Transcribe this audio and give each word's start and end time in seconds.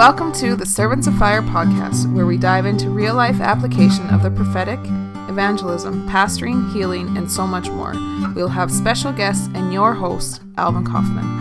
Welcome 0.00 0.32
to 0.36 0.56
the 0.56 0.64
Servants 0.64 1.06
of 1.06 1.18
Fire 1.18 1.42
podcast, 1.42 2.10
where 2.14 2.24
we 2.24 2.38
dive 2.38 2.64
into 2.64 2.88
real 2.88 3.14
life 3.14 3.38
application 3.38 4.08
of 4.08 4.22
the 4.22 4.30
prophetic, 4.30 4.78
evangelism, 5.28 6.08
pastoring, 6.08 6.72
healing, 6.72 7.18
and 7.18 7.30
so 7.30 7.46
much 7.46 7.68
more. 7.68 7.92
We'll 8.34 8.48
have 8.48 8.72
special 8.72 9.12
guests 9.12 9.50
and 9.52 9.74
your 9.74 9.92
host, 9.92 10.40
Alvin 10.56 10.86
Kaufman. 10.86 11.39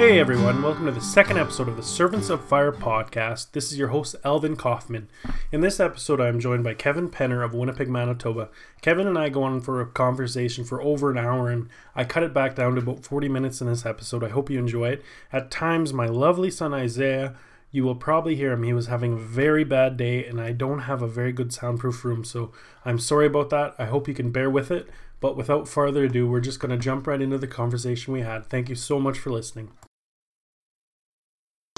Hey 0.00 0.18
everyone, 0.18 0.62
welcome 0.62 0.86
to 0.86 0.92
the 0.92 1.00
second 1.02 1.36
episode 1.36 1.68
of 1.68 1.76
the 1.76 1.82
Servants 1.82 2.30
of 2.30 2.42
Fire 2.42 2.72
podcast. 2.72 3.52
This 3.52 3.70
is 3.70 3.76
your 3.76 3.88
host, 3.88 4.16
Alvin 4.24 4.56
Kaufman. 4.56 5.10
In 5.52 5.60
this 5.60 5.78
episode, 5.78 6.22
I 6.22 6.28
am 6.28 6.40
joined 6.40 6.64
by 6.64 6.72
Kevin 6.72 7.10
Penner 7.10 7.44
of 7.44 7.52
Winnipeg, 7.52 7.90
Manitoba. 7.90 8.48
Kevin 8.80 9.06
and 9.06 9.18
I 9.18 9.28
go 9.28 9.42
on 9.42 9.60
for 9.60 9.78
a 9.78 9.86
conversation 9.86 10.64
for 10.64 10.80
over 10.80 11.10
an 11.10 11.18
hour, 11.18 11.50
and 11.50 11.68
I 11.94 12.04
cut 12.04 12.22
it 12.22 12.32
back 12.32 12.54
down 12.54 12.76
to 12.76 12.80
about 12.80 13.04
40 13.04 13.28
minutes 13.28 13.60
in 13.60 13.66
this 13.66 13.84
episode. 13.84 14.24
I 14.24 14.30
hope 14.30 14.48
you 14.48 14.58
enjoy 14.58 14.88
it. 14.88 15.04
At 15.34 15.50
times, 15.50 15.92
my 15.92 16.06
lovely 16.06 16.50
son 16.50 16.72
Isaiah, 16.72 17.36
you 17.70 17.84
will 17.84 17.94
probably 17.94 18.36
hear 18.36 18.52
him. 18.52 18.62
He 18.62 18.72
was 18.72 18.86
having 18.86 19.12
a 19.12 19.18
very 19.18 19.64
bad 19.64 19.98
day, 19.98 20.24
and 20.24 20.40
I 20.40 20.52
don't 20.52 20.80
have 20.80 21.02
a 21.02 21.08
very 21.08 21.30
good 21.30 21.52
soundproof 21.52 22.06
room, 22.06 22.24
so 22.24 22.52
I'm 22.86 22.98
sorry 22.98 23.26
about 23.26 23.50
that. 23.50 23.74
I 23.78 23.84
hope 23.84 24.08
you 24.08 24.14
can 24.14 24.30
bear 24.30 24.48
with 24.48 24.70
it. 24.70 24.88
But 25.20 25.36
without 25.36 25.68
further 25.68 26.04
ado, 26.04 26.26
we're 26.26 26.40
just 26.40 26.58
going 26.58 26.70
to 26.70 26.82
jump 26.82 27.06
right 27.06 27.20
into 27.20 27.36
the 27.36 27.46
conversation 27.46 28.14
we 28.14 28.22
had. 28.22 28.46
Thank 28.46 28.70
you 28.70 28.74
so 28.74 28.98
much 28.98 29.18
for 29.18 29.28
listening. 29.28 29.68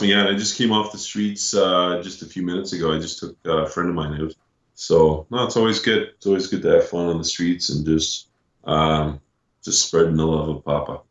Yeah, 0.03 0.29
I 0.29 0.35
just 0.35 0.57
came 0.57 0.73
off 0.73 0.93
the 0.93 0.99
streets 0.99 1.55
uh, 1.55 2.01
just 2.03 2.23
a 2.23 2.27
few 2.27 2.43
minutes 2.43 2.73
ago. 2.73 2.95
I 2.95 2.99
just 2.99 3.19
took 3.19 3.37
a 3.45 3.67
friend 3.67 3.89
of 3.89 3.95
mine 3.95 4.21
out. 4.21 4.35
So 4.75 5.27
no, 5.31 5.45
it's 5.45 5.57
always 5.57 5.81
good. 5.81 6.11
It's 6.17 6.27
always 6.27 6.47
good 6.47 6.63
to 6.63 6.69
have 6.69 6.89
fun 6.89 7.09
on 7.09 7.19
the 7.19 7.25
streets 7.25 7.71
and 7.71 7.85
just 7.85 8.29
um, 8.65 9.21
just 9.63 9.87
spreading 9.87 10.17
the 10.17 10.27
love 10.27 10.49
of 10.49 10.65
Papa. 10.65 11.03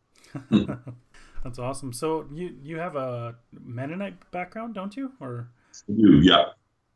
That's 1.44 1.60
awesome. 1.60 1.94
So 1.94 2.28
you 2.34 2.56
you 2.62 2.78
have 2.78 2.96
a 2.96 3.36
Mennonite 3.64 4.30
background, 4.32 4.76
don't 4.76 4.96
you? 4.96 5.12
Or 5.20 5.50
I 5.90 5.94
do, 5.94 6.22
yeah, 6.22 6.46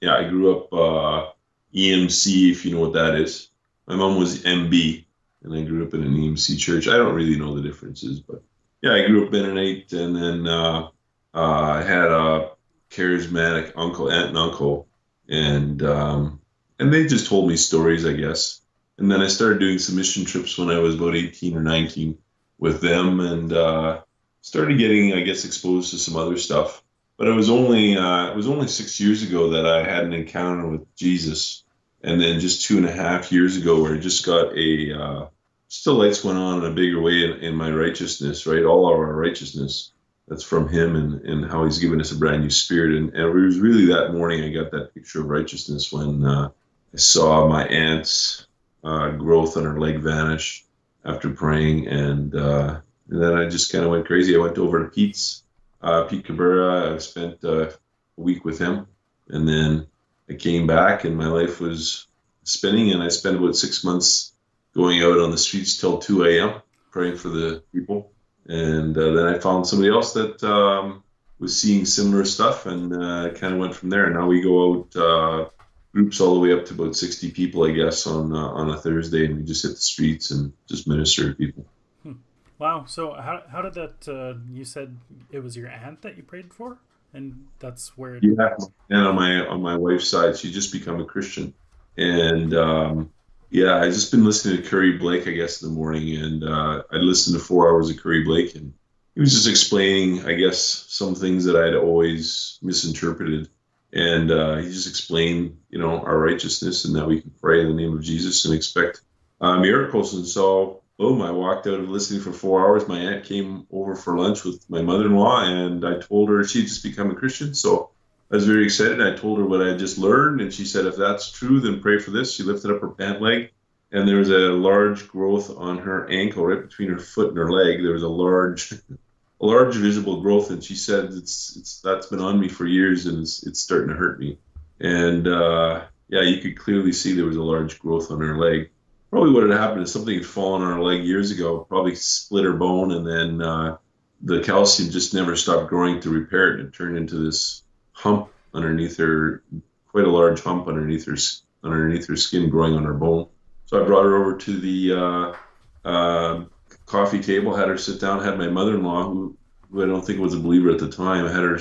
yeah. 0.01 0.15
I 0.15 0.27
grew 0.27 0.55
up 0.55 0.73
uh, 0.73 1.31
EMC, 1.73 2.51
if 2.51 2.65
you 2.65 2.75
know 2.75 2.81
what 2.81 2.93
that 2.93 3.15
is. 3.15 3.49
My 3.87 3.95
mom 3.95 4.17
was 4.17 4.43
MB, 4.43 5.05
and 5.43 5.53
I 5.53 5.61
grew 5.63 5.85
up 5.85 5.93
in 5.93 6.03
an 6.03 6.15
EMC 6.15 6.59
church. 6.59 6.87
I 6.87 6.97
don't 6.97 7.15
really 7.15 7.37
know 7.37 7.55
the 7.55 7.61
differences, 7.61 8.19
but 8.19 8.43
yeah, 8.81 8.93
I 8.93 9.07
grew 9.07 9.25
up 9.25 9.31
Mennonite, 9.31 9.93
and 9.93 10.15
then. 10.15 10.47
Uh, 10.47 10.89
uh, 10.89 10.89
I 11.35 11.83
had 11.83 12.11
a 12.11 12.51
charismatic 12.89 13.73
uncle, 13.75 14.09
aunt, 14.09 14.29
and 14.29 14.37
uncle, 14.37 14.87
and 15.27 15.83
um, 15.83 16.39
and 16.79 16.93
they 16.93 17.05
just 17.05 17.27
told 17.27 17.49
me 17.49 17.57
stories, 17.57 18.05
I 18.05 18.13
guess. 18.13 18.61
And 18.97 19.11
then 19.11 19.21
I 19.21 19.27
started 19.27 19.59
doing 19.59 19.79
some 19.79 19.97
mission 19.97 20.23
trips 20.23 20.57
when 20.57 20.69
I 20.69 20.79
was 20.79 20.95
about 20.95 21.15
18 21.15 21.57
or 21.57 21.61
19 21.61 22.17
with 22.57 22.79
them, 22.79 23.19
and 23.19 23.51
uh, 23.51 24.01
started 24.41 24.77
getting, 24.77 25.13
I 25.13 25.21
guess, 25.21 25.43
exposed 25.43 25.91
to 25.91 25.97
some 25.97 26.15
other 26.15 26.37
stuff. 26.37 26.81
But 27.17 27.27
it 27.27 27.33
was 27.33 27.49
only 27.49 27.97
uh, 27.97 28.31
it 28.31 28.35
was 28.35 28.47
only 28.47 28.67
six 28.67 28.99
years 29.01 29.21
ago 29.23 29.49
that 29.51 29.65
I 29.65 29.83
had 29.83 30.05
an 30.05 30.13
encounter 30.13 30.67
with 30.67 30.95
Jesus, 30.95 31.63
and 32.01 32.21
then 32.21 32.39
just 32.39 32.63
two 32.63 32.77
and 32.77 32.85
a 32.85 32.91
half 32.91 33.33
years 33.33 33.57
ago, 33.57 33.81
where 33.81 33.95
I 33.95 33.97
just 33.97 34.25
got 34.25 34.57
a 34.57 35.01
uh, 35.01 35.27
still 35.67 35.95
lights 35.95 36.23
went 36.23 36.37
on 36.37 36.63
in 36.63 36.71
a 36.71 36.73
bigger 36.73 37.01
way 37.01 37.25
in, 37.25 37.31
in 37.41 37.55
my 37.55 37.71
righteousness, 37.71 38.45
right? 38.45 38.63
All 38.63 38.87
of 38.87 38.97
our 38.97 39.13
righteousness 39.13 39.91
that's 40.27 40.43
from 40.43 40.67
him 40.67 40.95
and, 40.95 41.21
and 41.21 41.51
how 41.51 41.65
he's 41.65 41.79
given 41.79 42.01
us 42.01 42.11
a 42.11 42.17
brand 42.17 42.41
new 42.41 42.49
spirit. 42.49 42.95
And, 42.95 43.13
and 43.13 43.23
it 43.23 43.45
was 43.45 43.59
really 43.59 43.85
that 43.87 44.13
morning 44.13 44.43
I 44.43 44.49
got 44.49 44.71
that 44.71 44.93
picture 44.93 45.21
of 45.21 45.27
righteousness 45.27 45.91
when 45.91 46.25
uh, 46.25 46.49
I 46.93 46.97
saw 46.97 47.47
my 47.47 47.65
aunt's 47.65 48.47
uh, 48.83 49.11
growth 49.11 49.57
on 49.57 49.65
her 49.65 49.79
leg 49.79 49.99
vanish 49.99 50.65
after 51.03 51.29
praying. 51.29 51.87
And, 51.87 52.35
uh, 52.35 52.79
and 53.09 53.21
then 53.21 53.37
I 53.37 53.47
just 53.47 53.71
kind 53.71 53.83
of 53.83 53.91
went 53.91 54.07
crazy. 54.07 54.35
I 54.35 54.39
went 54.39 54.57
over 54.57 54.83
to 54.83 54.89
Pete's, 54.89 55.43
uh, 55.81 56.05
Pete 56.05 56.25
Cabrera. 56.25 56.95
I 56.95 56.97
spent 56.97 57.43
uh, 57.43 57.67
a 57.67 57.71
week 58.15 58.45
with 58.45 58.57
him. 58.57 58.87
And 59.29 59.47
then 59.47 59.85
I 60.29 60.33
came 60.33 60.65
back 60.65 61.03
and 61.03 61.15
my 61.15 61.27
life 61.27 61.59
was 61.59 62.07
spinning. 62.43 62.91
And 62.91 63.03
I 63.03 63.09
spent 63.09 63.37
about 63.37 63.55
six 63.55 63.83
months 63.83 64.33
going 64.73 65.03
out 65.03 65.19
on 65.19 65.29
the 65.29 65.37
streets 65.37 65.77
till 65.77 65.99
2 65.99 66.25
a.m. 66.25 66.61
praying 66.91 67.17
for 67.17 67.29
the 67.29 67.63
people 67.71 68.11
and 68.47 68.97
uh, 68.97 69.11
then 69.11 69.25
I 69.27 69.39
found 69.39 69.67
somebody 69.67 69.89
else 69.89 70.13
that 70.13 70.43
um, 70.43 71.03
was 71.39 71.59
seeing 71.59 71.85
similar 71.85 72.25
stuff, 72.25 72.65
and 72.65 72.93
uh, 72.93 73.29
kind 73.33 73.53
of 73.53 73.59
went 73.59 73.75
from 73.75 73.89
there. 73.89 74.09
Now 74.09 74.27
we 74.27 74.41
go 74.41 74.71
out 74.71 74.95
uh, 74.95 75.49
groups 75.93 76.21
all 76.21 76.35
the 76.35 76.39
way 76.39 76.53
up 76.53 76.65
to 76.65 76.73
about 76.73 76.95
sixty 76.95 77.31
people, 77.31 77.65
I 77.65 77.71
guess, 77.71 78.07
on 78.07 78.33
uh, 78.33 78.49
on 78.49 78.69
a 78.69 78.77
Thursday, 78.77 79.25
and 79.25 79.37
we 79.37 79.43
just 79.43 79.63
hit 79.63 79.71
the 79.71 79.77
streets 79.77 80.31
and 80.31 80.53
just 80.67 80.87
minister 80.87 81.29
to 81.29 81.35
people. 81.35 81.65
Hmm. 82.03 82.13
Wow! 82.59 82.85
So 82.87 83.13
how 83.13 83.43
how 83.49 83.61
did 83.61 83.73
that? 83.73 84.07
Uh, 84.07 84.39
you 84.51 84.65
said 84.65 84.97
it 85.31 85.39
was 85.39 85.57
your 85.57 85.69
aunt 85.69 86.01
that 86.03 86.17
you 86.17 86.23
prayed 86.23 86.53
for, 86.53 86.77
and 87.13 87.47
that's 87.59 87.97
where. 87.97 88.15
It... 88.15 88.23
Yeah, 88.23 88.55
and 88.89 89.07
on 89.07 89.15
my 89.15 89.45
on 89.47 89.61
my 89.61 89.75
wife's 89.75 90.07
side, 90.07 90.37
she 90.37 90.51
just 90.51 90.71
become 90.71 91.01
a 91.01 91.05
Christian, 91.05 91.53
and 91.97 92.53
um, 92.53 93.09
yeah, 93.49 93.77
I 93.77 93.85
just 93.85 94.11
been 94.11 94.25
listening 94.25 94.61
to 94.61 94.69
Curry 94.69 94.97
Blake, 94.97 95.27
I 95.27 95.31
guess, 95.31 95.61
in 95.61 95.69
the 95.69 95.75
morning, 95.75 96.15
and 96.17 96.43
uh, 96.43 96.83
I 96.91 96.97
listened 96.97 97.37
to 97.37 97.43
four 97.43 97.69
hours 97.69 97.89
of 97.89 97.97
Curry 97.97 98.23
Blake, 98.23 98.55
and 98.55 98.73
he 99.13 99.21
was 99.21 99.33
just 99.33 99.47
explaining, 99.47 100.25
I 100.25 100.33
guess, 100.33 100.59
some 100.59 101.15
things 101.15 101.45
that 101.45 101.55
I'd 101.55 101.75
always 101.75 102.59
misinterpreted, 102.61 103.49
and 103.93 104.31
uh, 104.31 104.57
he 104.57 104.67
just 104.67 104.89
explained, 104.89 105.57
you 105.69 105.79
know, 105.79 106.01
our 106.01 106.17
righteousness 106.17 106.85
and 106.85 106.95
that 106.95 107.07
we 107.07 107.21
can 107.21 107.31
pray 107.39 107.61
in 107.61 107.67
the 107.67 107.81
name 107.81 107.93
of 107.93 108.03
Jesus 108.03 108.43
and 108.45 108.53
expect 108.53 109.01
uh, 109.39 109.57
miracles. 109.57 110.13
And 110.13 110.27
so, 110.27 110.81
boom, 110.97 111.21
I 111.21 111.31
walked 111.31 111.67
out 111.67 111.79
of 111.79 111.89
listening 111.89 112.21
for 112.21 112.33
four 112.33 112.61
hours. 112.61 112.87
My 112.87 112.99
aunt 112.99 113.23
came 113.23 113.67
over 113.71 113.95
for 113.95 114.17
lunch 114.17 114.43
with 114.43 114.69
my 114.69 114.81
mother-in-law, 114.81 115.45
and 115.45 115.85
I 115.85 115.99
told 115.99 116.29
her 116.29 116.43
she'd 116.43 116.67
just 116.67 116.83
become 116.83 117.09
a 117.11 117.15
Christian, 117.15 117.53
so 117.53 117.91
I 118.31 118.35
was 118.35 118.47
very 118.47 118.65
excited. 118.65 119.01
I 119.01 119.15
told 119.15 119.37
her 119.37 119.45
what 119.45 119.61
I 119.61 119.69
had 119.69 119.79
just 119.79 119.97
learned, 119.97 120.41
and 120.41 120.51
she 120.51 120.65
said, 120.65 120.85
if 120.85 120.95
that's 120.95 121.31
true, 121.31 121.59
then 121.59 121.81
pray 121.81 121.99
for 121.99 122.11
this. 122.11 122.33
She 122.33 122.43
lifted 122.43 122.71
up 122.71 122.81
her 122.81 122.89
pant 122.89 123.21
leg, 123.21 123.51
and 123.91 124.07
there 124.07 124.17
was 124.17 124.31
a 124.31 124.51
large 124.51 125.07
growth 125.07 125.55
on 125.55 125.77
her 125.77 126.09
ankle, 126.09 126.45
right 126.45 126.61
between 126.61 126.89
her 126.89 126.97
foot 126.97 127.29
and 127.29 127.37
her 127.37 127.51
leg. 127.51 127.83
There 127.83 127.93
was 127.93 128.03
a 128.03 128.09
large, 128.09 128.73
a 129.41 129.45
large 129.45 129.75
visible 129.75 130.21
growth, 130.21 130.49
and 130.49 130.63
she 130.63 130.75
said, 130.75 131.05
it's, 131.05 131.55
it's 131.55 131.81
that's 131.81 132.07
been 132.07 132.19
on 132.19 132.39
me 132.39 132.49
for 132.49 132.65
years, 132.65 133.05
and 133.05 133.19
it's, 133.19 133.45
it's 133.45 133.59
starting 133.59 133.89
to 133.89 133.95
hurt 133.95 134.19
me. 134.19 134.39
And 134.79 135.27
uh, 135.27 135.85
yeah, 136.09 136.21
you 136.21 136.41
could 136.41 136.57
clearly 136.57 136.93
see 136.93 137.13
there 137.13 137.25
was 137.25 137.37
a 137.37 137.43
large 137.43 137.77
growth 137.79 138.09
on 138.09 138.21
her 138.21 138.37
leg. 138.37 138.69
Probably 139.11 139.31
what 139.31 139.43
had 139.43 139.57
happened 139.57 139.83
is 139.83 139.93
something 139.93 140.15
had 140.15 140.25
fallen 140.25 140.63
on 140.63 140.73
her 140.73 140.83
leg 140.83 141.03
years 141.03 141.29
ago, 141.29 141.59
probably 141.59 141.95
split 141.95 142.43
her 142.43 142.53
bone, 142.53 142.91
and 142.91 143.07
then 143.07 143.41
uh, 143.41 143.77
the 144.21 144.41
calcium 144.41 144.89
just 144.89 145.13
never 145.13 145.35
stopped 145.35 145.69
growing 145.69 146.01
to 146.01 146.09
repair 146.09 146.53
it. 146.53 146.59
And 146.59 146.69
it 146.69 146.73
turned 146.73 146.97
into 146.97 147.17
this 147.17 147.61
hump 147.95 148.29
underneath 148.53 148.97
her, 148.97 149.43
quite 149.87 150.05
a 150.05 150.11
large 150.11 150.41
hump 150.41 150.67
underneath 150.67 151.05
her 151.05 151.17
underneath 151.63 152.07
her 152.07 152.15
skin, 152.15 152.49
growing 152.49 152.75
on 152.75 152.83
her 152.83 152.93
bone. 152.93 153.27
So 153.65 153.81
I 153.81 153.87
brought 153.87 154.03
her 154.03 154.15
over 154.17 154.37
to 154.37 154.59
the 154.59 154.93
uh, 154.93 155.87
uh, 155.87 156.45
coffee 156.85 157.21
table, 157.21 157.55
had 157.55 157.69
her 157.69 157.77
sit 157.77 157.99
down, 157.99 158.23
had 158.23 158.37
my 158.37 158.47
mother-in-law, 158.47 159.09
who, 159.09 159.37
who 159.71 159.83
I 159.83 159.87
don't 159.87 160.05
think 160.05 160.19
was 160.19 160.35
a 160.35 160.39
believer 160.39 160.69
at 160.69 160.79
the 160.79 160.89
time, 160.89 161.25
I 161.25 161.31
had 161.31 161.43
her 161.43 161.59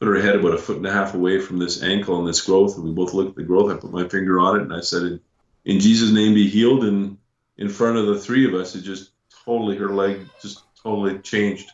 put 0.00 0.08
her 0.08 0.20
head 0.20 0.36
about 0.36 0.54
a 0.54 0.58
foot 0.58 0.78
and 0.78 0.86
a 0.86 0.92
half 0.92 1.14
away 1.14 1.38
from 1.38 1.58
this 1.58 1.82
ankle 1.82 2.18
and 2.18 2.26
this 2.26 2.40
growth, 2.40 2.76
and 2.76 2.84
we 2.84 2.92
both 2.92 3.14
looked 3.14 3.30
at 3.30 3.36
the 3.36 3.42
growth. 3.42 3.70
I 3.70 3.76
put 3.76 3.92
my 3.92 4.08
finger 4.08 4.40
on 4.40 4.56
it, 4.56 4.62
and 4.62 4.72
I 4.72 4.80
said, 4.80 5.02
"In, 5.02 5.20
in 5.64 5.80
Jesus' 5.80 6.10
name, 6.10 6.34
be 6.34 6.48
healed." 6.48 6.84
And 6.84 7.18
in 7.56 7.68
front 7.68 7.96
of 7.96 8.06
the 8.06 8.18
three 8.18 8.46
of 8.46 8.54
us, 8.54 8.74
it 8.74 8.82
just 8.82 9.12
totally 9.44 9.76
her 9.76 9.90
leg 9.90 10.26
just 10.42 10.62
totally 10.82 11.18
changed 11.20 11.70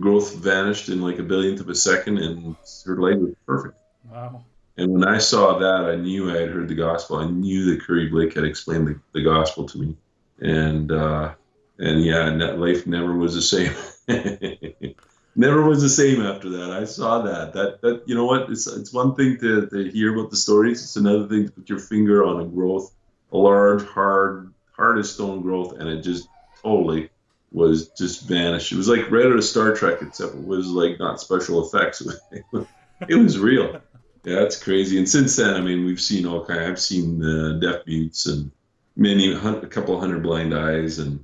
growth 0.00 0.36
vanished 0.36 0.88
in 0.88 1.00
like 1.00 1.18
a 1.18 1.22
billionth 1.22 1.60
of 1.60 1.68
a 1.68 1.74
second, 1.74 2.18
and 2.18 2.56
her 2.84 3.00
leg 3.00 3.18
was 3.18 3.34
perfect. 3.46 3.78
Wow. 4.10 4.44
And 4.78 4.92
when 4.92 5.04
I 5.04 5.18
saw 5.18 5.58
that, 5.58 5.90
I 5.90 5.96
knew 5.96 6.30
I 6.30 6.38
had 6.38 6.50
heard 6.50 6.68
the 6.68 6.74
gospel. 6.74 7.16
I 7.16 7.26
knew 7.26 7.64
that 7.70 7.82
Curry 7.82 8.08
Blake 8.08 8.34
had 8.34 8.44
explained 8.44 8.86
the, 8.86 9.00
the 9.12 9.22
gospel 9.22 9.66
to 9.66 9.78
me, 9.78 9.96
and 10.40 10.92
uh, 10.92 11.32
and 11.78 12.04
yeah, 12.04 12.28
life 12.28 12.86
never 12.86 13.16
was 13.16 13.34
the 13.34 13.42
same. 13.42 13.74
never 15.36 15.62
was 15.62 15.82
the 15.82 15.88
same 15.88 16.20
after 16.22 16.50
that. 16.50 16.70
I 16.70 16.84
saw 16.84 17.22
that. 17.22 17.52
That 17.54 17.80
that 17.80 18.02
you 18.06 18.14
know 18.14 18.26
what? 18.26 18.50
It's 18.50 18.66
it's 18.66 18.92
one 18.92 19.14
thing 19.14 19.38
to, 19.40 19.66
to 19.66 19.90
hear 19.90 20.14
about 20.14 20.30
the 20.30 20.36
stories. 20.36 20.82
It's 20.82 20.96
another 20.96 21.26
thing 21.26 21.46
to 21.46 21.52
put 21.52 21.68
your 21.68 21.78
finger 21.78 22.24
on 22.24 22.42
a 22.42 22.46
growth, 22.46 22.92
a 23.32 23.38
large, 23.38 23.84
hard, 23.84 24.52
hard 24.72 24.98
as 24.98 25.12
stone 25.12 25.40
growth, 25.40 25.78
and 25.78 25.88
it 25.88 26.02
just 26.02 26.28
totally 26.62 27.10
was 27.52 27.88
just 27.90 28.28
vanished. 28.28 28.72
It 28.72 28.76
was 28.76 28.88
like 28.88 29.10
right 29.10 29.26
out 29.26 29.32
of 29.32 29.44
Star 29.44 29.72
Trek, 29.74 29.98
except 30.02 30.34
it 30.34 30.46
was 30.46 30.66
like 30.66 30.98
not 30.98 31.20
special 31.20 31.64
effects. 31.64 32.02
It 33.08 33.14
was, 33.14 33.38
real. 33.38 33.82
Yeah, 34.24 34.40
that's 34.40 34.62
crazy. 34.62 34.96
And 34.96 35.06
since 35.06 35.36
then, 35.36 35.52
I 35.52 35.60
mean, 35.60 35.84
we've 35.84 36.00
seen 36.00 36.24
all 36.24 36.46
kind. 36.46 36.60
I've 36.60 36.80
seen 36.80 37.22
uh, 37.22 37.58
deaf 37.60 37.86
mutes 37.86 38.24
and 38.24 38.50
many, 38.96 39.34
a 39.34 39.66
couple 39.66 40.00
hundred 40.00 40.22
blind 40.22 40.54
eyes, 40.54 40.98
and 40.98 41.22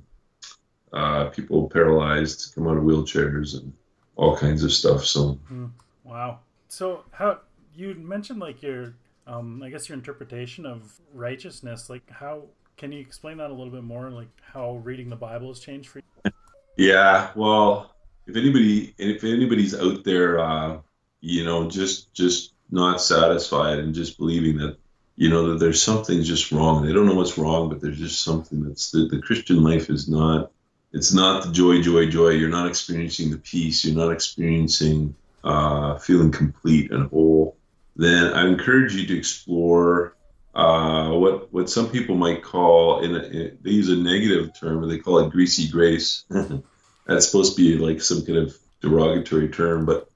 uh, 0.93 1.29
people 1.29 1.67
paralyzed 1.69 2.53
come 2.53 2.67
out 2.67 2.77
of 2.77 2.83
wheelchairs 2.83 3.57
and 3.57 3.73
all 4.15 4.37
kinds 4.37 4.63
of 4.63 4.71
stuff. 4.71 5.03
So, 5.03 5.39
mm, 5.51 5.71
wow. 6.03 6.41
So, 6.67 7.05
how 7.09 7.39
you 7.75 7.95
mentioned 7.95 8.39
like 8.39 8.61
your, 8.61 8.93
um, 9.25 9.63
I 9.63 9.69
guess 9.71 9.89
your 9.89 9.97
interpretation 9.97 10.67
of 10.67 11.01
righteousness. 11.11 11.89
Like, 11.89 12.07
how 12.09 12.43
can 12.77 12.91
you 12.91 12.99
explain 12.99 13.37
that 13.37 13.49
a 13.49 13.53
little 13.53 13.71
bit 13.71 13.83
more? 13.83 14.09
Like 14.09 14.29
how 14.41 14.75
reading 14.77 15.09
the 15.09 15.15
Bible 15.15 15.49
has 15.49 15.59
changed 15.59 15.89
for 15.89 15.99
you? 15.99 16.31
Yeah, 16.77 17.29
well, 17.35 17.95
if 18.27 18.35
anybody 18.35 18.95
if 18.97 19.23
anybody's 19.23 19.75
out 19.75 20.03
there, 20.03 20.39
uh, 20.39 20.79
you 21.21 21.43
know, 21.43 21.69
just 21.69 22.13
just 22.13 22.53
not 22.71 23.01
satisfied 23.01 23.79
and 23.79 23.93
just 23.93 24.17
believing 24.17 24.57
that 24.57 24.77
you 25.15 25.29
know 25.29 25.49
that 25.49 25.59
there's 25.59 25.81
something 25.81 26.23
just 26.23 26.51
wrong. 26.51 26.83
They 26.83 26.93
don't 26.93 27.05
know 27.05 27.15
what's 27.15 27.37
wrong, 27.37 27.69
but 27.69 27.81
there's 27.81 27.99
just 27.99 28.23
something 28.23 28.63
that's 28.63 28.91
the, 28.91 29.07
the 29.07 29.21
Christian 29.21 29.63
life 29.63 29.89
is 29.89 30.09
not. 30.09 30.51
It's 30.91 31.13
not 31.13 31.43
the 31.43 31.51
joy, 31.51 31.81
joy, 31.81 32.07
joy. 32.07 32.29
You're 32.29 32.49
not 32.49 32.67
experiencing 32.67 33.31
the 33.31 33.37
peace. 33.37 33.83
You're 33.83 33.95
not 33.95 34.11
experiencing 34.11 35.15
uh, 35.43 35.97
feeling 35.97 36.31
complete 36.31 36.91
and 36.91 37.09
whole. 37.09 37.57
Then 37.95 38.33
I 38.33 38.47
encourage 38.47 38.95
you 38.95 39.05
to 39.07 39.17
explore 39.17 40.15
uh, 40.53 41.09
what 41.11 41.51
what 41.51 41.69
some 41.69 41.89
people 41.89 42.15
might 42.15 42.43
call 42.43 43.01
in, 43.01 43.15
a, 43.15 43.19
in 43.19 43.57
they 43.61 43.71
use 43.71 43.89
a 43.89 43.95
negative 43.95 44.51
term, 44.59 44.81
but 44.81 44.87
they 44.87 44.99
call 44.99 45.19
it 45.19 45.31
greasy 45.31 45.69
grace. 45.69 46.25
That's 47.05 47.25
supposed 47.25 47.55
to 47.55 47.61
be 47.61 47.77
like 47.77 48.01
some 48.01 48.25
kind 48.25 48.37
of 48.37 48.55
derogatory 48.81 49.49
term, 49.49 49.85
but 49.85 50.07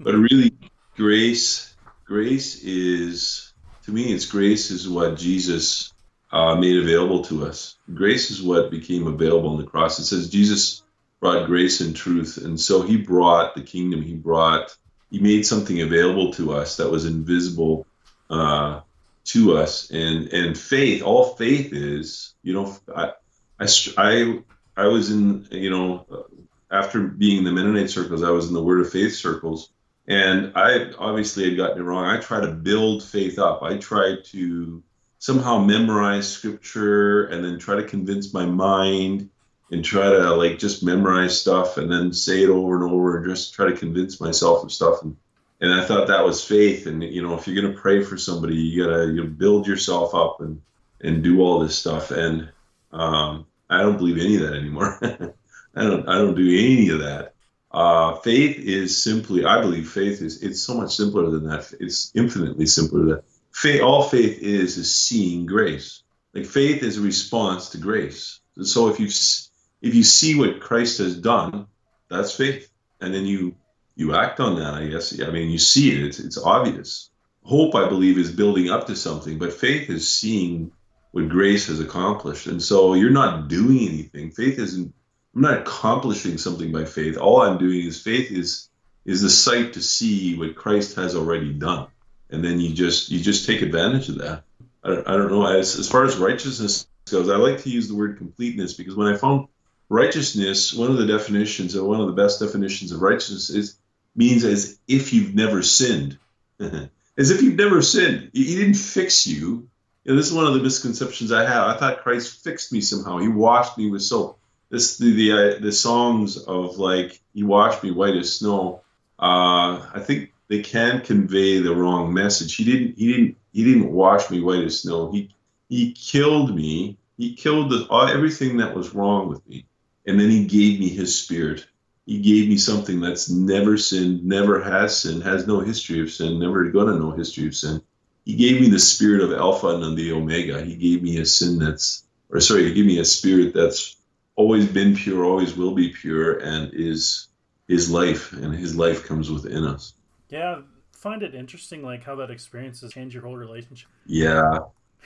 but 0.00 0.14
really 0.14 0.52
grace 0.96 1.76
grace 2.06 2.62
is 2.62 3.52
to 3.84 3.92
me 3.92 4.12
it's 4.12 4.26
grace 4.26 4.70
is 4.70 4.88
what 4.88 5.16
Jesus 5.18 5.92
uh, 6.32 6.54
made 6.54 6.78
available 6.78 7.22
to 7.24 7.44
us. 7.44 7.76
Grace 7.92 8.30
is 8.30 8.42
what 8.42 8.70
became 8.70 9.06
available 9.06 9.50
on 9.50 9.58
the 9.58 9.66
cross. 9.66 9.98
It 9.98 10.06
says 10.06 10.30
Jesus 10.30 10.84
brought 11.20 11.46
grace 11.46 11.80
and 11.80 11.94
truth, 11.94 12.38
and 12.38 12.58
so 12.58 12.82
he 12.82 12.96
brought 12.96 13.54
the 13.54 13.62
kingdom. 13.62 14.00
He 14.02 14.14
brought 14.14 14.74
he 15.10 15.20
made 15.20 15.44
something 15.44 15.82
available 15.82 16.32
to 16.34 16.54
us 16.54 16.78
that 16.78 16.90
was 16.90 17.04
invisible 17.04 17.86
uh, 18.30 18.80
to 19.24 19.56
us, 19.56 19.90
and 19.90 20.28
and 20.32 20.58
faith. 20.58 21.02
All 21.02 21.36
faith 21.36 21.72
is, 21.72 22.34
you 22.42 22.54
know, 22.54 22.76
I 22.94 23.12
I 23.58 23.66
I, 23.96 24.42
I 24.76 24.86
was 24.86 25.10
in, 25.10 25.46
you 25.50 25.70
know, 25.70 26.06
uh, 26.10 26.22
after 26.70 27.02
being 27.02 27.38
in 27.38 27.44
the 27.44 27.52
Mennonite 27.52 27.90
circles, 27.90 28.22
I 28.22 28.30
was 28.30 28.48
in 28.48 28.54
the 28.54 28.62
Word 28.62 28.80
of 28.80 28.90
Faith 28.90 29.14
circles 29.14 29.72
and 30.06 30.52
I 30.56 30.90
obviously 30.98 31.44
had 31.44 31.56
gotten 31.56 31.78
it 31.78 31.84
wrong. 31.84 32.04
I 32.04 32.18
try 32.18 32.40
to 32.40 32.52
build 32.52 33.04
faith 33.04 33.38
up. 33.38 33.62
I 33.62 33.76
try 33.76 34.16
to 34.24 34.82
somehow 35.18 35.58
memorize 35.58 36.28
scripture 36.28 37.26
and 37.26 37.44
then 37.44 37.58
try 37.58 37.76
to 37.76 37.84
convince 37.84 38.34
my 38.34 38.44
mind 38.44 39.30
and 39.70 39.84
try 39.84 40.10
to 40.10 40.34
like 40.34 40.58
just 40.58 40.82
memorize 40.82 41.40
stuff 41.40 41.78
and 41.78 41.90
then 41.90 42.12
say 42.12 42.42
it 42.42 42.50
over 42.50 42.74
and 42.74 42.92
over 42.92 43.16
and 43.16 43.26
just 43.26 43.54
try 43.54 43.66
to 43.66 43.76
convince 43.76 44.20
myself 44.20 44.64
of 44.64 44.72
stuff. 44.72 45.02
And, 45.02 45.16
and 45.62 45.72
I 45.72 45.84
thought 45.84 46.08
that 46.08 46.24
was 46.24 46.44
faith. 46.44 46.86
And 46.86 47.02
you 47.04 47.22
know, 47.22 47.34
if 47.34 47.46
you're 47.46 47.62
gonna 47.62 47.80
pray 47.80 48.02
for 48.02 48.18
somebody, 48.18 48.56
you 48.56 48.84
gotta 48.84 49.06
you 49.06 49.22
know, 49.22 49.28
build 49.28 49.66
yourself 49.66 50.12
up 50.14 50.40
and 50.40 50.60
and 51.00 51.22
do 51.22 51.40
all 51.40 51.60
this 51.60 51.78
stuff. 51.78 52.10
And 52.10 52.50
um, 52.92 53.46
I 53.70 53.80
don't 53.80 53.96
believe 53.96 54.18
any 54.18 54.34
of 54.36 54.42
that 54.42 54.54
anymore. 54.54 54.98
I 55.74 55.84
don't 55.84 56.08
I 56.08 56.18
don't 56.18 56.34
do 56.34 56.42
any 56.42 56.88
of 56.90 56.98
that. 56.98 57.34
Uh, 57.70 58.16
faith 58.16 58.58
is 58.58 59.02
simply, 59.02 59.46
I 59.46 59.60
believe, 59.62 59.88
faith 59.88 60.20
is 60.20 60.42
it's 60.42 60.60
so 60.60 60.74
much 60.74 60.94
simpler 60.96 61.30
than 61.30 61.44
that. 61.48 61.72
It's 61.78 62.10
infinitely 62.14 62.66
simpler 62.66 62.98
than 62.98 63.08
that. 63.10 63.24
Faith, 63.52 63.82
all 63.82 64.02
faith 64.02 64.40
is 64.42 64.76
is 64.76 64.92
seeing 64.92 65.46
grace. 65.46 66.02
Like 66.34 66.46
faith 66.46 66.82
is 66.82 66.98
a 66.98 67.02
response 67.02 67.70
to 67.70 67.78
grace. 67.78 68.40
And 68.56 68.66
so 68.66 68.88
if 68.88 68.98
you 68.98 69.06
if 69.06 69.94
you 69.94 70.02
see 70.02 70.34
what 70.34 70.60
Christ 70.60 70.98
has 70.98 71.16
done, 71.16 71.68
that's 72.10 72.34
faith, 72.34 72.68
and 73.00 73.14
then 73.14 73.26
you 73.26 73.54
you 73.94 74.14
act 74.14 74.40
on 74.40 74.56
that. 74.56 74.74
I 74.74 74.86
guess. 74.86 75.20
I 75.20 75.30
mean, 75.30 75.50
you 75.50 75.58
see 75.58 75.92
it. 75.92 76.04
It's, 76.04 76.18
it's 76.18 76.38
obvious. 76.38 77.10
Hope, 77.44 77.74
I 77.74 77.88
believe, 77.88 78.18
is 78.18 78.30
building 78.30 78.70
up 78.70 78.86
to 78.86 78.96
something, 78.96 79.38
but 79.38 79.52
faith 79.52 79.90
is 79.90 80.08
seeing 80.08 80.70
what 81.10 81.28
grace 81.28 81.66
has 81.66 81.80
accomplished. 81.80 82.46
And 82.46 82.62
so 82.62 82.94
you're 82.94 83.10
not 83.10 83.48
doing 83.48 83.88
anything. 83.88 84.30
Faith 84.30 84.58
isn't 84.58 84.94
I'm 85.34 85.42
not 85.42 85.58
accomplishing 85.60 86.36
something 86.36 86.72
by 86.72 86.84
faith. 86.84 87.16
All 87.16 87.40
I'm 87.40 87.58
doing 87.58 87.86
is 87.86 88.00
faith 88.00 88.30
is 88.30 88.68
is 89.04 89.22
the 89.22 89.30
sight 89.30 89.72
to 89.72 89.82
see 89.82 90.38
what 90.38 90.54
Christ 90.54 90.94
has 90.96 91.16
already 91.16 91.52
done, 91.52 91.88
and 92.30 92.44
then 92.44 92.60
you 92.60 92.74
just 92.74 93.10
you 93.10 93.20
just 93.20 93.46
take 93.46 93.62
advantage 93.62 94.08
of 94.08 94.18
that. 94.18 94.44
I 94.84 94.88
don't, 94.88 95.08
I 95.08 95.16
don't 95.16 95.30
know 95.30 95.46
as 95.46 95.78
as 95.78 95.88
far 95.88 96.04
as 96.04 96.16
righteousness 96.16 96.86
goes. 97.10 97.30
I 97.30 97.36
like 97.36 97.62
to 97.62 97.70
use 97.70 97.88
the 97.88 97.94
word 97.96 98.18
completeness 98.18 98.74
because 98.74 98.94
when 98.94 99.08
I 99.08 99.16
found 99.16 99.48
righteousness, 99.88 100.74
one 100.74 100.90
of 100.90 100.98
the 100.98 101.06
definitions 101.06 101.74
or 101.76 101.88
one 101.88 102.00
of 102.00 102.08
the 102.08 102.12
best 102.12 102.40
definitions 102.40 102.92
of 102.92 103.00
righteousness 103.00 103.50
is 103.50 103.78
means 104.14 104.44
as 104.44 104.78
if 104.88 105.12
you've 105.12 105.34
never 105.34 105.62
sinned, 105.62 106.18
as 106.60 107.30
if 107.30 107.42
you've 107.42 107.56
never 107.56 107.82
sinned. 107.82 108.30
He 108.32 108.56
didn't 108.56 108.74
fix 108.74 109.26
you. 109.26 109.68
this 110.04 110.26
is 110.26 110.32
one 110.32 110.46
of 110.46 110.54
the 110.54 110.62
misconceptions 110.62 111.32
I 111.32 111.44
have. 111.44 111.68
I 111.68 111.78
thought 111.78 112.02
Christ 112.02 112.42
fixed 112.44 112.72
me 112.72 112.80
somehow. 112.80 113.18
He 113.18 113.28
washed 113.28 113.78
me 113.78 113.90
with 113.90 114.02
soap 114.02 114.38
this 114.72 114.96
the 114.96 115.12
the, 115.12 115.32
uh, 115.32 115.60
the 115.60 115.70
songs 115.70 116.38
of 116.38 116.78
like 116.78 117.20
He 117.34 117.44
washed 117.44 117.84
Me 117.84 117.92
White 117.92 118.16
as 118.16 118.38
Snow." 118.38 118.80
Uh, 119.18 119.86
I 119.94 120.00
think 120.00 120.32
they 120.48 120.62
can 120.62 121.02
convey 121.02 121.60
the 121.60 121.76
wrong 121.76 122.12
message. 122.12 122.56
He 122.56 122.64
didn't. 122.64 122.98
He 122.98 123.12
didn't. 123.12 123.36
He 123.52 123.64
didn't 123.64 123.92
wash 123.92 124.30
me 124.30 124.40
white 124.40 124.64
as 124.64 124.80
snow. 124.80 125.12
He 125.12 125.28
he 125.68 125.92
killed 125.92 126.56
me. 126.56 126.96
He 127.18 127.34
killed 127.34 127.70
the, 127.70 127.86
everything 128.10 128.56
that 128.56 128.74
was 128.74 128.94
wrong 128.94 129.28
with 129.28 129.46
me, 129.46 129.66
and 130.06 130.18
then 130.18 130.30
he 130.30 130.46
gave 130.46 130.80
me 130.80 130.88
his 130.88 131.14
spirit. 131.14 131.66
He 132.06 132.18
gave 132.18 132.48
me 132.48 132.56
something 132.56 133.00
that's 133.00 133.30
never 133.30 133.76
sinned, 133.76 134.24
never 134.24 134.60
has 134.62 134.96
sinned, 134.98 135.22
has 135.22 135.46
no 135.46 135.60
history 135.60 136.00
of 136.00 136.10
sin, 136.10 136.38
never 136.38 136.70
gonna 136.70 136.98
know 136.98 137.12
history 137.12 137.46
of 137.46 137.54
sin. 137.54 137.80
He 138.24 138.34
gave 138.34 138.60
me 138.60 138.68
the 138.68 138.78
spirit 138.78 139.22
of 139.22 139.32
Alpha 139.32 139.68
and 139.68 139.96
the 139.96 140.12
Omega. 140.12 140.62
He 140.62 140.74
gave 140.76 141.02
me 141.02 141.18
a 141.18 141.26
sin 141.26 141.58
that's, 141.58 142.04
or 142.30 142.40
sorry, 142.40 142.64
he 142.64 142.74
gave 142.74 142.86
me 142.86 142.98
a 142.98 143.04
spirit 143.04 143.54
that's 143.54 143.96
always 144.36 144.66
been 144.66 144.96
pure, 144.96 145.24
always 145.24 145.56
will 145.56 145.74
be 145.74 145.90
pure, 145.90 146.38
and 146.38 146.72
is 146.72 147.28
his 147.68 147.90
life, 147.90 148.32
and 148.32 148.54
his 148.54 148.76
life 148.76 149.06
comes 149.06 149.30
within 149.30 149.64
us. 149.64 149.94
Yeah, 150.28 150.62
find 150.92 151.22
it 151.22 151.34
interesting, 151.34 151.82
like 151.82 152.04
how 152.04 152.16
that 152.16 152.30
experience 152.30 152.80
has 152.80 152.92
changed 152.92 153.14
your 153.14 153.24
whole 153.24 153.36
relationship. 153.36 153.88
Yeah, 154.06 154.58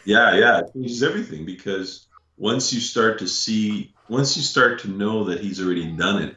yeah, 0.05 0.37
yeah. 0.37 0.61
It 0.61 0.73
changes 0.73 1.03
everything 1.03 1.45
because 1.45 2.07
once 2.37 2.73
you 2.73 2.81
start 2.81 3.19
to 3.21 3.29
see, 3.29 3.95
once 4.09 4.37
you 4.37 4.43
start 4.43 4.81
to 4.81 4.89
know 4.89 5.25
that 5.25 5.41
he's 5.41 5.65
already 5.65 5.91
done 5.93 6.23
it, 6.23 6.37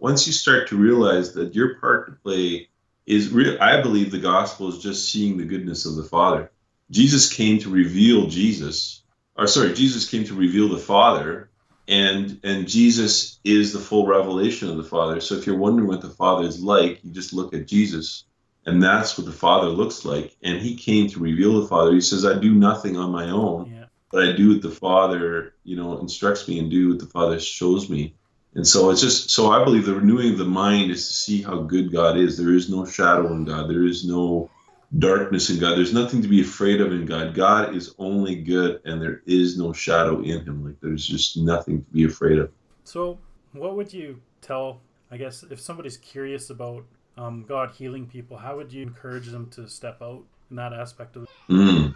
once 0.00 0.26
you 0.26 0.32
start 0.32 0.68
to 0.68 0.76
realize 0.76 1.34
that 1.34 1.54
your 1.54 1.76
part 1.76 2.06
to 2.06 2.12
play 2.12 2.68
is 3.06 3.30
real, 3.30 3.60
I 3.60 3.80
believe 3.80 4.10
the 4.10 4.18
gospel 4.18 4.68
is 4.68 4.82
just 4.82 5.10
seeing 5.10 5.36
the 5.36 5.44
goodness 5.44 5.86
of 5.86 5.96
the 5.96 6.04
Father. 6.04 6.50
Jesus 6.90 7.32
came 7.32 7.58
to 7.60 7.70
reveal 7.70 8.28
Jesus, 8.28 9.02
or 9.36 9.46
sorry, 9.46 9.74
Jesus 9.74 10.08
came 10.08 10.24
to 10.24 10.34
reveal 10.34 10.68
the 10.68 10.78
Father 10.78 11.50
and 11.88 12.38
and 12.44 12.68
Jesus 12.68 13.40
is 13.44 13.72
the 13.72 13.78
full 13.78 14.06
revelation 14.06 14.68
of 14.68 14.76
the 14.76 14.84
Father. 14.84 15.20
So 15.20 15.34
if 15.34 15.46
you're 15.46 15.56
wondering 15.56 15.88
what 15.88 16.02
the 16.02 16.10
Father 16.10 16.46
is 16.46 16.62
like, 16.62 17.02
you 17.02 17.12
just 17.12 17.32
look 17.32 17.54
at 17.54 17.66
Jesus, 17.66 18.24
and 18.66 18.82
that's 18.82 19.16
what 19.16 19.26
the 19.26 19.32
Father 19.32 19.68
looks 19.68 20.04
like. 20.04 20.36
And 20.42 20.60
He 20.60 20.76
came 20.76 21.08
to 21.08 21.18
reveal 21.18 21.60
the 21.60 21.66
Father. 21.66 21.94
He 21.94 22.02
says, 22.02 22.26
"I 22.26 22.38
do 22.38 22.54
nothing 22.54 22.98
on 22.98 23.10
my 23.10 23.30
own, 23.30 23.72
yeah. 23.72 23.77
But 24.10 24.28
I 24.28 24.32
do 24.32 24.52
what 24.52 24.62
the 24.62 24.70
Father, 24.70 25.54
you 25.64 25.76
know, 25.76 25.98
instructs 25.98 26.48
me 26.48 26.58
and 26.58 26.70
do 26.70 26.90
what 26.90 26.98
the 26.98 27.06
Father 27.06 27.38
shows 27.40 27.88
me." 27.88 28.14
And 28.54 28.66
so 28.66 28.90
it's 28.90 29.00
just 29.00 29.30
so 29.30 29.50
I 29.52 29.62
believe 29.62 29.86
the 29.86 29.94
renewing 29.94 30.32
of 30.32 30.38
the 30.38 30.44
mind 30.44 30.90
is 30.90 31.06
to 31.06 31.14
see 31.14 31.42
how 31.42 31.62
good 31.62 31.92
God 31.92 32.16
is. 32.16 32.36
There 32.36 32.54
is 32.54 32.70
no 32.70 32.84
shadow 32.84 33.32
in 33.32 33.44
God. 33.44 33.68
There 33.70 33.84
is 33.84 34.04
no 34.06 34.50
darkness 34.98 35.50
in 35.50 35.58
God. 35.58 35.76
There's 35.76 35.92
nothing 35.92 36.22
to 36.22 36.28
be 36.28 36.40
afraid 36.40 36.80
of 36.80 36.92
in 36.92 37.04
God. 37.04 37.34
God 37.34 37.74
is 37.76 37.94
only 37.98 38.36
good, 38.36 38.80
and 38.84 39.00
there 39.02 39.22
is 39.26 39.58
no 39.58 39.72
shadow 39.72 40.20
in 40.22 40.44
Him. 40.44 40.64
Like 40.64 40.80
there's 40.80 41.06
just 41.06 41.36
nothing 41.36 41.84
to 41.84 41.90
be 41.92 42.04
afraid 42.04 42.38
of. 42.38 42.50
So, 42.84 43.18
what 43.52 43.76
would 43.76 43.92
you 43.92 44.20
tell? 44.40 44.80
I 45.10 45.16
guess 45.16 45.42
if 45.42 45.60
somebody's 45.60 45.96
curious 45.96 46.50
about 46.50 46.84
um, 47.16 47.44
God 47.46 47.70
healing 47.70 48.06
people, 48.06 48.36
how 48.36 48.56
would 48.56 48.72
you 48.72 48.82
encourage 48.82 49.26
them 49.26 49.48
to 49.50 49.68
step 49.68 50.02
out 50.02 50.24
in 50.50 50.56
that 50.56 50.72
aspect 50.72 51.16
of? 51.16 51.26
The- 51.48 51.54
mm. 51.54 51.94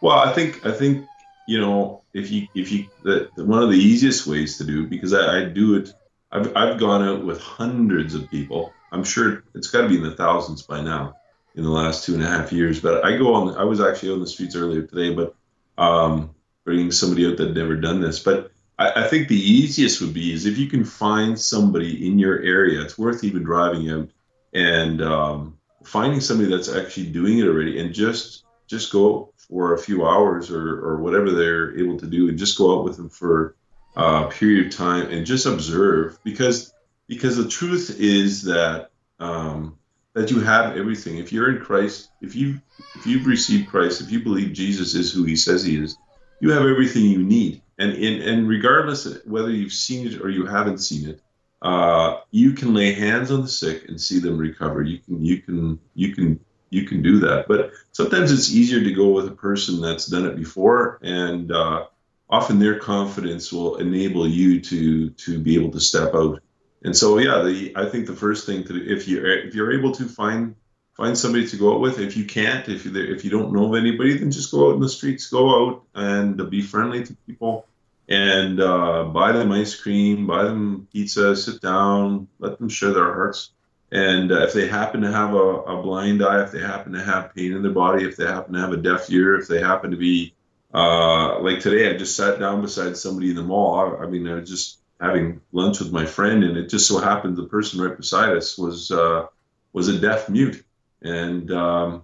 Well, 0.00 0.18
I 0.18 0.32
think 0.32 0.64
I 0.66 0.72
think 0.72 1.06
you 1.52 1.60
know 1.60 2.02
if 2.14 2.30
you 2.30 2.48
if 2.54 2.72
you 2.72 2.86
the, 3.02 3.28
one 3.36 3.62
of 3.62 3.68
the 3.68 3.76
easiest 3.76 4.26
ways 4.26 4.56
to 4.56 4.64
do 4.64 4.86
because 4.86 5.12
I, 5.12 5.40
I 5.40 5.44
do 5.44 5.76
it. 5.76 5.92
I've 6.30 6.56
I've 6.56 6.80
gone 6.80 7.02
out 7.02 7.26
with 7.26 7.40
hundreds 7.40 8.14
of 8.14 8.30
people. 8.30 8.72
I'm 8.90 9.04
sure 9.04 9.44
it's 9.54 9.70
got 9.70 9.82
to 9.82 9.88
be 9.88 9.96
in 9.96 10.02
the 10.02 10.16
thousands 10.16 10.62
by 10.62 10.80
now 10.80 11.16
in 11.54 11.62
the 11.62 11.70
last 11.70 12.04
two 12.04 12.14
and 12.14 12.22
a 12.22 12.26
half 12.26 12.52
years. 12.52 12.80
But 12.80 13.04
I 13.04 13.18
go 13.18 13.34
on. 13.34 13.54
I 13.54 13.64
was 13.64 13.82
actually 13.82 14.12
on 14.12 14.20
the 14.20 14.26
streets 14.26 14.56
earlier 14.56 14.82
today, 14.82 15.14
but 15.14 15.34
um, 15.76 16.34
bringing 16.64 16.90
somebody 16.90 17.30
out 17.30 17.36
that 17.36 17.54
never 17.54 17.76
done 17.76 18.00
this. 18.00 18.18
But 18.18 18.50
I, 18.78 19.04
I, 19.04 19.08
think 19.08 19.28
the 19.28 19.36
easiest 19.36 20.00
would 20.00 20.14
be 20.14 20.32
is 20.32 20.46
if 20.46 20.56
you 20.56 20.68
can 20.68 20.84
find 20.84 21.38
somebody 21.38 22.06
in 22.06 22.18
your 22.18 22.40
area. 22.40 22.80
It's 22.80 22.96
worth 22.96 23.24
even 23.24 23.42
driving 23.42 23.90
out 23.90 24.08
and 24.54 25.02
um, 25.02 25.58
finding 25.84 26.20
somebody 26.20 26.48
that's 26.48 26.74
actually 26.74 27.08
doing 27.10 27.40
it 27.40 27.46
already, 27.46 27.78
and 27.78 27.92
just 27.92 28.44
just 28.72 28.90
go 28.90 29.32
for 29.36 29.74
a 29.74 29.78
few 29.78 30.06
hours 30.06 30.50
or 30.50 30.80
or 30.80 30.96
whatever 30.96 31.30
they're 31.30 31.78
able 31.78 31.98
to 31.98 32.06
do, 32.06 32.28
and 32.28 32.38
just 32.38 32.56
go 32.58 32.78
out 32.78 32.84
with 32.84 32.96
them 32.96 33.10
for 33.10 33.54
a 33.94 34.26
period 34.28 34.66
of 34.66 34.72
time 34.74 35.10
and 35.10 35.26
just 35.26 35.44
observe 35.44 36.18
because 36.24 36.72
because 37.06 37.36
the 37.36 37.48
truth 37.48 37.94
is 37.98 38.42
that 38.44 38.90
um, 39.20 39.78
that 40.14 40.30
you 40.30 40.40
have 40.40 40.76
everything. 40.76 41.18
If 41.18 41.32
you're 41.32 41.54
in 41.54 41.62
Christ, 41.62 42.10
if 42.22 42.34
you 42.34 42.60
if 42.96 43.06
you've 43.06 43.26
received 43.26 43.68
Christ, 43.68 44.00
if 44.00 44.10
you 44.10 44.22
believe 44.22 44.54
Jesus 44.54 44.94
is 44.94 45.12
who 45.12 45.24
He 45.24 45.36
says 45.36 45.62
He 45.64 45.76
is, 45.76 45.98
you 46.40 46.50
have 46.50 46.62
everything 46.62 47.04
you 47.04 47.22
need. 47.22 47.62
And 47.78 47.92
in 47.92 48.22
and 48.22 48.48
regardless 48.48 49.22
whether 49.24 49.50
you've 49.50 49.72
seen 49.72 50.06
it 50.06 50.22
or 50.22 50.30
you 50.30 50.46
haven't 50.46 50.78
seen 50.78 51.10
it, 51.10 51.20
uh, 51.60 52.20
you 52.30 52.52
can 52.52 52.72
lay 52.72 52.94
hands 52.94 53.30
on 53.30 53.42
the 53.42 53.48
sick 53.48 53.88
and 53.88 54.00
see 54.00 54.18
them 54.18 54.38
recover. 54.38 54.82
You 54.82 54.98
can 54.98 55.22
you 55.22 55.42
can 55.42 55.78
you 55.94 56.14
can 56.14 56.40
you 56.72 56.86
can 56.86 57.02
do 57.02 57.20
that. 57.20 57.46
But 57.46 57.72
sometimes 57.92 58.32
it's 58.32 58.50
easier 58.50 58.82
to 58.82 58.92
go 58.92 59.10
with 59.10 59.28
a 59.28 59.36
person 59.36 59.80
that's 59.80 60.06
done 60.06 60.26
it 60.26 60.36
before, 60.36 60.98
and 61.02 61.52
uh, 61.52 61.86
often 62.28 62.58
their 62.58 62.78
confidence 62.78 63.52
will 63.52 63.76
enable 63.76 64.26
you 64.26 64.60
to 64.60 65.10
to 65.10 65.38
be 65.38 65.54
able 65.54 65.70
to 65.72 65.80
step 65.80 66.14
out. 66.14 66.42
And 66.84 66.96
so, 66.96 67.18
yeah, 67.18 67.42
the, 67.42 67.72
I 67.76 67.88
think 67.88 68.06
the 68.06 68.16
first 68.16 68.46
thing 68.46 68.64
to 68.64 68.74
if 68.74 69.06
you 69.06 69.24
if 69.24 69.54
you're 69.54 69.78
able 69.78 69.92
to 69.92 70.08
find 70.08 70.56
find 70.96 71.16
somebody 71.16 71.46
to 71.48 71.56
go 71.56 71.74
out 71.74 71.80
with. 71.80 71.98
If 71.98 72.16
you 72.16 72.24
can't, 72.24 72.68
if 72.68 72.84
you 72.84 72.92
if 72.96 73.24
you 73.24 73.30
don't 73.30 73.52
know 73.52 73.68
of 73.68 73.74
anybody, 73.74 74.18
then 74.18 74.30
just 74.30 74.50
go 74.50 74.68
out 74.68 74.74
in 74.74 74.80
the 74.80 74.88
streets, 74.88 75.28
go 75.28 75.44
out 75.50 75.84
and 75.94 76.50
be 76.50 76.62
friendly 76.62 77.04
to 77.04 77.14
people, 77.26 77.66
and 78.08 78.60
uh, 78.60 79.04
buy 79.04 79.32
them 79.32 79.52
ice 79.52 79.74
cream, 79.74 80.26
buy 80.26 80.44
them 80.44 80.88
pizza, 80.92 81.36
sit 81.36 81.60
down, 81.60 82.28
let 82.38 82.58
them 82.58 82.68
share 82.68 82.92
their 82.92 83.12
hearts. 83.12 83.50
And 83.92 84.32
uh, 84.32 84.44
if 84.44 84.54
they 84.54 84.66
happen 84.66 85.02
to 85.02 85.12
have 85.12 85.34
a, 85.34 85.36
a, 85.36 85.82
blind 85.82 86.24
eye, 86.24 86.42
if 86.42 86.50
they 86.50 86.60
happen 86.60 86.94
to 86.94 87.04
have 87.04 87.34
pain 87.34 87.52
in 87.52 87.62
their 87.62 87.72
body, 87.72 88.06
if 88.06 88.16
they 88.16 88.24
happen 88.24 88.54
to 88.54 88.60
have 88.60 88.72
a 88.72 88.78
deaf 88.78 89.10
ear, 89.10 89.38
if 89.38 89.48
they 89.48 89.60
happen 89.60 89.90
to 89.90 89.98
be 89.98 90.34
uh, 90.72 91.38
like 91.40 91.60
today, 91.60 91.90
I 91.90 91.98
just 91.98 92.16
sat 92.16 92.40
down 92.40 92.62
beside 92.62 92.96
somebody 92.96 93.28
in 93.28 93.36
the 93.36 93.42
mall. 93.42 93.74
I, 93.74 94.04
I, 94.04 94.06
mean, 94.06 94.26
I 94.26 94.36
was 94.36 94.48
just 94.48 94.78
having 94.98 95.42
lunch 95.52 95.78
with 95.78 95.92
my 95.92 96.06
friend, 96.06 96.42
and 96.42 96.56
it 96.56 96.70
just 96.70 96.88
so 96.88 97.00
happened 97.00 97.36
the 97.36 97.44
person 97.44 97.82
right 97.82 97.94
beside 97.94 98.34
us 98.34 98.56
was 98.56 98.90
uh, 98.90 99.26
was 99.74 99.88
a 99.88 99.98
deaf 99.98 100.30
mute, 100.30 100.64
and 101.02 101.52
um, 101.52 102.02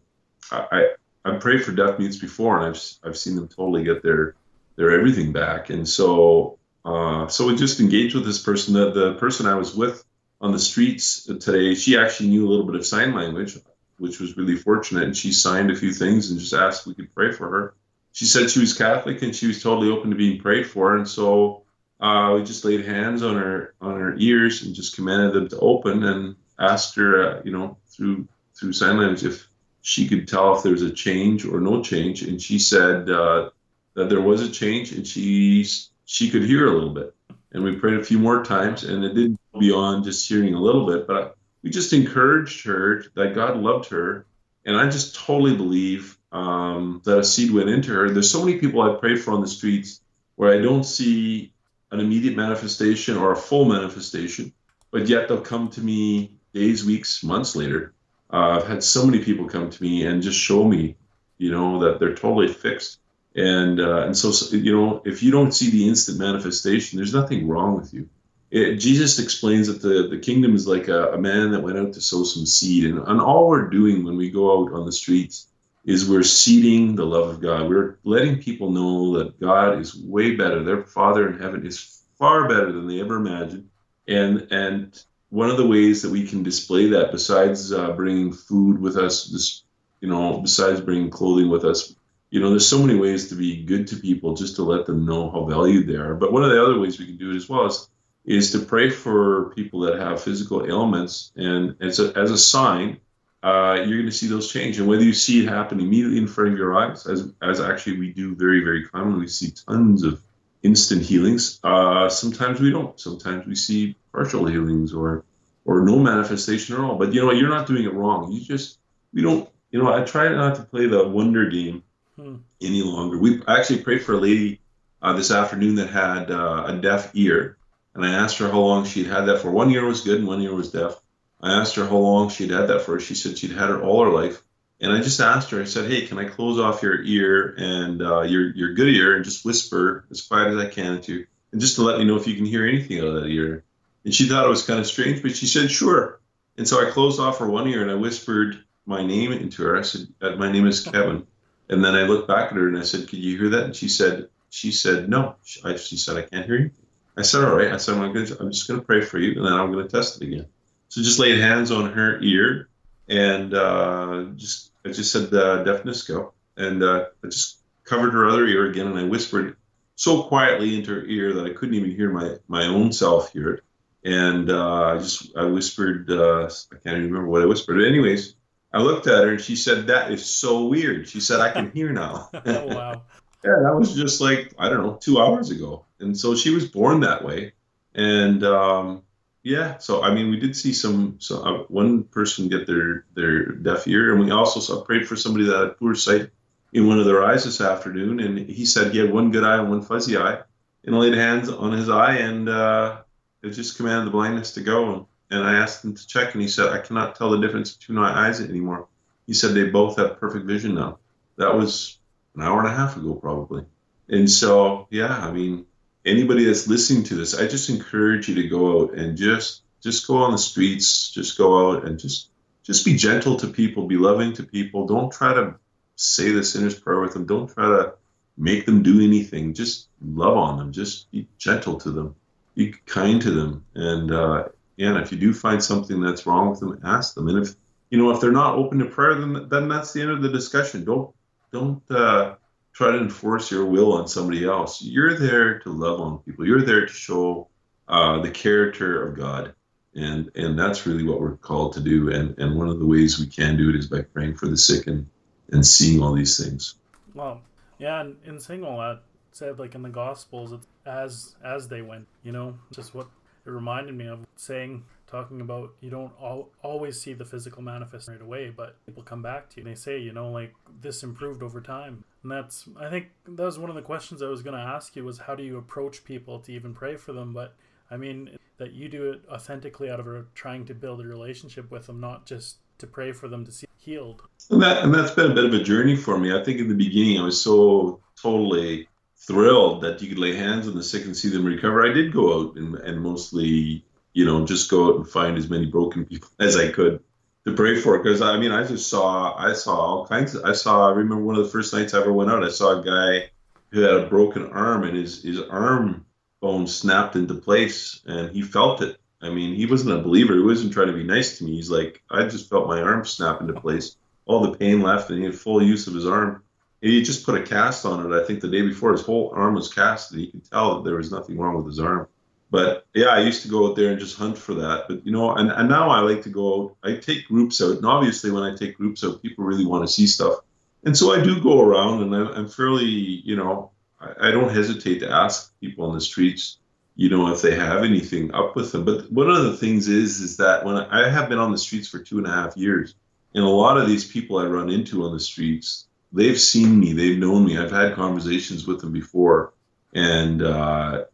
I, 0.52 0.88
I 1.24 1.30
have 1.30 1.40
prayed 1.40 1.64
for 1.64 1.72
deaf 1.72 1.98
mutes 1.98 2.18
before, 2.18 2.58
and 2.58 2.66
I've 2.66 2.82
I've 3.02 3.16
seen 3.16 3.34
them 3.34 3.48
totally 3.48 3.84
get 3.84 4.02
their 4.02 4.34
their 4.76 4.90
everything 4.90 5.32
back, 5.32 5.70
and 5.70 5.88
so 5.88 6.58
uh, 6.84 7.28
so 7.28 7.46
we 7.46 7.56
just 7.56 7.80
engaged 7.80 8.14
with 8.14 8.26
this 8.26 8.42
person. 8.42 8.74
The 8.74 8.90
the 8.90 9.14
person 9.14 9.46
I 9.46 9.54
was 9.54 9.74
with 9.74 10.04
on 10.40 10.52
the 10.52 10.58
streets 10.58 11.24
today, 11.24 11.74
she 11.74 11.98
actually 11.98 12.28
knew 12.28 12.46
a 12.46 12.50
little 12.50 12.66
bit 12.66 12.76
of 12.76 12.86
sign 12.86 13.14
language, 13.14 13.58
which 13.98 14.20
was 14.20 14.36
really 14.36 14.56
fortunate. 14.56 15.04
And 15.04 15.16
she 15.16 15.32
signed 15.32 15.70
a 15.70 15.76
few 15.76 15.92
things 15.92 16.30
and 16.30 16.38
just 16.38 16.54
asked 16.54 16.82
if 16.82 16.86
we 16.86 16.94
could 16.94 17.14
pray 17.14 17.32
for 17.32 17.48
her. 17.48 17.74
She 18.12 18.24
said 18.24 18.50
she 18.50 18.60
was 18.60 18.76
Catholic 18.76 19.22
and 19.22 19.34
she 19.34 19.46
was 19.46 19.62
totally 19.62 19.90
open 19.90 20.10
to 20.10 20.16
being 20.16 20.40
prayed 20.40 20.66
for. 20.66 20.96
And 20.96 21.08
so 21.08 21.64
uh, 22.00 22.32
we 22.34 22.44
just 22.44 22.64
laid 22.64 22.84
hands 22.84 23.22
on 23.22 23.36
her 23.36 23.74
on 23.80 23.98
her 23.98 24.14
ears 24.18 24.62
and 24.62 24.74
just 24.74 24.94
commanded 24.94 25.34
them 25.34 25.48
to 25.48 25.58
open 25.58 26.04
and 26.04 26.36
asked 26.58 26.96
her, 26.96 27.38
uh, 27.38 27.42
you 27.44 27.52
know, 27.52 27.76
through 27.88 28.28
through 28.58 28.72
sign 28.72 28.98
language 28.98 29.24
if 29.24 29.46
she 29.82 30.08
could 30.08 30.26
tell 30.28 30.56
if 30.56 30.62
there 30.62 30.72
was 30.72 30.82
a 30.82 30.90
change 30.90 31.44
or 31.44 31.60
no 31.60 31.82
change. 31.82 32.22
And 32.22 32.40
she 32.40 32.58
said 32.58 33.10
uh, 33.10 33.50
that 33.94 34.08
there 34.08 34.20
was 34.20 34.42
a 34.42 34.50
change 34.50 34.92
and 34.92 35.06
she 35.06 35.66
she 36.04 36.30
could 36.30 36.44
hear 36.44 36.66
a 36.66 36.72
little 36.72 36.94
bit. 36.94 37.14
And 37.52 37.64
we 37.64 37.76
prayed 37.76 37.98
a 37.98 38.04
few 38.04 38.18
more 38.18 38.44
times 38.44 38.84
and 38.84 39.04
it 39.04 39.14
didn't 39.14 39.40
go 39.52 39.60
beyond 39.60 40.04
just 40.04 40.28
hearing 40.28 40.54
a 40.54 40.60
little 40.60 40.86
bit, 40.86 41.06
but 41.06 41.36
we 41.62 41.70
just 41.70 41.92
encouraged 41.92 42.66
her 42.66 43.04
that 43.14 43.34
God 43.34 43.56
loved 43.56 43.88
her. 43.90 44.26
And 44.64 44.76
I 44.76 44.88
just 44.88 45.14
totally 45.14 45.56
believe 45.56 46.18
um, 46.30 47.00
that 47.04 47.18
a 47.18 47.24
seed 47.24 47.50
went 47.50 47.70
into 47.70 47.92
her. 47.92 48.10
There's 48.10 48.30
so 48.30 48.44
many 48.44 48.58
people 48.58 48.82
I 48.82 48.98
pray 48.98 49.16
for 49.16 49.32
on 49.32 49.40
the 49.40 49.48
streets 49.48 50.02
where 50.36 50.52
I 50.52 50.60
don't 50.60 50.84
see 50.84 51.52
an 51.90 52.00
immediate 52.00 52.36
manifestation 52.36 53.16
or 53.16 53.32
a 53.32 53.36
full 53.36 53.64
manifestation, 53.64 54.52
but 54.90 55.08
yet 55.08 55.28
they'll 55.28 55.40
come 55.40 55.68
to 55.70 55.80
me 55.80 56.32
days, 56.52 56.84
weeks, 56.84 57.24
months 57.24 57.56
later. 57.56 57.94
Uh, 58.30 58.60
I've 58.60 58.66
had 58.66 58.82
so 58.82 59.06
many 59.06 59.24
people 59.24 59.48
come 59.48 59.70
to 59.70 59.82
me 59.82 60.06
and 60.06 60.22
just 60.22 60.38
show 60.38 60.64
me, 60.64 60.96
you 61.38 61.50
know, 61.50 61.80
that 61.80 61.98
they're 61.98 62.14
totally 62.14 62.48
fixed. 62.48 63.00
And 63.38 63.80
uh, 63.80 64.02
and 64.06 64.16
so, 64.16 64.32
you 64.56 64.74
know, 64.74 65.02
if 65.04 65.22
you 65.22 65.30
don't 65.30 65.52
see 65.52 65.70
the 65.70 65.88
instant 65.88 66.18
manifestation, 66.18 66.96
there's 66.96 67.14
nothing 67.14 67.46
wrong 67.46 67.76
with 67.76 67.94
you 67.94 68.08
it, 68.50 68.76
Jesus 68.76 69.18
explains 69.18 69.66
that 69.66 69.82
the, 69.82 70.08
the 70.08 70.18
kingdom 70.18 70.54
is 70.54 70.66
like 70.66 70.88
a, 70.88 71.12
a, 71.12 71.18
man 71.18 71.50
that 71.50 71.62
went 71.62 71.78
out 71.78 71.92
to 71.94 72.00
sow 72.00 72.24
some 72.24 72.46
seed. 72.46 72.84
And, 72.84 72.98
and 73.06 73.20
all 73.20 73.48
we're 73.48 73.68
doing 73.68 74.04
when 74.04 74.16
we 74.16 74.30
go 74.30 74.62
out 74.62 74.72
on 74.72 74.86
the 74.86 74.92
streets 74.92 75.48
is 75.84 76.08
we're 76.08 76.22
seeding 76.22 76.94
the 76.94 77.04
love 77.04 77.28
of 77.28 77.40
God. 77.40 77.68
We're 77.68 77.98
letting 78.04 78.42
people 78.42 78.70
know 78.70 79.18
that 79.18 79.40
God 79.40 79.78
is 79.78 79.94
way 79.94 80.34
better. 80.34 80.62
Their 80.62 80.82
Father 80.82 81.28
in 81.28 81.38
heaven 81.38 81.66
is 81.66 82.02
far 82.18 82.48
better 82.48 82.72
than 82.72 82.88
they 82.88 83.00
ever 83.00 83.16
imagined. 83.16 83.68
And, 84.06 84.48
and 84.50 85.04
one 85.28 85.50
of 85.50 85.58
the 85.58 85.66
ways 85.66 86.02
that 86.02 86.10
we 86.10 86.26
can 86.26 86.42
display 86.42 86.90
that, 86.90 87.12
besides 87.12 87.72
uh, 87.72 87.92
bringing 87.92 88.32
food 88.32 88.80
with 88.80 88.96
us, 88.96 89.26
this, 89.26 89.62
you 90.00 90.08
know, 90.08 90.38
besides 90.40 90.80
bringing 90.80 91.10
clothing 91.10 91.50
with 91.50 91.64
us, 91.64 91.94
you 92.30 92.40
know, 92.40 92.50
there's 92.50 92.68
so 92.68 92.84
many 92.84 92.98
ways 92.98 93.28
to 93.28 93.34
be 93.34 93.64
good 93.64 93.86
to 93.88 93.96
people 93.96 94.34
just 94.34 94.56
to 94.56 94.62
let 94.62 94.86
them 94.86 95.06
know 95.06 95.30
how 95.30 95.44
valued 95.44 95.86
they 95.86 95.96
are. 95.96 96.14
But 96.14 96.32
one 96.32 96.44
of 96.44 96.50
the 96.50 96.62
other 96.62 96.78
ways 96.78 96.98
we 96.98 97.06
can 97.06 97.16
do 97.16 97.30
it 97.30 97.36
as 97.36 97.48
well 97.48 97.66
is 97.66 97.88
is 98.24 98.52
to 98.52 98.58
pray 98.58 98.90
for 98.90 99.54
people 99.54 99.80
that 99.80 99.98
have 99.98 100.22
physical 100.22 100.66
ailments, 100.66 101.32
and 101.34 101.76
as 101.80 101.98
a, 101.98 102.12
as 102.14 102.30
a 102.30 102.36
sign, 102.36 102.98
uh, 103.42 103.76
you're 103.78 103.96
going 103.96 104.04
to 104.04 104.12
see 104.12 104.26
those 104.26 104.52
change. 104.52 104.78
And 104.78 104.86
whether 104.86 105.02
you 105.02 105.14
see 105.14 105.42
it 105.42 105.48
happen 105.48 105.80
immediately 105.80 106.18
in 106.18 106.26
front 106.26 106.52
of 106.52 106.58
your 106.58 106.76
eyes, 106.76 107.06
as 107.06 107.32
as 107.40 107.60
actually 107.60 107.98
we 107.98 108.12
do 108.12 108.34
very 108.34 108.60
very 108.60 108.84
commonly, 108.84 109.20
we 109.20 109.28
see 109.28 109.52
tons 109.66 110.02
of 110.02 110.22
instant 110.62 111.02
healings. 111.02 111.60
Uh, 111.64 112.08
sometimes 112.10 112.60
we 112.60 112.70
don't. 112.70 112.98
Sometimes 113.00 113.46
we 113.46 113.54
see 113.54 113.96
partial 114.12 114.44
healings 114.44 114.92
or 114.92 115.24
or 115.64 115.80
no 115.82 115.98
manifestation 115.98 116.74
at 116.74 116.80
all. 116.82 116.96
But 116.96 117.14
you 117.14 117.20
know 117.20 117.26
what? 117.26 117.36
You're 117.36 117.48
not 117.48 117.66
doing 117.66 117.84
it 117.84 117.94
wrong. 117.94 118.30
You 118.30 118.40
just 118.40 118.78
we 119.14 119.22
don't. 119.22 119.48
You 119.70 119.82
know, 119.82 119.92
I 119.92 120.02
try 120.04 120.28
not 120.28 120.56
to 120.56 120.62
play 120.62 120.86
the 120.86 121.06
wonder 121.06 121.48
game 121.48 121.82
hmm. 122.18 122.36
any 122.60 122.82
longer. 122.82 123.18
We 123.18 123.42
actually 123.46 123.82
prayed 123.82 124.02
for 124.02 124.14
a 124.14 124.18
lady 124.20 124.60
uh, 125.00 125.12
this 125.14 125.30
afternoon 125.30 125.76
that 125.76 125.90
had 125.90 126.30
uh, 126.30 126.64
a 126.66 126.76
deaf 126.76 127.10
ear 127.14 127.58
and 127.98 128.06
I 128.06 128.10
asked 128.10 128.38
her 128.38 128.48
how 128.48 128.60
long 128.60 128.84
she'd 128.84 129.08
had 129.08 129.22
that 129.22 129.40
for. 129.40 129.50
One 129.50 129.70
year 129.70 129.84
was 129.84 130.02
good 130.02 130.18
and 130.18 130.28
one 130.28 130.40
year 130.40 130.54
was 130.54 130.70
deaf. 130.70 131.00
I 131.40 131.60
asked 131.60 131.74
her 131.74 131.84
how 131.84 131.96
long 131.96 132.28
she'd 132.28 132.50
had 132.50 132.68
that 132.68 132.82
for. 132.82 133.00
She 133.00 133.16
said 133.16 133.36
she'd 133.36 133.50
had 133.50 133.70
it 133.70 133.80
all 133.80 134.04
her 134.04 134.12
life. 134.12 134.40
And 134.80 134.92
I 134.92 135.00
just 135.00 135.18
asked 135.18 135.50
her, 135.50 135.60
I 135.60 135.64
said, 135.64 135.90
hey, 135.90 136.06
can 136.06 136.16
I 136.16 136.28
close 136.28 136.60
off 136.60 136.80
your 136.80 137.02
ear 137.02 137.56
and 137.58 138.00
uh, 138.00 138.20
your, 138.20 138.54
your 138.54 138.74
good 138.74 138.86
ear 138.86 139.16
and 139.16 139.24
just 139.24 139.44
whisper 139.44 140.04
as 140.12 140.22
quiet 140.22 140.52
as 140.52 140.64
I 140.64 140.68
can 140.68 141.00
to 141.02 141.12
you, 141.12 141.26
and 141.50 141.60
just 141.60 141.74
to 141.74 141.82
let 141.82 141.98
me 141.98 142.04
know 142.04 142.14
if 142.14 142.28
you 142.28 142.36
can 142.36 142.46
hear 142.46 142.64
anything 142.64 143.00
out 143.00 143.08
of 143.08 143.14
that 143.14 143.26
ear. 143.26 143.64
And 144.04 144.14
she 144.14 144.28
thought 144.28 144.46
it 144.46 144.48
was 144.48 144.64
kind 144.64 144.78
of 144.78 144.86
strange, 144.86 145.20
but 145.20 145.34
she 145.34 145.46
said, 145.46 145.68
sure. 145.68 146.20
And 146.56 146.68
so 146.68 146.80
I 146.80 146.92
closed 146.92 147.18
off 147.18 147.38
her 147.38 147.50
one 147.50 147.66
ear 147.66 147.82
and 147.82 147.90
I 147.90 147.96
whispered 147.96 148.62
my 148.86 149.04
name 149.04 149.32
into 149.32 149.64
her. 149.64 149.76
I 149.76 149.82
said, 149.82 150.06
my 150.20 150.52
name 150.52 150.68
is 150.68 150.84
Kevin. 150.84 151.26
And 151.68 151.84
then 151.84 151.94
I 151.94 152.02
looked 152.04 152.28
back 152.28 152.50
at 152.50 152.56
her 152.56 152.68
and 152.68 152.78
I 152.78 152.82
said, 152.82 153.08
could 153.08 153.18
you 153.18 153.38
hear 153.38 153.50
that? 153.50 153.64
And 153.64 153.76
she 153.76 153.88
said, 153.88 154.28
she 154.50 154.72
said, 154.72 155.08
no. 155.08 155.36
She, 155.44 155.60
I, 155.64 155.76
she 155.76 155.96
said, 155.96 156.16
I 156.16 156.22
can't 156.22 156.46
hear 156.46 156.58
you." 156.58 156.70
I 157.16 157.22
said, 157.22 157.44
all 157.44 157.56
right. 157.56 157.72
I 157.72 157.76
said, 157.76 157.96
I'm, 157.96 158.12
gonna, 158.12 158.36
I'm 158.40 158.52
just 158.52 158.68
going 158.68 158.80
to 158.80 158.86
pray 158.86 159.00
for 159.02 159.18
you, 159.18 159.36
and 159.36 159.44
then 159.44 159.52
I'm 159.52 159.72
going 159.72 159.86
to 159.86 159.90
test 159.90 160.22
it 160.22 160.26
again. 160.26 160.46
So 160.88 161.02
just 161.02 161.18
laid 161.18 161.38
hands 161.38 161.70
on 161.70 161.92
her 161.92 162.18
ear, 162.22 162.68
and 163.08 163.52
uh, 163.52 164.26
just 164.36 164.72
I 164.86 164.90
just 164.90 165.12
said, 165.12 165.34
uh, 165.34 165.64
deafness, 165.64 166.04
go. 166.04 166.32
And 166.56 166.82
uh, 166.82 167.06
I 167.22 167.26
just 167.26 167.58
covered 167.84 168.12
her 168.12 168.26
other 168.26 168.46
ear 168.46 168.70
again, 168.70 168.86
and 168.86 168.98
I 168.98 169.04
whispered 169.04 169.56
so 169.96 170.22
quietly 170.22 170.76
into 170.76 170.94
her 170.94 171.04
ear 171.04 171.34
that 171.34 171.46
I 171.46 171.52
couldn't 171.52 171.74
even 171.74 171.90
hear 171.90 172.10
my, 172.10 172.36
my 172.46 172.66
own 172.66 172.92
self 172.92 173.32
hear 173.32 173.50
it. 173.54 173.64
And 174.04 174.48
uh, 174.48 174.84
I 174.84 174.98
just 174.98 175.36
I 175.36 175.44
whispered, 175.44 176.10
uh, 176.10 176.44
I 176.44 176.76
can't 176.76 176.96
even 176.96 177.10
remember 177.12 177.28
what 177.28 177.42
I 177.42 177.46
whispered. 177.46 177.78
But 177.78 177.86
anyways, 177.86 178.34
I 178.72 178.80
looked 178.80 179.06
at 179.06 179.24
her, 179.24 179.30
and 179.30 179.40
she 179.40 179.56
said, 179.56 179.86
that 179.86 180.10
is 180.12 180.24
so 180.24 180.66
weird. 180.66 181.08
She 181.08 181.20
said, 181.20 181.40
I 181.40 181.52
can 181.52 181.70
hear 181.74 181.92
now. 181.92 182.28
oh, 182.34 182.66
wow. 182.66 183.02
Yeah, 183.44 183.54
that 183.62 183.76
was 183.76 183.94
just 183.94 184.20
like 184.20 184.52
I 184.58 184.68
don't 184.68 184.82
know, 184.82 184.98
two 185.00 185.20
hours 185.20 185.52
ago, 185.52 185.84
and 186.00 186.18
so 186.18 186.34
she 186.34 186.50
was 186.50 186.66
born 186.66 187.00
that 187.00 187.24
way, 187.24 187.52
and 187.94 188.42
um, 188.42 189.04
yeah, 189.44 189.78
so 189.78 190.02
I 190.02 190.12
mean, 190.12 190.30
we 190.30 190.40
did 190.40 190.56
see 190.56 190.72
some. 190.72 191.18
So 191.20 191.42
uh, 191.42 191.62
one 191.68 192.02
person 192.02 192.48
get 192.48 192.66
their 192.66 193.06
their 193.14 193.52
deaf 193.52 193.86
ear, 193.86 194.10
and 194.12 194.24
we 194.24 194.32
also 194.32 194.58
saw, 194.58 194.82
prayed 194.82 195.06
for 195.06 195.14
somebody 195.14 195.44
that 195.46 195.56
had 195.56 195.78
poor 195.78 195.94
sight 195.94 196.30
in 196.72 196.88
one 196.88 196.98
of 196.98 197.06
their 197.06 197.24
eyes 197.24 197.44
this 197.44 197.60
afternoon, 197.60 198.18
and 198.18 198.38
he 198.38 198.66
said 198.66 198.90
he 198.90 198.98
had 198.98 199.12
one 199.12 199.30
good 199.30 199.44
eye 199.44 199.58
and 199.58 199.70
one 199.70 199.82
fuzzy 199.82 200.16
eye, 200.16 200.42
and 200.84 200.94
I 200.94 200.98
laid 200.98 201.14
hands 201.14 201.48
on 201.48 201.72
his 201.72 201.88
eye, 201.88 202.16
and 202.16 202.48
uh, 202.48 203.02
it 203.42 203.50
just 203.50 203.76
commanded 203.76 204.08
the 204.08 204.10
blindness 204.10 204.54
to 204.54 204.62
go. 204.62 205.08
And, 205.30 205.44
I 205.44 205.54
asked 205.54 205.84
him 205.84 205.94
to 205.94 206.06
check, 206.06 206.34
and 206.34 206.42
he 206.42 206.48
said, 206.48 206.68
I 206.68 206.78
cannot 206.78 207.16
tell 207.16 207.30
the 207.30 207.40
difference 207.40 207.74
between 207.74 207.98
my 207.98 208.26
eyes 208.26 208.40
anymore. 208.40 208.88
He 209.26 209.34
said 209.34 209.54
they 209.54 209.68
both 209.68 209.98
have 209.98 210.18
perfect 210.18 210.46
vision 210.46 210.74
now. 210.74 210.98
That 211.36 211.54
was 211.54 211.98
an 212.34 212.42
hour 212.42 212.60
and 212.60 212.68
a 212.68 212.74
half 212.74 212.96
ago, 212.96 213.14
probably. 213.14 213.64
And 214.08 214.30
so, 214.30 214.86
yeah, 214.90 215.14
I 215.14 215.30
mean, 215.32 215.66
anybody 216.04 216.44
that's 216.44 216.66
listening 216.66 217.04
to 217.04 217.14
this, 217.14 217.34
I 217.38 217.46
just 217.46 217.68
encourage 217.68 218.28
you 218.28 218.36
to 218.36 218.48
go 218.48 218.82
out 218.82 218.94
and 218.94 219.16
just 219.16 219.62
just 219.80 220.08
go 220.08 220.16
on 220.16 220.32
the 220.32 220.38
streets, 220.38 221.10
just 221.10 221.38
go 221.38 221.70
out 221.70 221.84
and 221.84 221.98
just 221.98 222.30
just 222.64 222.84
be 222.84 222.96
gentle 222.96 223.36
to 223.36 223.46
people, 223.46 223.86
be 223.86 223.96
loving 223.96 224.32
to 224.34 224.42
people. 224.42 224.86
Don't 224.86 225.12
try 225.12 225.34
to 225.34 225.54
say 225.96 226.30
the 226.32 226.42
sinner's 226.42 226.78
prayer 226.78 227.00
with 227.00 227.12
them. 227.12 227.26
Don't 227.26 227.52
try 227.52 227.66
to 227.66 227.94
make 228.36 228.66
them 228.66 228.82
do 228.82 229.00
anything. 229.00 229.54
Just 229.54 229.88
love 230.00 230.36
on 230.36 230.58
them. 230.58 230.72
Just 230.72 231.10
be 231.10 231.28
gentle 231.38 231.78
to 231.80 231.90
them. 231.90 232.14
Be 232.54 232.74
kind 232.86 233.22
to 233.22 233.30
them. 233.30 233.64
And 233.74 234.12
uh, 234.12 234.48
and 234.78 234.96
if 234.98 235.12
you 235.12 235.18
do 235.18 235.32
find 235.32 235.62
something 235.62 236.00
that's 236.00 236.26
wrong 236.26 236.50
with 236.50 236.60
them, 236.60 236.78
ask 236.84 237.14
them. 237.14 237.28
And 237.28 237.38
if 237.38 237.54
you 237.90 237.98
know 237.98 238.10
if 238.10 238.20
they're 238.20 238.32
not 238.32 238.56
open 238.56 238.78
to 238.78 238.86
prayer, 238.86 239.14
then 239.14 239.48
then 239.48 239.68
that's 239.68 239.92
the 239.92 240.02
end 240.02 240.10
of 240.10 240.22
the 240.22 240.28
discussion. 240.28 240.84
Don't 240.84 241.14
don't 241.52 241.82
uh, 241.90 242.36
try 242.72 242.92
to 242.92 242.98
enforce 242.98 243.50
your 243.50 243.64
will 243.64 243.92
on 243.94 244.06
somebody 244.06 244.44
else. 244.44 244.82
You're 244.82 245.18
there 245.18 245.58
to 245.60 245.70
love 245.70 246.00
on 246.00 246.18
people. 246.18 246.46
You're 246.46 246.62
there 246.62 246.86
to 246.86 246.92
show 246.92 247.48
uh, 247.88 248.20
the 248.20 248.30
character 248.30 249.06
of 249.08 249.16
God. 249.16 249.54
And, 249.94 250.30
and 250.36 250.56
that's 250.56 250.86
really 250.86 251.04
what 251.04 251.20
we're 251.20 251.36
called 251.36 251.72
to 251.72 251.80
do. 251.80 252.10
And, 252.12 252.38
and 252.38 252.56
one 252.56 252.68
of 252.68 252.78
the 252.78 252.86
ways 252.86 253.18
we 253.18 253.26
can 253.26 253.56
do 253.56 253.70
it 253.70 253.74
is 253.74 253.88
by 253.88 254.02
praying 254.02 254.36
for 254.36 254.46
the 254.46 254.56
sick 254.56 254.86
and, 254.86 255.08
and 255.50 255.66
seeing 255.66 256.02
all 256.02 256.12
these 256.12 256.38
things. 256.38 256.74
Well, 257.14 257.40
yeah, 257.78 258.00
and 258.02 258.16
in 258.24 258.38
saying 258.38 258.64
all 258.64 258.78
that, 258.78 259.00
said 259.32 259.58
like 259.58 259.74
in 259.74 259.82
the 259.82 259.88
Gospels, 259.88 260.52
it's 260.52 260.66
as 260.84 261.34
as 261.44 261.68
they 261.68 261.82
went, 261.82 262.06
you 262.22 262.32
know, 262.32 262.56
just 262.72 262.94
what 262.94 263.08
it 263.48 263.52
reminded 263.52 263.94
me 263.94 264.06
of 264.06 264.26
saying 264.36 264.84
talking 265.06 265.40
about 265.40 265.72
you 265.80 265.90
don't 265.90 266.12
al- 266.22 266.50
always 266.62 267.00
see 267.00 267.14
the 267.14 267.24
physical 267.24 267.62
manifest 267.62 268.08
right 268.08 268.20
away, 268.20 268.50
but 268.50 268.76
people 268.86 269.02
come 269.02 269.22
back 269.22 269.48
to 269.50 269.56
you 269.56 269.66
and 269.66 269.74
they 269.74 269.78
say, 269.78 269.98
you 269.98 270.12
know, 270.12 270.30
like 270.30 270.54
this 270.80 271.02
improved 271.02 271.42
over 271.42 271.60
time. 271.60 272.04
And 272.22 272.30
that's, 272.30 272.68
I 272.78 272.90
think 272.90 273.08
that 273.26 273.42
was 273.42 273.58
one 273.58 273.70
of 273.70 273.76
the 273.76 273.82
questions 273.82 274.22
I 274.22 274.28
was 274.28 274.42
going 274.42 274.56
to 274.56 274.62
ask 274.62 274.94
you 274.94 275.04
was 275.04 275.18
how 275.18 275.34
do 275.34 275.42
you 275.42 275.56
approach 275.56 276.04
people 276.04 276.38
to 276.40 276.52
even 276.52 276.74
pray 276.74 276.96
for 276.96 277.12
them? 277.12 277.32
But 277.32 277.54
I 277.90 277.96
mean, 277.96 278.38
that 278.58 278.72
you 278.72 278.88
do 278.88 279.10
it 279.10 279.22
authentically 279.30 279.88
out 279.88 280.00
of 280.00 280.34
trying 280.34 280.66
to 280.66 280.74
build 280.74 281.00
a 281.00 281.04
relationship 281.04 281.70
with 281.70 281.86
them, 281.86 282.00
not 282.00 282.26
just 282.26 282.56
to 282.78 282.86
pray 282.86 283.12
for 283.12 283.28
them 283.28 283.44
to 283.46 283.52
see 283.52 283.66
healed. 283.78 284.22
And, 284.50 284.60
that, 284.60 284.84
and 284.84 284.94
that's 284.94 285.12
been 285.12 285.30
a 285.30 285.34
bit 285.34 285.44
of 285.44 285.54
a 285.54 285.62
journey 285.62 285.96
for 285.96 286.18
me. 286.18 286.36
I 286.36 286.44
think 286.44 286.60
in 286.60 286.68
the 286.68 286.74
beginning 286.74 287.18
I 287.18 287.22
was 287.22 287.40
so 287.40 288.00
totally 288.20 288.88
thrilled 289.18 289.82
that 289.82 290.00
you 290.00 290.08
could 290.08 290.18
lay 290.18 290.34
hands 290.34 290.66
on 290.66 290.74
the 290.74 290.82
sick 290.82 291.04
and 291.04 291.16
see 291.16 291.28
them 291.28 291.44
recover. 291.44 291.86
I 291.86 291.92
did 291.92 292.12
go 292.12 292.40
out 292.40 292.56
and, 292.56 292.74
and 292.76 293.00
mostly 293.02 293.84
you 294.18 294.24
know, 294.24 294.44
just 294.44 294.68
go 294.68 294.88
out 294.88 294.96
and 294.96 295.08
find 295.08 295.38
as 295.38 295.48
many 295.48 295.66
broken 295.66 296.04
people 296.04 296.28
as 296.40 296.56
I 296.56 296.72
could 296.72 297.00
to 297.46 297.54
pray 297.54 297.80
for. 297.80 297.98
Because 297.98 298.20
I 298.20 298.36
mean, 298.36 298.50
I 298.50 298.66
just 298.66 298.90
saw, 298.90 299.32
I 299.36 299.52
saw 299.52 299.76
all 299.76 300.06
kinds. 300.06 300.34
Of, 300.34 300.44
I 300.44 300.52
saw. 300.52 300.88
I 300.88 300.90
remember 300.90 301.24
one 301.24 301.36
of 301.36 301.44
the 301.44 301.50
first 301.50 301.72
nights 301.72 301.94
I 301.94 302.00
ever 302.00 302.12
went 302.12 302.30
out. 302.30 302.42
I 302.42 302.48
saw 302.48 302.80
a 302.80 302.84
guy 302.84 303.30
who 303.70 303.82
had 303.82 303.94
a 303.94 304.06
broken 304.06 304.50
arm, 304.50 304.82
and 304.82 304.96
his 304.96 305.22
his 305.22 305.40
arm 305.40 306.04
bone 306.40 306.66
snapped 306.66 307.14
into 307.14 307.34
place, 307.34 308.02
and 308.06 308.30
he 308.30 308.42
felt 308.42 308.82
it. 308.82 308.98
I 309.20 309.30
mean, 309.30 309.54
he 309.54 309.66
wasn't 309.66 309.98
a 309.98 310.02
believer. 310.02 310.34
He 310.34 310.42
wasn't 310.42 310.72
trying 310.72 310.88
to 310.88 310.92
be 310.92 311.04
nice 311.04 311.38
to 311.38 311.44
me. 311.44 311.54
He's 311.54 311.70
like, 311.70 312.02
I 312.10 312.24
just 312.24 312.50
felt 312.50 312.68
my 312.68 312.80
arm 312.80 313.04
snap 313.04 313.40
into 313.40 313.60
place. 313.60 313.96
All 314.26 314.40
the 314.40 314.58
pain 314.58 314.82
left, 314.82 315.10
and 315.10 315.18
he 315.18 315.24
had 315.24 315.34
full 315.34 315.62
use 315.62 315.86
of 315.86 315.94
his 315.94 316.06
arm. 316.06 316.42
He 316.80 317.02
just 317.02 317.26
put 317.26 317.40
a 317.40 317.42
cast 317.42 317.84
on 317.84 318.06
it. 318.06 318.16
I 318.16 318.24
think 318.24 318.40
the 318.40 318.48
day 318.48 318.62
before, 318.62 318.92
his 318.92 319.02
whole 319.02 319.32
arm 319.34 319.54
was 319.54 319.72
casted. 319.72 320.20
You 320.20 320.30
could 320.30 320.48
tell 320.48 320.76
that 320.76 320.84
there 320.84 320.98
was 320.98 321.10
nothing 321.10 321.36
wrong 321.36 321.56
with 321.56 321.66
his 321.66 321.80
arm 321.80 322.06
but 322.50 322.86
yeah, 322.94 323.08
I 323.08 323.20
used 323.20 323.42
to 323.42 323.48
go 323.48 323.68
out 323.68 323.76
there 323.76 323.90
and 323.90 324.00
just 324.00 324.16
hunt 324.16 324.38
for 324.38 324.54
that. 324.54 324.86
But 324.88 325.04
you 325.04 325.12
know, 325.12 325.34
and, 325.34 325.50
and 325.50 325.68
now 325.68 325.90
I 325.90 326.00
like 326.00 326.22
to 326.22 326.30
go 326.30 326.64
out. 326.64 326.76
I 326.82 326.96
take 326.96 327.28
groups 327.28 327.60
out, 327.60 327.76
and 327.76 327.86
obviously 327.86 328.30
when 328.30 328.42
I 328.42 328.56
take 328.56 328.76
groups 328.76 329.04
out, 329.04 329.22
people 329.22 329.44
really 329.44 329.66
want 329.66 329.86
to 329.86 329.92
see 329.92 330.06
stuff, 330.06 330.40
and 330.84 330.96
so 330.96 331.12
I 331.12 331.22
do 331.22 331.42
go 331.42 331.60
around, 331.60 332.02
and 332.02 332.14
I'm, 332.14 332.28
I'm 332.28 332.48
fairly, 332.48 332.86
you 332.86 333.36
know, 333.36 333.70
I, 334.00 334.28
I, 334.28 334.30
don't 334.30 334.54
hesitate 334.54 335.00
to 335.00 335.10
ask 335.10 335.52
people 335.60 335.84
on 335.86 335.94
the 335.94 336.00
streets, 336.00 336.58
you 336.96 337.10
know, 337.10 337.32
if 337.32 337.42
they 337.42 337.54
have 337.54 337.84
anything 337.84 338.32
up 338.32 338.56
with 338.56 338.72
them. 338.72 338.84
But 338.84 339.12
one 339.12 339.28
of 339.28 339.44
the 339.44 339.56
things 339.56 339.88
is, 339.88 340.20
is 340.20 340.36
that 340.38 340.64
when 340.64 340.76
I, 340.76 341.06
I 341.06 341.10
have 341.10 341.28
been 341.28 341.38
on 341.38 341.52
the 341.52 341.58
streets 341.58 341.88
for 341.88 341.98
two 341.98 342.18
and 342.18 342.26
a 342.26 342.30
half 342.30 342.56
years, 342.56 342.94
and 343.34 343.44
a 343.44 343.48
lot 343.48 343.76
of 343.76 343.86
these 343.86 344.10
people 344.10 344.38
I 344.38 344.46
run 344.46 344.70
into 344.70 345.04
on 345.04 345.12
the 345.12 345.20
streets, 345.20 345.87
they've 346.12 346.40
seen 346.40 346.78
me, 346.78 346.92
they've 346.92 347.18
known 347.18 347.44
me, 347.44 347.58
I've 347.58 347.70
had 347.70 347.94
conversations 347.94 348.66
with 348.66 348.80
them 348.80 348.92
before, 348.92 349.52
and 349.94 350.42
uh, 350.42 351.04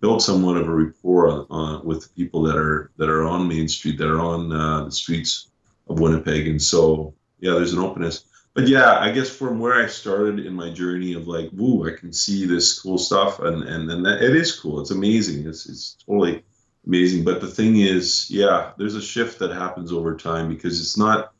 built 0.00 0.22
somewhat 0.22 0.56
of 0.56 0.68
a 0.68 0.74
rapport 0.74 1.46
uh, 1.52 1.80
with 1.82 2.02
the 2.02 2.08
people 2.10 2.42
that 2.42 2.56
are 2.56 2.90
that 2.96 3.08
are 3.08 3.24
on 3.24 3.48
Main 3.48 3.68
Street, 3.68 3.98
that 3.98 4.08
are 4.08 4.20
on 4.20 4.52
uh, 4.52 4.84
the 4.84 4.92
streets 4.92 5.48
of 5.88 6.00
Winnipeg, 6.00 6.48
and 6.48 6.60
so 6.60 7.14
yeah, 7.40 7.52
there's 7.52 7.72
an 7.72 7.78
openness. 7.78 8.24
But 8.54 8.66
yeah, 8.66 8.98
I 8.98 9.12
guess 9.12 9.30
from 9.30 9.60
where 9.60 9.74
I 9.74 9.86
started 9.86 10.44
in 10.44 10.52
my 10.52 10.70
journey 10.70 11.14
of 11.14 11.28
like, 11.28 11.50
woo, 11.52 11.88
I 11.88 11.96
can 11.96 12.12
see 12.12 12.44
this 12.44 12.80
cool 12.80 12.98
stuff, 12.98 13.38
and 13.38 13.62
and 13.62 13.90
and 13.90 14.04
that, 14.04 14.22
it 14.22 14.34
is 14.34 14.58
cool. 14.58 14.80
It's 14.80 14.90
amazing. 14.90 15.46
It's 15.46 15.68
it's 15.68 15.96
totally 16.04 16.42
amazing. 16.86 17.24
But 17.24 17.40
the 17.40 17.46
thing 17.46 17.80
is, 17.80 18.30
yeah, 18.30 18.72
there's 18.76 18.96
a 18.96 19.02
shift 19.02 19.38
that 19.38 19.52
happens 19.52 19.92
over 19.92 20.16
time 20.16 20.48
because 20.48 20.80
it's 20.80 20.96
not. 20.96 21.32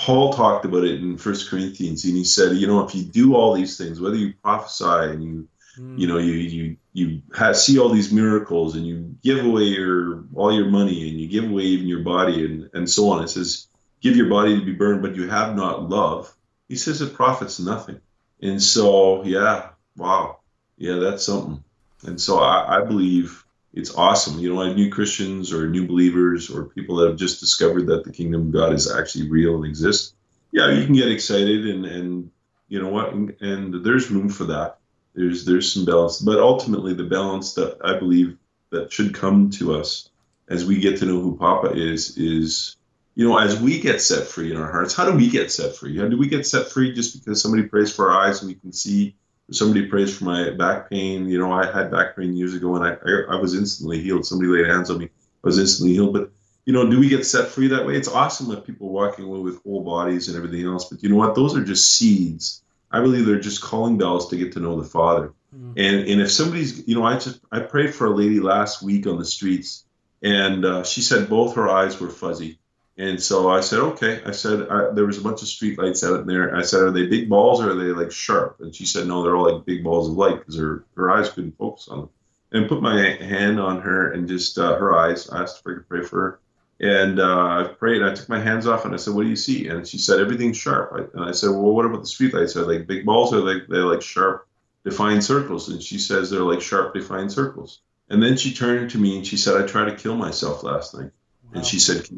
Paul 0.00 0.32
talked 0.32 0.64
about 0.64 0.84
it 0.84 1.02
in 1.02 1.18
First 1.18 1.50
Corinthians, 1.50 2.06
and 2.06 2.16
he 2.16 2.24
said, 2.24 2.56
you 2.56 2.66
know, 2.66 2.86
if 2.86 2.94
you 2.94 3.04
do 3.04 3.34
all 3.34 3.52
these 3.52 3.76
things, 3.76 4.00
whether 4.00 4.16
you 4.16 4.32
prophesy 4.42 5.12
and 5.12 5.22
you 5.22 5.48
hmm. 5.76 5.98
you 5.98 6.06
know, 6.06 6.16
you 6.16 6.32
you 6.32 6.76
you 6.94 7.22
have, 7.36 7.54
see 7.54 7.78
all 7.78 7.90
these 7.90 8.10
miracles, 8.10 8.76
and 8.76 8.86
you 8.86 9.14
give 9.22 9.44
away 9.44 9.64
your 9.64 10.24
all 10.34 10.54
your 10.54 10.70
money, 10.70 11.10
and 11.10 11.20
you 11.20 11.28
give 11.28 11.50
away 11.50 11.64
even 11.64 11.86
your 11.86 12.00
body, 12.00 12.46
and 12.46 12.70
and 12.72 12.88
so 12.88 13.10
on. 13.10 13.22
It 13.22 13.28
says, 13.28 13.68
"Give 14.00 14.16
your 14.16 14.30
body 14.30 14.58
to 14.58 14.64
be 14.64 14.72
burned, 14.72 15.02
but 15.02 15.16
you 15.16 15.28
have 15.28 15.54
not 15.54 15.90
love." 15.90 16.34
He 16.66 16.76
says 16.76 17.02
it 17.02 17.12
profits 17.12 17.60
nothing. 17.60 18.00
And 18.40 18.62
so, 18.62 19.22
yeah, 19.24 19.70
wow, 19.96 20.38
yeah, 20.78 20.94
that's 20.94 21.26
something. 21.26 21.62
And 22.06 22.18
so 22.18 22.38
I, 22.38 22.78
I 22.78 22.84
believe 22.84 23.44
it's 23.72 23.94
awesome. 23.94 24.38
You 24.38 24.54
know, 24.54 24.72
new 24.72 24.90
Christians 24.90 25.52
or 25.52 25.68
new 25.68 25.86
believers 25.86 26.50
or 26.50 26.64
people 26.64 26.96
that 26.96 27.08
have 27.08 27.18
just 27.18 27.40
discovered 27.40 27.86
that 27.86 28.04
the 28.04 28.12
kingdom 28.12 28.48
of 28.48 28.52
God 28.52 28.72
is 28.72 28.90
actually 28.90 29.30
real 29.30 29.56
and 29.56 29.64
exists. 29.64 30.14
Yeah, 30.52 30.72
you 30.72 30.84
can 30.84 30.94
get 30.94 31.10
excited 31.10 31.66
and 31.66 31.84
and 31.84 32.30
you 32.68 32.80
know 32.80 32.88
what, 32.88 33.12
and, 33.12 33.36
and 33.40 33.84
there's 33.84 34.10
room 34.10 34.28
for 34.28 34.44
that 34.44 34.80
there's 35.14 35.44
there's 35.44 35.72
some 35.72 35.84
balance, 35.84 36.20
but 36.20 36.38
ultimately 36.38 36.94
the 36.94 37.04
balance 37.04 37.54
that 37.54 37.78
I 37.84 37.98
believe 37.98 38.36
that 38.70 38.92
should 38.92 39.14
come 39.14 39.50
to 39.50 39.74
us 39.74 40.08
as 40.48 40.64
we 40.64 40.80
get 40.80 40.98
to 40.98 41.06
know 41.06 41.20
who 41.20 41.36
Papa 41.36 41.72
is 41.74 42.16
is 42.16 42.76
you 43.14 43.28
know 43.28 43.38
as 43.38 43.60
we 43.60 43.80
get 43.80 44.00
set 44.00 44.26
free 44.26 44.52
in 44.52 44.56
our 44.56 44.70
hearts. 44.70 44.94
How 44.94 45.10
do 45.10 45.16
we 45.16 45.28
get 45.28 45.50
set 45.50 45.76
free? 45.76 45.98
How 45.98 46.08
do 46.08 46.16
we 46.16 46.28
get 46.28 46.46
set 46.46 46.70
free 46.70 46.92
just 46.92 47.18
because 47.18 47.42
somebody 47.42 47.64
prays 47.64 47.94
for 47.94 48.10
our 48.10 48.28
eyes 48.28 48.40
and 48.40 48.48
we 48.48 48.54
can 48.54 48.72
see? 48.72 49.16
Somebody 49.52 49.86
prays 49.86 50.16
for 50.16 50.24
my 50.24 50.50
back 50.50 50.90
pain. 50.90 51.28
You 51.28 51.38
know, 51.38 51.52
I 51.52 51.66
had 51.66 51.90
back 51.90 52.16
pain 52.16 52.34
years 52.34 52.54
ago 52.54 52.76
and 52.76 52.84
I, 52.84 52.96
I, 53.04 53.36
I 53.36 53.40
was 53.40 53.54
instantly 53.54 54.00
healed. 54.00 54.26
Somebody 54.26 54.50
laid 54.50 54.66
hands 54.66 54.90
on 54.90 54.98
me, 54.98 55.06
I 55.06 55.08
was 55.42 55.58
instantly 55.58 55.94
healed. 55.94 56.12
But 56.12 56.30
you 56.66 56.72
know, 56.72 56.88
do 56.88 57.00
we 57.00 57.08
get 57.08 57.26
set 57.26 57.48
free 57.48 57.68
that 57.68 57.86
way? 57.86 57.96
It's 57.96 58.08
awesome 58.08 58.48
with 58.48 58.64
people 58.64 58.90
walking 58.90 59.24
away 59.24 59.40
with 59.40 59.62
whole 59.62 59.82
bodies 59.82 60.28
and 60.28 60.36
everything 60.36 60.64
else. 60.66 60.88
But 60.88 61.02
you 61.02 61.08
know 61.08 61.16
what? 61.16 61.34
Those 61.34 61.56
are 61.56 61.64
just 61.64 61.96
seeds 61.96 62.62
I 62.90 63.00
believe 63.00 63.26
they're 63.26 63.38
just 63.38 63.62
calling 63.62 63.98
bells 63.98 64.28
to 64.28 64.36
get 64.36 64.52
to 64.52 64.60
know 64.60 64.80
the 64.80 64.88
Father. 64.88 65.32
Mm-hmm. 65.54 65.72
And 65.76 66.08
and 66.08 66.20
if 66.20 66.30
somebody's, 66.30 66.86
you 66.88 66.94
know, 66.94 67.04
I 67.04 67.18
just 67.18 67.40
I 67.50 67.60
prayed 67.60 67.94
for 67.94 68.06
a 68.06 68.14
lady 68.14 68.40
last 68.40 68.82
week 68.82 69.06
on 69.06 69.18
the 69.18 69.24
streets, 69.24 69.84
and 70.22 70.64
uh, 70.64 70.84
she 70.84 71.00
said 71.00 71.28
both 71.28 71.54
her 71.56 71.68
eyes 71.68 72.00
were 72.00 72.10
fuzzy. 72.10 72.58
And 73.00 73.22
so 73.22 73.48
I 73.48 73.62
said, 73.62 73.78
okay. 73.78 74.22
I 74.26 74.32
said 74.32 74.68
I, 74.68 74.90
there 74.90 75.06
was 75.06 75.16
a 75.16 75.22
bunch 75.22 75.40
of 75.40 75.48
street 75.48 75.78
lights 75.78 76.04
out 76.04 76.20
in 76.20 76.26
there. 76.26 76.54
I 76.54 76.60
said, 76.60 76.82
are 76.82 76.90
they 76.90 77.06
big 77.06 77.30
balls 77.30 77.62
or 77.62 77.70
are 77.70 77.74
they 77.74 77.92
like 77.92 78.12
sharp? 78.12 78.58
And 78.60 78.74
she 78.74 78.84
said, 78.84 79.06
no, 79.06 79.22
they're 79.22 79.34
all 79.34 79.50
like 79.50 79.64
big 79.64 79.82
balls 79.82 80.10
of 80.10 80.16
light 80.16 80.38
because 80.38 80.58
her 80.58 80.84
her 80.96 81.10
eyes 81.10 81.30
couldn't 81.30 81.56
focus 81.56 81.88
on 81.88 82.00
them. 82.00 82.10
And 82.52 82.68
put 82.68 82.82
my 82.82 83.00
hand 83.00 83.58
on 83.58 83.80
her 83.80 84.12
and 84.12 84.28
just 84.28 84.58
uh, 84.58 84.76
her 84.76 84.94
eyes. 84.94 85.30
I 85.30 85.40
asked 85.40 85.60
if 85.60 85.66
I 85.66 85.74
could 85.76 85.88
pray 85.88 86.02
for 86.02 86.20
her. 86.20 86.40
And 86.78 87.18
uh, 87.20 87.46
I 87.46 87.68
prayed. 87.78 88.02
I 88.02 88.12
took 88.12 88.28
my 88.28 88.38
hands 88.38 88.66
off 88.66 88.84
and 88.84 88.92
I 88.92 88.98
said, 88.98 89.14
"What 89.14 89.22
do 89.22 89.30
you 89.30 89.36
see?" 89.36 89.68
And 89.68 89.88
she 89.88 89.96
said, 89.96 90.20
"Everything's 90.20 90.58
sharp." 90.58 90.92
I, 90.94 91.18
and 91.18 91.28
I 91.28 91.32
said, 91.32 91.50
"Well, 91.50 91.74
what 91.74 91.86
about 91.86 92.02
the 92.02 92.06
streetlights? 92.06 92.56
Are 92.56 92.66
they 92.66 92.78
like 92.78 92.86
big 92.86 93.06
balls 93.06 93.32
or 93.32 93.38
are 93.38 93.54
they 93.54 93.66
they're 93.66 93.84
like 93.84 94.02
sharp, 94.02 94.46
defined 94.84 95.24
circles?" 95.24 95.70
And 95.70 95.82
she 95.82 95.98
says, 95.98 96.28
"They're 96.28 96.40
like 96.40 96.60
sharp, 96.60 96.92
defined 96.92 97.32
circles." 97.32 97.80
And 98.10 98.22
then 98.22 98.36
she 98.36 98.52
turned 98.52 98.90
to 98.90 98.98
me 98.98 99.16
and 99.16 99.26
she 99.26 99.38
said, 99.38 99.62
"I 99.62 99.66
tried 99.66 99.90
to 99.90 99.96
kill 99.96 100.16
myself 100.16 100.62
last 100.62 100.94
night." 100.94 101.12
Wow. 101.52 101.58
And 101.58 101.66
she 101.66 101.76
oh. 101.76 101.80
said, 101.80 102.08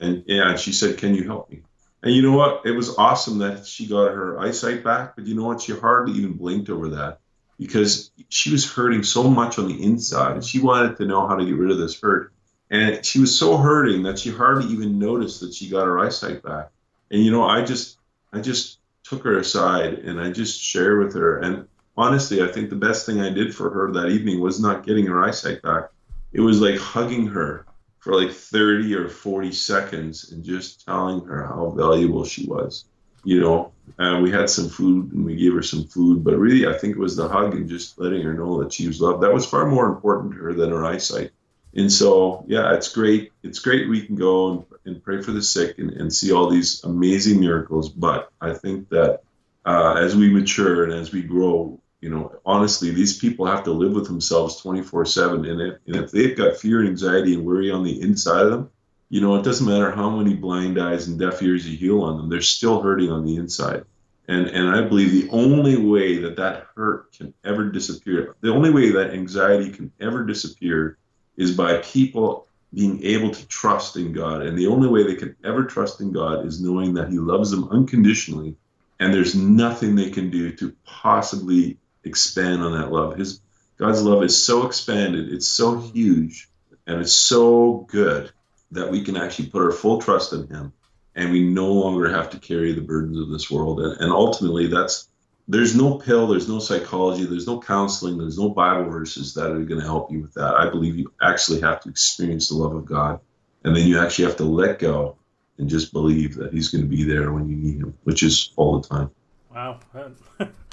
"And 0.00 0.24
yeah," 0.26 0.50
and 0.50 0.58
she 0.58 0.72
said, 0.72 0.98
"Can 0.98 1.14
you 1.14 1.24
help 1.24 1.50
me?" 1.50 1.62
And 2.02 2.14
you 2.14 2.22
know 2.22 2.36
what? 2.36 2.64
It 2.64 2.72
was 2.72 2.96
awesome 2.96 3.38
that 3.38 3.66
she 3.66 3.86
got 3.86 4.12
her 4.12 4.38
eyesight 4.40 4.82
back. 4.82 5.16
But 5.16 5.26
you 5.26 5.34
know 5.34 5.44
what? 5.44 5.60
She 5.60 5.72
hardly 5.72 6.18
even 6.18 6.32
blinked 6.32 6.70
over 6.70 6.90
that 6.90 7.20
because 7.58 8.10
she 8.28 8.50
was 8.50 8.70
hurting 8.70 9.02
so 9.02 9.24
much 9.24 9.58
on 9.58 9.68
the 9.68 9.82
inside, 9.82 10.32
and 10.32 10.44
she 10.44 10.60
wanted 10.60 10.96
to 10.96 11.04
know 11.04 11.26
how 11.26 11.36
to 11.36 11.44
get 11.44 11.56
rid 11.56 11.70
of 11.70 11.78
this 11.78 12.00
hurt 12.00 12.32
and 12.70 13.04
she 13.04 13.18
was 13.18 13.36
so 13.36 13.56
hurting 13.56 14.04
that 14.04 14.18
she 14.18 14.30
hardly 14.30 14.72
even 14.72 14.98
noticed 14.98 15.40
that 15.40 15.52
she 15.52 15.68
got 15.68 15.86
her 15.86 15.98
eyesight 15.98 16.42
back. 16.42 16.70
And 17.10 17.22
you 17.22 17.32
know, 17.32 17.44
I 17.44 17.64
just 17.64 17.98
I 18.32 18.40
just 18.40 18.78
took 19.02 19.24
her 19.24 19.38
aside 19.38 19.94
and 19.94 20.20
I 20.20 20.30
just 20.30 20.60
shared 20.60 21.04
with 21.04 21.14
her. 21.14 21.38
And 21.38 21.66
honestly, 21.96 22.42
I 22.42 22.46
think 22.46 22.70
the 22.70 22.76
best 22.76 23.06
thing 23.06 23.20
I 23.20 23.30
did 23.30 23.54
for 23.54 23.70
her 23.70 23.92
that 23.92 24.10
evening 24.10 24.40
was 24.40 24.60
not 24.60 24.86
getting 24.86 25.06
her 25.06 25.22
eyesight 25.22 25.62
back. 25.62 25.90
It 26.32 26.40
was 26.40 26.60
like 26.60 26.78
hugging 26.78 27.26
her 27.28 27.66
for 28.00 28.20
like 28.20 28.32
30 28.32 28.94
or 28.94 29.08
40 29.08 29.52
seconds 29.52 30.32
and 30.32 30.42
just 30.42 30.84
telling 30.84 31.24
her 31.26 31.46
how 31.46 31.70
valuable 31.70 32.24
she 32.24 32.46
was. 32.46 32.84
You 33.22 33.40
know, 33.40 33.72
and 33.98 34.22
we 34.22 34.30
had 34.30 34.48
some 34.48 34.70
food 34.70 35.12
and 35.12 35.26
we 35.26 35.36
gave 35.36 35.52
her 35.52 35.62
some 35.62 35.84
food, 35.84 36.24
but 36.24 36.38
really, 36.38 36.66
I 36.66 36.72
think 36.78 36.96
it 36.96 37.00
was 37.00 37.16
the 37.16 37.28
hug 37.28 37.54
and 37.54 37.68
just 37.68 37.98
letting 37.98 38.22
her 38.22 38.32
know 38.32 38.62
that 38.62 38.72
she 38.72 38.86
was 38.86 38.98
loved. 38.98 39.22
That 39.22 39.34
was 39.34 39.44
far 39.44 39.66
more 39.66 39.86
important 39.86 40.32
to 40.32 40.38
her 40.38 40.54
than 40.54 40.70
her 40.70 40.86
eyesight 40.86 41.30
and 41.74 41.92
so 41.92 42.44
yeah 42.48 42.74
it's 42.74 42.92
great 42.92 43.32
it's 43.42 43.58
great 43.58 43.88
we 43.88 44.04
can 44.04 44.16
go 44.16 44.50
and, 44.50 44.64
and 44.84 45.04
pray 45.04 45.22
for 45.22 45.32
the 45.32 45.42
sick 45.42 45.78
and, 45.78 45.90
and, 45.92 46.12
see 46.12 46.32
all 46.32 46.48
these 46.48 46.82
amazing 46.84 47.40
miracles 47.40 47.88
but 47.88 48.30
i 48.40 48.52
think 48.52 48.88
that 48.88 49.20
uh, 49.64 49.94
as 49.98 50.16
we 50.16 50.30
mature 50.30 50.84
and 50.84 50.92
as 50.92 51.12
we 51.12 51.22
grow 51.22 51.78
you 52.00 52.08
know 52.08 52.32
honestly 52.44 52.90
these 52.90 53.18
people 53.18 53.46
have 53.46 53.64
to 53.64 53.72
live 53.72 53.92
with 53.92 54.06
themselves 54.06 54.56
24 54.60 55.04
7 55.04 55.44
and 55.44 55.60
if, 55.60 55.78
and 55.86 55.96
if 55.96 56.10
they've 56.10 56.36
got 56.36 56.56
fear 56.56 56.80
and 56.80 56.88
anxiety 56.88 57.34
and 57.34 57.44
worry 57.44 57.70
on 57.70 57.84
the 57.84 58.00
inside 58.00 58.42
of 58.42 58.50
them 58.50 58.70
you 59.08 59.20
know 59.20 59.36
it 59.36 59.44
doesn't 59.44 59.66
matter 59.66 59.90
how 59.90 60.10
many 60.10 60.34
blind 60.34 60.80
eyes 60.80 61.08
and 61.08 61.18
deaf 61.18 61.42
ears 61.42 61.68
you 61.68 61.76
heal 61.76 62.02
on 62.02 62.16
them 62.16 62.28
they're 62.28 62.40
still 62.40 62.80
hurting 62.80 63.10
on 63.10 63.24
the 63.24 63.36
inside 63.36 63.84
And, 64.28 64.46
and 64.46 64.68
I 64.68 64.82
believe 64.82 65.12
the 65.12 65.30
only 65.30 65.76
way 65.76 66.18
that 66.18 66.36
that 66.36 66.68
hurt 66.76 67.12
can 67.12 67.34
ever 67.44 67.64
disappear, 67.68 68.36
the 68.40 68.52
only 68.52 68.70
way 68.70 68.90
that 68.90 69.12
anxiety 69.12 69.70
can 69.72 69.90
ever 69.98 70.24
disappear 70.24 70.98
is 71.36 71.56
by 71.56 71.78
people 71.78 72.46
being 72.72 73.02
able 73.02 73.30
to 73.32 73.48
trust 73.48 73.96
in 73.96 74.12
God. 74.12 74.42
And 74.42 74.56
the 74.56 74.68
only 74.68 74.86
way 74.86 75.02
they 75.02 75.16
can 75.16 75.34
ever 75.42 75.64
trust 75.64 76.00
in 76.00 76.12
God 76.12 76.46
is 76.46 76.60
knowing 76.60 76.94
that 76.94 77.08
He 77.10 77.18
loves 77.18 77.50
them 77.50 77.68
unconditionally 77.70 78.54
and 79.00 79.12
there's 79.12 79.34
nothing 79.34 79.96
they 79.96 80.10
can 80.10 80.30
do 80.30 80.52
to 80.52 80.76
possibly 80.84 81.78
expand 82.04 82.62
on 82.62 82.72
that 82.72 82.92
love. 82.92 83.16
His 83.16 83.40
God's 83.78 84.02
love 84.02 84.22
is 84.22 84.36
so 84.36 84.66
expanded, 84.66 85.32
it's 85.32 85.48
so 85.48 85.78
huge, 85.78 86.50
and 86.86 87.00
it's 87.00 87.12
so 87.12 87.86
good 87.90 88.30
that 88.72 88.90
we 88.90 89.02
can 89.02 89.16
actually 89.16 89.48
put 89.48 89.62
our 89.62 89.72
full 89.72 90.00
trust 90.00 90.32
in 90.32 90.46
Him, 90.48 90.72
and 91.14 91.32
we 91.32 91.42
no 91.42 91.72
longer 91.72 92.10
have 92.10 92.30
to 92.30 92.38
carry 92.38 92.72
the 92.72 92.82
burdens 92.82 93.18
of 93.18 93.30
this 93.30 93.50
world. 93.50 93.80
And, 93.80 93.98
and 94.00 94.12
ultimately, 94.12 94.66
that's 94.66 95.08
there's 95.48 95.74
no 95.74 95.94
pill, 95.94 96.28
there's 96.28 96.48
no 96.48 96.58
psychology, 96.58 97.24
there's 97.24 97.46
no 97.46 97.60
counseling, 97.60 98.18
there's 98.18 98.38
no 98.38 98.50
Bible 98.50 98.88
verses 98.88 99.34
that 99.34 99.50
are 99.50 99.64
going 99.64 99.80
to 99.80 99.86
help 99.86 100.12
you 100.12 100.20
with 100.20 100.34
that. 100.34 100.54
I 100.54 100.68
believe 100.70 100.96
you 100.96 101.12
actually 101.20 101.60
have 101.62 101.80
to 101.80 101.88
experience 101.88 102.48
the 102.48 102.56
love 102.56 102.74
of 102.74 102.84
God, 102.84 103.18
and 103.64 103.74
then 103.74 103.86
you 103.86 103.98
actually 103.98 104.26
have 104.26 104.36
to 104.36 104.44
let 104.44 104.78
go 104.78 105.16
and 105.58 105.68
just 105.68 105.92
believe 105.92 106.36
that 106.36 106.52
He's 106.52 106.68
going 106.68 106.82
to 106.82 106.88
be 106.88 107.02
there 107.02 107.32
when 107.32 107.48
you 107.48 107.56
need 107.56 107.78
Him, 107.78 107.96
which 108.04 108.22
is 108.22 108.52
all 108.56 108.78
the 108.78 108.86
time. 108.86 109.10
Wow, 109.52 109.80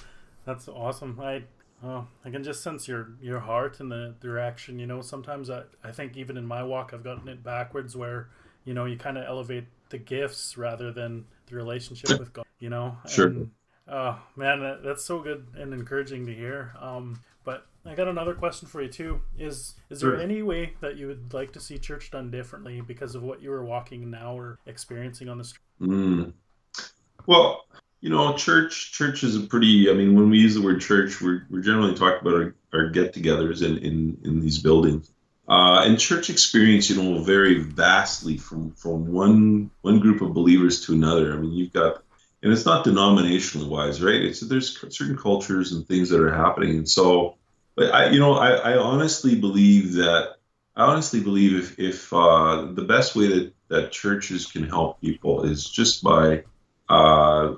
that's 0.47 0.67
awesome. 0.67 1.19
I 1.21 1.43
oh, 1.83 2.07
I 2.25 2.31
can 2.31 2.43
just 2.43 2.63
sense 2.63 2.87
your 2.87 3.09
your 3.21 3.39
heart 3.39 3.79
and 3.79 3.91
the 3.91 4.15
direction. 4.19 4.79
You 4.79 4.87
know, 4.87 5.01
sometimes 5.01 5.51
I 5.51 5.63
I 5.83 5.91
think 5.91 6.17
even 6.17 6.37
in 6.37 6.45
my 6.45 6.63
walk, 6.63 6.91
I've 6.93 7.03
gotten 7.03 7.27
it 7.27 7.43
backwards 7.43 7.95
where 7.95 8.29
you 8.65 8.73
know 8.73 8.85
you 8.85 8.97
kind 8.97 9.19
of 9.19 9.25
elevate 9.25 9.65
the 9.89 9.99
gifts 9.99 10.57
rather 10.57 10.91
than 10.91 11.25
the 11.45 11.55
relationship 11.55 12.17
with 12.17 12.33
God. 12.33 12.45
You 12.59 12.71
know, 12.71 12.97
sure. 13.07 13.27
And, 13.27 13.51
Oh 13.89 14.19
man, 14.35 14.79
that's 14.83 15.03
so 15.03 15.21
good 15.21 15.47
and 15.55 15.73
encouraging 15.73 16.25
to 16.25 16.33
hear. 16.33 16.73
Um, 16.79 17.21
but 17.45 17.65
I 17.85 17.95
got 17.95 18.09
another 18.09 18.33
question 18.33 18.67
for 18.67 18.81
you 18.81 18.89
too. 18.89 19.21
Is 19.37 19.75
is 19.89 20.01
there 20.01 20.11
sure. 20.11 20.19
any 20.19 20.41
way 20.41 20.73
that 20.81 20.97
you 20.97 21.07
would 21.07 21.33
like 21.33 21.53
to 21.53 21.59
see 21.61 21.77
church 21.77 22.11
done 22.11 22.29
differently 22.29 22.81
because 22.81 23.15
of 23.15 23.23
what 23.23 23.41
you 23.41 23.51
are 23.53 23.63
walking 23.63 24.09
now 24.09 24.37
or 24.37 24.59
experiencing 24.65 25.29
on 25.29 25.37
the 25.37 25.45
street? 25.45 25.63
Mm. 25.81 26.33
Well, 27.27 27.65
you 28.01 28.09
know, 28.09 28.35
church 28.35 28.91
church 28.91 29.23
is 29.23 29.35
a 29.35 29.41
pretty. 29.41 29.89
I 29.89 29.93
mean, 29.93 30.15
when 30.15 30.29
we 30.29 30.37
use 30.37 30.55
the 30.55 30.61
word 30.61 30.81
church, 30.81 31.21
we're, 31.21 31.45
we're 31.49 31.61
generally 31.61 31.95
talking 31.95 32.19
about 32.21 32.33
our, 32.33 32.55
our 32.73 32.89
get-togethers 32.89 33.63
in, 33.63 33.77
in 33.79 34.17
in 34.23 34.39
these 34.39 34.59
buildings. 34.59 35.11
Uh, 35.49 35.83
and 35.85 35.97
church 35.97 36.29
experience, 36.29 36.89
you 36.89 37.01
know, 37.01 37.09
will 37.09 37.23
vary 37.23 37.59
vastly 37.59 38.37
from 38.37 38.71
from 38.71 39.11
one 39.11 39.71
one 39.81 39.99
group 39.99 40.21
of 40.21 40.33
believers 40.33 40.85
to 40.85 40.93
another. 40.93 41.33
I 41.33 41.37
mean, 41.37 41.53
you've 41.53 41.73
got 41.73 42.03
and 42.43 42.53
it's 42.53 42.65
not 42.65 42.85
denominationally 42.85 43.67
wise, 43.67 44.01
right? 44.01 44.21
It's 44.21 44.41
there's 44.41 44.77
certain 44.95 45.17
cultures 45.17 45.71
and 45.71 45.87
things 45.87 46.09
that 46.09 46.19
are 46.19 46.33
happening, 46.33 46.77
and 46.77 46.89
so, 46.89 47.35
but 47.75 47.93
I, 47.93 48.09
you 48.09 48.19
know, 48.19 48.33
I, 48.33 48.73
I 48.73 48.77
honestly 48.77 49.35
believe 49.35 49.93
that 49.93 50.35
I 50.75 50.85
honestly 50.85 51.21
believe 51.21 51.55
if 51.55 51.79
if 51.79 52.13
uh, 52.13 52.67
the 52.73 52.83
best 52.83 53.15
way 53.15 53.27
that 53.27 53.53
that 53.69 53.91
churches 53.91 54.45
can 54.45 54.63
help 54.63 55.01
people 55.01 55.45
is 55.45 55.67
just 55.67 56.03
by 56.03 56.43
uh, 56.89 57.55